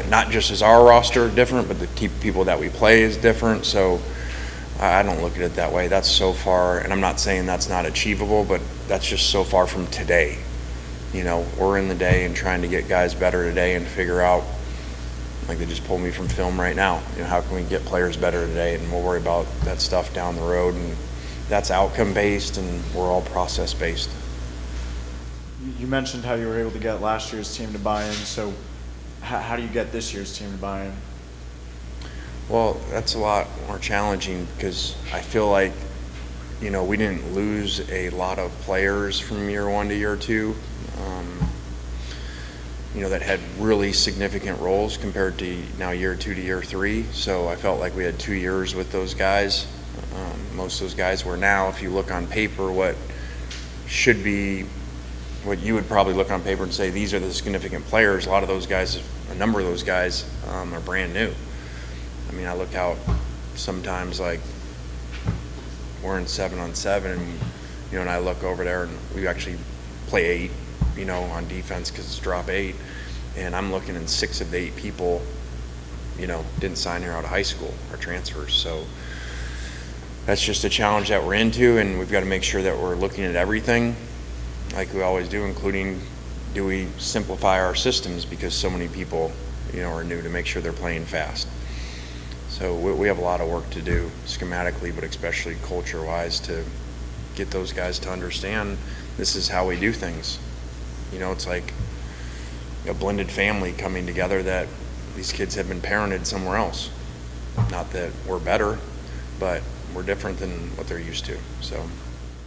not 0.09 0.31
just 0.31 0.51
as 0.51 0.62
our 0.62 0.85
roster 0.85 1.29
different, 1.29 1.68
but 1.68 1.81
the 1.81 2.09
people 2.20 2.44
that 2.44 2.59
we 2.59 2.68
play 2.68 3.03
is 3.03 3.16
different. 3.16 3.64
So 3.64 4.01
I 4.80 5.02
don't 5.02 5.20
look 5.20 5.34
at 5.36 5.42
it 5.42 5.56
that 5.56 5.72
way. 5.72 5.88
That's 5.88 6.10
so 6.10 6.32
far, 6.32 6.78
and 6.78 6.90
I'm 6.90 7.00
not 7.00 7.20
saying 7.20 7.44
that's 7.44 7.68
not 7.68 7.84
achievable, 7.84 8.44
but 8.44 8.62
that's 8.88 9.06
just 9.06 9.28
so 9.28 9.44
far 9.44 9.66
from 9.66 9.86
today. 9.88 10.38
You 11.12 11.22
know, 11.22 11.46
we're 11.58 11.78
in 11.78 11.88
the 11.88 11.94
day 11.94 12.24
and 12.24 12.34
trying 12.34 12.62
to 12.62 12.68
get 12.68 12.88
guys 12.88 13.14
better 13.14 13.46
today 13.46 13.74
and 13.74 13.86
figure 13.86 14.22
out, 14.22 14.42
like 15.48 15.58
they 15.58 15.66
just 15.66 15.84
pulled 15.84 16.00
me 16.00 16.10
from 16.10 16.28
film 16.28 16.58
right 16.58 16.74
now. 16.74 17.02
You 17.14 17.22
know, 17.22 17.28
how 17.28 17.42
can 17.42 17.56
we 17.56 17.62
get 17.64 17.84
players 17.84 18.16
better 18.16 18.46
today? 18.46 18.76
And 18.76 18.90
we'll 18.90 19.02
worry 19.02 19.20
about 19.20 19.46
that 19.64 19.80
stuff 19.80 20.14
down 20.14 20.36
the 20.36 20.42
road. 20.42 20.74
And 20.74 20.96
that's 21.50 21.70
outcome 21.70 22.14
based, 22.14 22.56
and 22.56 22.82
we're 22.94 23.10
all 23.10 23.22
process 23.22 23.74
based. 23.74 24.08
You 25.78 25.88
mentioned 25.88 26.24
how 26.24 26.35
you 26.35 26.46
were 26.46 26.58
able 26.58 26.70
to 26.70 26.78
get 26.78 27.02
last 27.02 27.35
year's 27.35 27.54
team 27.54 27.70
to 27.72 27.78
buy 27.78 28.04
in. 28.04 28.14
So, 28.14 28.54
how, 29.20 29.56
do 29.56 29.62
you 29.62 29.68
get 29.68 29.92
this 29.92 30.14
year's 30.14 30.37
team 30.38 30.50
to 30.52 30.56
buy 30.56 30.87
in? 30.87 30.92
Well, 32.51 32.81
that's 32.90 33.15
a 33.15 33.19
lot 33.21 33.46
more 33.69 33.79
challenging 33.79 34.48
because 34.57 34.96
I 35.13 35.21
feel 35.21 35.48
like, 35.48 35.71
you 36.61 36.71
know, 36.71 36.83
we 36.83 36.96
didn't 36.96 37.33
lose 37.33 37.88
a 37.92 38.11
lot 38.11 38.40
of 38.40 38.51
players 38.63 39.21
from 39.21 39.48
year 39.48 39.71
one 39.71 39.88
to 39.88 39.94
year 39.94 40.17
two. 40.17 40.57
Um, 41.01 41.48
you 42.92 43.03
know, 43.03 43.09
that 43.11 43.23
had 43.23 43.38
really 43.61 43.92
significant 43.92 44.59
roles 44.59 44.96
compared 44.96 45.38
to 45.38 45.63
now 45.79 45.92
year 45.92 46.17
two 46.17 46.35
to 46.35 46.40
year 46.40 46.61
three. 46.61 47.05
So 47.13 47.46
I 47.46 47.55
felt 47.55 47.79
like 47.79 47.94
we 47.94 48.03
had 48.03 48.19
two 48.19 48.35
years 48.35 48.75
with 48.75 48.90
those 48.90 49.15
guys. 49.15 49.69
Um, 50.17 50.57
most 50.57 50.81
of 50.81 50.88
those 50.88 50.94
guys 50.94 51.25
were 51.25 51.37
now, 51.37 51.69
if 51.69 51.81
you 51.81 51.90
look 51.90 52.11
on 52.11 52.27
paper, 52.27 52.73
what 52.73 52.96
should 53.87 54.25
be 54.25 54.65
what 55.44 55.61
you 55.61 55.75
would 55.75 55.87
probably 55.87 56.15
look 56.15 56.33
on 56.33 56.42
paper 56.42 56.65
and 56.65 56.75
say 56.75 56.90
these 56.90 57.15
are 57.15 57.21
the 57.21 57.33
significant 57.33 57.85
players. 57.85 58.27
A 58.27 58.31
lot 58.31 58.42
of 58.42 58.48
those 58.48 58.67
guys, 58.67 59.01
a 59.31 59.37
number 59.37 59.61
of 59.61 59.67
those 59.67 59.85
guys, 59.85 60.29
um, 60.48 60.75
are 60.75 60.81
brand 60.81 61.15
new. 61.15 61.33
I 62.31 62.33
mean, 62.33 62.46
I 62.46 62.54
look 62.54 62.76
out 62.76 62.96
sometimes 63.56 64.20
like 64.20 64.38
we're 66.00 66.16
in 66.16 66.28
seven 66.28 66.60
on 66.60 66.76
seven, 66.76 67.18
and 67.18 67.33
you 67.90 67.96
know, 67.96 68.02
and 68.02 68.10
I 68.10 68.18
look 68.18 68.44
over 68.44 68.62
there 68.62 68.85
and 68.85 68.96
we 69.16 69.26
actually 69.26 69.56
play 70.06 70.26
eight, 70.26 70.50
you 70.96 71.04
know, 71.04 71.22
on 71.22 71.48
defense 71.48 71.90
because 71.90 72.06
it's 72.06 72.18
drop 72.20 72.48
eight, 72.48 72.76
and 73.37 73.56
I'm 73.56 73.72
looking 73.72 73.96
and 73.96 74.08
six 74.08 74.40
of 74.40 74.52
the 74.52 74.58
eight 74.58 74.76
people, 74.76 75.22
you 76.18 76.28
know, 76.28 76.44
didn't 76.60 76.78
sign 76.78 77.02
here 77.02 77.10
out 77.10 77.24
of 77.24 77.31
high 77.31 77.42
school 77.42 77.74
or 77.90 77.96
transfers, 77.96 78.54
so 78.54 78.85
that's 80.24 80.42
just 80.42 80.62
a 80.62 80.68
challenge 80.68 81.08
that 81.08 81.24
we're 81.24 81.35
into, 81.35 81.78
and 81.78 81.98
we've 81.98 82.12
got 82.12 82.20
to 82.20 82.26
make 82.26 82.44
sure 82.44 82.62
that 82.62 82.78
we're 82.78 82.94
looking 82.94 83.24
at 83.24 83.35
everything, 83.35 83.96
like 84.74 84.94
we 84.94 85.02
always 85.02 85.28
do, 85.28 85.44
including 85.46 86.00
do 86.54 86.64
we 86.64 86.87
simplify 86.98 87.60
our 87.60 87.74
systems 87.74 88.24
because 88.24 88.54
so 88.54 88.70
many 88.70 88.87
people, 88.87 89.33
you 89.74 89.81
know, 89.81 89.90
are 89.90 90.04
new 90.04 90.22
to 90.22 90.28
make 90.28 90.46
sure 90.46 90.62
they're 90.62 90.72
playing 90.72 91.04
fast. 91.04 91.48
So 92.61 92.75
we, 92.75 92.92
we 92.92 93.08
have 93.08 93.17
a 93.17 93.23
lot 93.23 93.40
of 93.40 93.48
work 93.48 93.71
to 93.71 93.81
do 93.81 94.11
schematically, 94.27 94.94
but 94.94 95.02
especially 95.02 95.56
culture-wise 95.63 96.38
to 96.40 96.63
get 97.35 97.50
those 97.50 97.73
guys 97.73 97.98
to 98.00 98.11
understand 98.11 98.77
this 99.17 99.35
is 99.35 99.48
how 99.48 99.67
we 99.67 99.81
do 99.81 99.92
things. 99.92 100.38
You 101.11 101.21
know, 101.21 101.33
it's 101.33 101.46
like 101.46 101.73
a 102.87 102.92
blended 102.92 103.31
family 103.31 103.73
coming 103.73 104.04
together 104.04 104.42
that 104.42 104.69
these 105.17 105.33
kids 105.33 105.54
have 105.54 105.69
been 105.69 105.81
parented 105.81 106.27
somewhere 106.27 106.56
else. 106.56 106.90
Not 107.71 107.90
that 107.92 108.13
we're 108.27 108.38
better, 108.38 108.79
but 109.38 109.63
we're 109.94 110.02
different 110.02 110.38
than 110.38 110.77
what 110.77 110.87
they're 110.87 111.00
used 111.00 111.25
to. 111.25 111.38
So. 111.63 111.83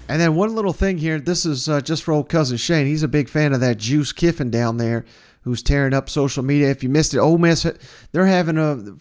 And 0.07 0.21
then 0.21 0.35
one 0.35 0.53
little 0.53 0.73
thing 0.73 0.99
here. 0.99 1.19
This 1.19 1.43
is 1.43 1.67
uh, 1.67 1.81
just 1.81 2.03
for 2.03 2.11
old 2.11 2.29
cousin 2.29 2.57
Shane. 2.57 2.85
He's 2.85 3.01
a 3.01 3.07
big 3.07 3.29
fan 3.29 3.51
of 3.51 3.61
that 3.61 3.77
Juice 3.79 4.11
Kiffin 4.11 4.51
down 4.51 4.77
there, 4.77 5.05
who's 5.41 5.63
tearing 5.63 5.93
up 5.93 6.07
social 6.07 6.43
media. 6.43 6.69
If 6.69 6.83
you 6.83 6.89
missed 6.89 7.15
it, 7.15 7.19
Ole 7.19 7.39
Miss, 7.39 7.65
they're 8.11 8.27
having 8.27 8.59
a 8.59 8.93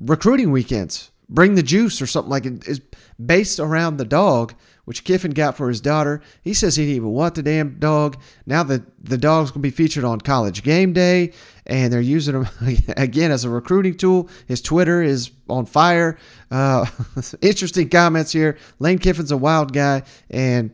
recruiting 0.00 0.50
weekends. 0.50 1.10
Bring 1.28 1.56
the 1.56 1.62
juice 1.62 2.00
or 2.00 2.06
something 2.06 2.30
like 2.30 2.46
it 2.46 2.68
is 2.68 2.80
based 3.24 3.58
around 3.58 3.96
the 3.96 4.04
dog, 4.04 4.54
which 4.84 5.02
Kiffin 5.02 5.32
got 5.32 5.56
for 5.56 5.68
his 5.68 5.80
daughter. 5.80 6.22
He 6.40 6.54
says 6.54 6.76
he 6.76 6.84
didn't 6.84 6.96
even 6.96 7.08
want 7.08 7.34
the 7.34 7.42
damn 7.42 7.80
dog. 7.80 8.16
Now 8.46 8.62
the 8.62 8.84
the 9.02 9.18
dog's 9.18 9.50
gonna 9.50 9.62
be 9.62 9.70
featured 9.70 10.04
on 10.04 10.20
College 10.20 10.62
Game 10.62 10.92
Day, 10.92 11.32
and 11.66 11.92
they're 11.92 12.00
using 12.00 12.42
him 12.42 12.48
again 12.96 13.32
as 13.32 13.44
a 13.44 13.50
recruiting 13.50 13.96
tool. 13.96 14.28
His 14.46 14.62
Twitter 14.62 15.02
is 15.02 15.32
on 15.48 15.66
fire. 15.66 16.16
Uh, 16.48 16.86
interesting 17.40 17.88
comments 17.88 18.30
here. 18.30 18.56
Lane 18.78 18.98
Kiffin's 18.98 19.32
a 19.32 19.36
wild 19.36 19.72
guy, 19.72 20.04
and 20.30 20.72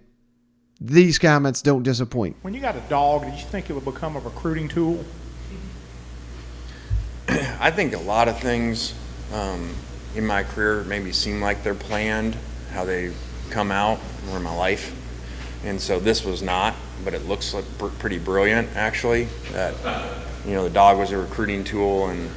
these 0.83 1.19
comments 1.19 1.63
don't 1.63 1.83
disappoint. 1.83 2.37
When 2.43 2.53
you 2.53 2.61
got 2.61 2.77
a 2.77 2.83
dog, 2.91 3.23
did 3.23 3.35
you 3.35 3.47
think 3.47 3.71
it 3.71 3.73
would 3.73 3.87
become 3.87 4.17
a 4.17 4.21
recruiting 4.21 4.69
tool? 4.69 5.03
I 7.29 7.71
think 7.71 7.95
a 7.95 8.01
lot 8.01 8.29
of 8.29 8.39
things 8.41 8.95
um, 9.33 9.75
in 10.15 10.27
my 10.27 10.43
career 10.43 10.85
maybe 10.85 11.13
seem 11.13 11.41
like 11.41 11.63
they're 11.63 11.75
planned, 11.75 12.37
how 12.73 12.85
they 12.85 13.13
come 13.51 13.71
out 13.71 13.99
or 14.31 14.37
in 14.37 14.43
my 14.43 14.55
life. 14.55 14.95
And 15.65 15.81
so 15.81 15.99
this 16.01 16.25
was 16.25 16.43
not, 16.43 16.75
but 17.05 17.15
it 17.15 17.27
looks 17.27 17.55
like 17.55 17.65
pr- 17.79 17.87
pretty 17.87 18.19
brilliant 18.19 18.69
actually. 18.77 19.25
That 19.53 19.75
you 20.45 20.53
know 20.53 20.65
the 20.65 20.71
dog 20.71 20.99
was 20.99 21.13
a 21.13 21.19
recruiting 21.19 21.63
tool, 21.65 22.09
and 22.09 22.31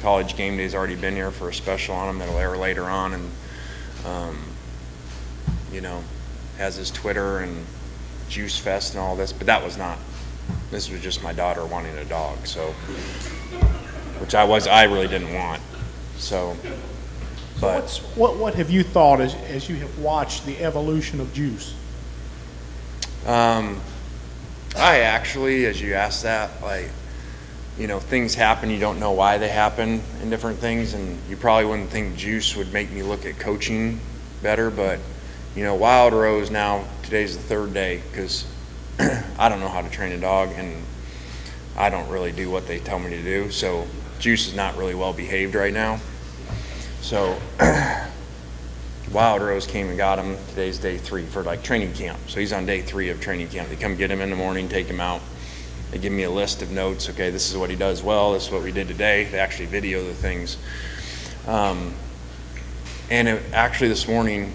college 0.00 0.36
game 0.36 0.56
day's 0.56 0.74
already 0.74 0.94
been 0.94 1.14
here 1.14 1.30
for 1.30 1.48
a 1.48 1.54
special 1.54 1.94
on 1.94 2.08
him 2.08 2.18
that'll 2.18 2.38
air 2.38 2.56
later 2.56 2.84
on, 2.84 3.14
and 3.14 3.30
um, 4.06 4.38
you 5.72 5.80
know 5.80 6.02
has 6.58 6.76
his 6.76 6.90
Twitter 6.90 7.38
and 7.38 7.64
Juice 8.28 8.58
Fest 8.58 8.94
and 8.94 9.02
all 9.02 9.16
this. 9.16 9.32
But 9.32 9.46
that 9.48 9.62
was 9.62 9.76
not. 9.76 9.98
This 10.70 10.90
was 10.90 11.00
just 11.00 11.22
my 11.22 11.32
daughter 11.32 11.66
wanting 11.66 11.96
a 11.98 12.04
dog, 12.04 12.46
so 12.46 12.72
which 14.20 14.34
I 14.34 14.44
was 14.44 14.68
I 14.68 14.84
really 14.84 15.08
didn't 15.08 15.34
want. 15.34 15.60
So, 16.18 16.56
but 17.60 17.82
What's, 17.82 17.98
what 18.16 18.36
what 18.36 18.54
have 18.54 18.70
you 18.70 18.82
thought 18.82 19.20
as 19.20 19.34
as 19.34 19.68
you 19.68 19.76
have 19.76 19.98
watched 19.98 20.46
the 20.46 20.58
evolution 20.58 21.20
of 21.20 21.32
Juice? 21.32 21.74
Um, 23.26 23.80
I 24.76 25.00
actually, 25.00 25.66
as 25.66 25.80
you 25.80 25.94
asked 25.94 26.22
that, 26.22 26.62
like, 26.62 26.90
you 27.78 27.86
know, 27.86 27.98
things 27.98 28.34
happen, 28.34 28.70
you 28.70 28.78
don't 28.78 29.00
know 29.00 29.12
why 29.12 29.38
they 29.38 29.48
happen 29.48 30.02
in 30.22 30.30
different 30.30 30.58
things, 30.58 30.94
and 30.94 31.18
you 31.28 31.36
probably 31.36 31.64
wouldn't 31.64 31.90
think 31.90 32.16
juice 32.16 32.54
would 32.56 32.72
make 32.72 32.90
me 32.90 33.02
look 33.02 33.26
at 33.26 33.38
coaching 33.38 34.00
better, 34.42 34.70
but, 34.70 35.00
you 35.56 35.64
know, 35.64 35.74
Wild 35.74 36.12
Rose 36.12 36.50
now, 36.50 36.84
today's 37.02 37.36
the 37.36 37.42
third 37.42 37.74
day, 37.74 38.02
because 38.10 38.46
I 39.38 39.48
don't 39.48 39.60
know 39.60 39.68
how 39.68 39.82
to 39.82 39.90
train 39.90 40.12
a 40.12 40.18
dog, 40.18 40.50
and 40.54 40.82
I 41.76 41.90
don't 41.90 42.08
really 42.08 42.32
do 42.32 42.50
what 42.50 42.66
they 42.66 42.78
tell 42.78 42.98
me 42.98 43.10
to 43.10 43.22
do, 43.22 43.50
so 43.50 43.86
Juice 44.18 44.48
is 44.48 44.54
not 44.54 44.76
really 44.76 44.94
well 44.94 45.12
behaved 45.12 45.54
right 45.54 45.72
now. 45.72 46.00
So, 47.00 47.38
Wild 49.12 49.40
Rose 49.40 49.66
came 49.66 49.88
and 49.88 49.96
got 49.96 50.18
him. 50.18 50.36
Today's 50.50 50.78
day 50.78 50.98
three 50.98 51.24
for 51.24 51.42
like 51.42 51.62
training 51.62 51.94
camp. 51.94 52.18
So 52.26 52.40
he's 52.40 52.52
on 52.52 52.66
day 52.66 52.82
three 52.82 53.08
of 53.08 53.20
training 53.20 53.48
camp. 53.48 53.68
They 53.70 53.76
come 53.76 53.96
get 53.96 54.10
him 54.10 54.20
in 54.20 54.28
the 54.28 54.36
morning, 54.36 54.68
take 54.68 54.86
him 54.86 55.00
out. 55.00 55.22
They 55.90 55.98
give 55.98 56.12
me 56.12 56.24
a 56.24 56.30
list 56.30 56.60
of 56.60 56.70
notes. 56.70 57.08
Okay, 57.08 57.30
this 57.30 57.50
is 57.50 57.56
what 57.56 57.70
he 57.70 57.76
does 57.76 58.02
well. 58.02 58.34
This 58.34 58.46
is 58.46 58.52
what 58.52 58.62
we 58.62 58.72
did 58.72 58.88
today. 58.88 59.24
They 59.24 59.38
actually 59.38 59.66
video 59.66 60.04
the 60.04 60.12
things. 60.12 60.58
Um, 61.46 61.94
and 63.10 63.28
it, 63.28 63.42
actually, 63.54 63.88
this 63.88 64.06
morning, 64.06 64.52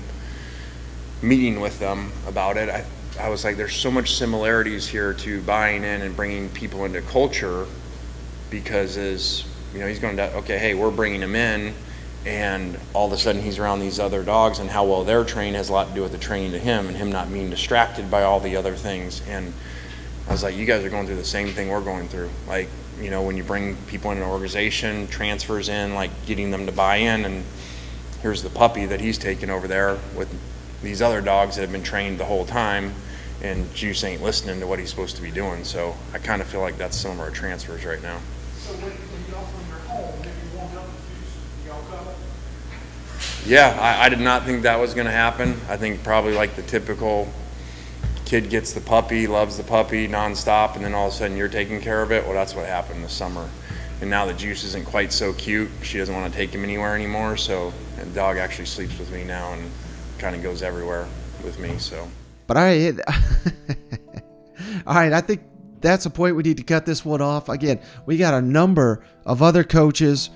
meeting 1.23 1.59
with 1.59 1.79
them 1.79 2.11
about 2.27 2.57
it, 2.57 2.69
I, 2.69 2.85
I 3.19 3.29
was 3.29 3.43
like, 3.43 3.57
there's 3.57 3.75
so 3.75 3.89
much 3.89 4.13
similarities 4.13 4.87
here 4.87 5.13
to 5.13 5.41
buying 5.41 5.83
in 5.83 6.01
and 6.01 6.15
bringing 6.15 6.49
people 6.49 6.85
into 6.85 7.01
culture 7.01 7.65
because 8.51 8.97
as 8.97 9.45
you 9.73 9.79
know, 9.79 9.87
he's 9.87 9.99
going 9.99 10.17
to 10.17 10.33
okay, 10.37 10.57
hey, 10.57 10.73
we're 10.73 10.91
bringing 10.91 11.21
him 11.21 11.35
in 11.35 11.73
and 12.25 12.79
all 12.93 13.07
of 13.07 13.11
a 13.11 13.17
sudden 13.17 13.41
he's 13.41 13.59
around 13.59 13.79
these 13.79 13.99
other 13.99 14.23
dogs 14.23 14.59
and 14.59 14.69
how 14.69 14.85
well 14.85 15.03
they're 15.03 15.25
trained 15.25 15.57
has 15.57 15.69
a 15.69 15.73
lot 15.73 15.89
to 15.89 15.93
do 15.93 16.01
with 16.01 16.11
the 16.13 16.17
training 16.17 16.51
to 16.51 16.59
him 16.59 16.87
and 16.87 16.95
him 16.95 17.11
not 17.11 17.31
being 17.31 17.49
distracted 17.49 18.09
by 18.09 18.23
all 18.23 18.39
the 18.39 18.55
other 18.55 18.75
things. 18.75 19.21
And 19.27 19.53
i 20.27 20.31
was 20.31 20.41
like 20.41 20.55
you 20.55 20.65
guys 20.65 20.85
are 20.85 20.89
going 20.89 21.05
through 21.05 21.17
the 21.17 21.25
same 21.25 21.49
thing 21.49 21.69
we're 21.69 21.81
going 21.81 22.07
through. 22.07 22.29
Like 22.47 22.69
you 23.01 23.09
know 23.09 23.23
when 23.23 23.35
you 23.35 23.43
bring 23.43 23.75
people 23.87 24.11
in 24.11 24.19
an 24.19 24.23
organization 24.23 25.07
transfers 25.07 25.67
in 25.67 25.95
like 25.95 26.11
getting 26.25 26.51
them 26.51 26.65
to 26.65 26.71
buy 26.71 26.97
in 26.97 27.25
and 27.25 27.43
here's 28.21 28.41
the 28.41 28.49
puppy 28.49 28.85
that 28.85 29.01
he's 29.01 29.17
taking 29.17 29.49
over 29.49 29.67
there 29.67 29.97
with 30.15 30.33
these 30.81 31.01
other 31.01 31.19
dogs 31.19 31.55
that 31.55 31.61
have 31.63 31.71
been 31.71 31.83
trained 31.83 32.19
the 32.19 32.25
whole 32.25 32.45
time 32.45 32.93
and 33.41 33.73
juice 33.75 34.03
ain't 34.03 34.23
listening 34.23 34.59
to 34.61 34.65
what 34.65 34.79
he's 34.79 34.89
supposed 34.89 35.17
to 35.17 35.21
be 35.21 35.31
doing. 35.31 35.63
So 35.65 35.95
i 36.13 36.17
kind 36.17 36.41
of 36.41 36.47
feel 36.47 36.61
like 36.61 36.77
that's 36.77 36.97
some 36.97 37.11
of 37.11 37.19
our 37.19 37.31
transfers 37.31 37.83
right 37.83 38.01
now. 38.01 38.19
So 38.57 38.71
when, 38.75 38.91
when 38.91 39.21
y'all 39.29 39.45
from 39.45 39.67
your 39.67 39.79
home, 39.79 40.15
maybe 40.21 40.31
warm 40.55 40.77
up 40.77 40.85
with 40.87 41.03
Juice, 41.03 41.67
y'all 41.67 41.83
come? 41.91 42.07
Yeah, 43.45 43.77
I, 43.79 44.05
I 44.05 44.09
did 44.09 44.19
not 44.19 44.43
think 44.43 44.63
that 44.63 44.79
was 44.79 44.93
going 44.93 45.05
to 45.05 45.11
happen. 45.11 45.59
I 45.67 45.75
think 45.75 46.01
probably 46.03 46.33
like 46.33 46.55
the 46.55 46.61
typical 46.61 47.27
kid 48.25 48.49
gets 48.49 48.71
the 48.71 48.79
puppy, 48.79 49.27
loves 49.27 49.57
the 49.57 49.63
puppy 49.63 50.07
nonstop, 50.07 50.75
and 50.75 50.85
then 50.85 50.93
all 50.93 51.07
of 51.07 51.13
a 51.13 51.15
sudden 51.15 51.35
you're 51.35 51.49
taking 51.49 51.81
care 51.81 52.01
of 52.01 52.11
it. 52.11 52.23
Well, 52.23 52.33
that's 52.33 52.55
what 52.55 52.65
happened 52.65 53.03
this 53.03 53.11
summer. 53.11 53.49
And 53.99 54.09
now 54.09 54.25
the 54.25 54.33
juice 54.33 54.63
isn't 54.63 54.85
quite 54.85 55.11
so 55.11 55.33
cute. 55.33 55.69
She 55.81 55.97
doesn't 55.97 56.15
want 56.15 56.31
to 56.31 56.37
take 56.37 56.51
him 56.51 56.63
anywhere 56.63 56.95
anymore. 56.95 57.35
So 57.35 57.73
the 57.97 58.05
dog 58.07 58.37
actually 58.37 58.65
sleeps 58.65 58.97
with 58.97 59.11
me 59.11 59.25
now 59.25 59.53
and 59.53 59.69
kind 60.19 60.35
of 60.35 60.41
goes 60.41 60.63
everywhere 60.63 61.07
with 61.43 61.59
me. 61.59 61.77
So. 61.79 62.07
But 62.47 62.57
I, 62.57 62.89
all 64.87 64.95
right, 64.95 65.11
I 65.11 65.21
think 65.21 65.41
that's 65.81 66.05
a 66.05 66.09
point 66.09 66.37
we 66.37 66.43
need 66.43 66.57
to 66.57 66.63
cut 66.63 66.85
this 66.85 67.03
one 67.03 67.21
off. 67.21 67.49
Again, 67.49 67.81
we 68.05 68.17
got 68.17 68.33
a 68.33 68.41
number 68.41 69.03
of 69.25 69.41
other 69.41 69.65
coaches 69.65 70.29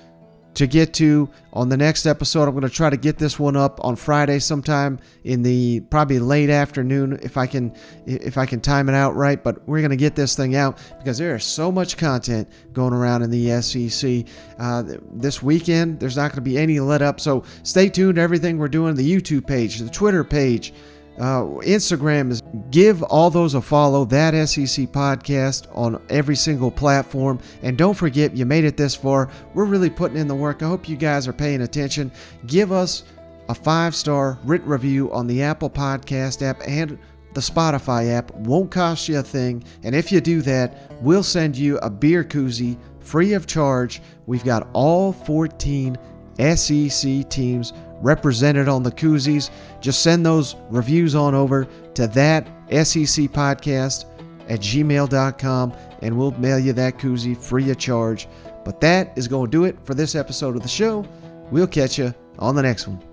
to 0.57 0.65
get 0.65 0.91
to 0.95 1.29
on 1.53 1.69
the 1.69 1.77
next 1.77 2.07
episode. 2.07 2.47
I'm 2.47 2.51
going 2.51 2.63
to 2.63 2.69
try 2.69 2.89
to 2.89 2.97
get 2.97 3.19
this 3.19 3.37
one 3.37 3.55
up 3.55 3.79
on 3.83 3.95
Friday 3.95 4.39
sometime 4.39 4.99
in 5.23 5.43
the 5.43 5.81
probably 5.81 6.17
late 6.17 6.49
afternoon 6.49 7.19
if 7.21 7.37
I 7.37 7.45
can 7.45 7.75
if 8.07 8.39
I 8.39 8.47
can 8.47 8.59
time 8.59 8.89
it 8.89 8.95
out 8.95 9.15
right, 9.15 9.43
but 9.43 9.67
we're 9.67 9.81
going 9.81 9.91
to 9.91 9.97
get 9.97 10.15
this 10.15 10.35
thing 10.35 10.55
out 10.55 10.79
because 10.97 11.19
there 11.19 11.35
is 11.35 11.45
so 11.45 11.71
much 11.71 11.95
content 11.95 12.49
going 12.73 12.93
around 12.93 13.21
in 13.21 13.29
the 13.29 13.61
SEC. 13.61 14.25
Uh, 14.57 14.83
this 15.11 15.43
weekend 15.43 15.99
there's 15.99 16.17
not 16.17 16.31
going 16.31 16.43
to 16.43 16.49
be 16.49 16.57
any 16.57 16.79
let 16.79 17.03
up, 17.03 17.19
so 17.19 17.43
stay 17.61 17.87
tuned 17.87 18.15
to 18.15 18.21
everything 18.21 18.57
we're 18.57 18.67
doing 18.67 18.95
the 18.95 19.15
YouTube 19.15 19.45
page, 19.45 19.77
the 19.77 19.89
Twitter 19.89 20.23
page, 20.23 20.73
uh, 21.17 21.43
Instagram 21.63 22.31
is 22.31 22.43
give 22.69 23.01
all 23.03 23.29
those 23.29 23.55
a 23.55 23.61
follow. 23.61 24.05
That 24.05 24.33
SEC 24.47 24.87
podcast 24.87 25.67
on 25.75 26.01
every 26.09 26.35
single 26.35 26.69
platform, 26.69 27.39
and 27.63 27.77
don't 27.77 27.95
forget 27.95 28.35
you 28.35 28.45
made 28.45 28.65
it 28.65 28.77
this 28.77 28.95
far. 28.95 29.29
We're 29.53 29.65
really 29.65 29.89
putting 29.89 30.17
in 30.17 30.27
the 30.27 30.35
work. 30.35 30.61
I 30.61 30.67
hope 30.67 30.87
you 30.87 30.95
guys 30.95 31.27
are 31.27 31.33
paying 31.33 31.61
attention. 31.61 32.11
Give 32.45 32.71
us 32.71 33.03
a 33.49 33.55
five 33.55 33.95
star 33.95 34.37
written 34.43 34.69
review 34.69 35.11
on 35.11 35.27
the 35.27 35.41
Apple 35.41 35.69
Podcast 35.69 36.41
app 36.41 36.61
and 36.67 36.99
the 37.33 37.41
Spotify 37.41 38.11
app. 38.11 38.31
Won't 38.35 38.71
cost 38.71 39.07
you 39.07 39.19
a 39.19 39.23
thing. 39.23 39.63
And 39.83 39.95
if 39.95 40.11
you 40.11 40.21
do 40.21 40.41
that, 40.43 40.91
we'll 41.01 41.23
send 41.23 41.57
you 41.57 41.77
a 41.79 41.89
beer 41.89 42.23
koozie 42.23 42.77
free 42.99 43.33
of 43.33 43.47
charge. 43.47 44.01
We've 44.25 44.43
got 44.43 44.67
all 44.73 45.13
14 45.13 45.97
SEC 46.55 47.29
teams 47.29 47.73
represented 48.01 48.67
on 48.67 48.83
the 48.83 48.91
koozies. 48.91 49.49
Just 49.81 50.01
send 50.01 50.25
those 50.25 50.55
reviews 50.69 51.15
on 51.15 51.35
over 51.35 51.67
to 51.95 52.07
that 52.07 52.47
SEC 52.69 53.25
podcast 53.31 54.05
at 54.49 54.59
gmail.com 54.59 55.73
and 56.01 56.17
we'll 56.17 56.31
mail 56.31 56.59
you 56.59 56.73
that 56.73 56.97
koozie 56.97 57.37
free 57.37 57.69
of 57.69 57.77
charge. 57.77 58.27
But 58.63 58.81
that 58.81 59.17
is 59.17 59.27
going 59.27 59.49
to 59.49 59.51
do 59.51 59.63
it 59.63 59.77
for 59.83 59.93
this 59.93 60.15
episode 60.15 60.55
of 60.55 60.61
the 60.61 60.67
show. 60.67 61.05
We'll 61.51 61.67
catch 61.67 61.97
you 61.97 62.13
on 62.39 62.55
the 62.55 62.61
next 62.61 62.87
one. 62.87 63.06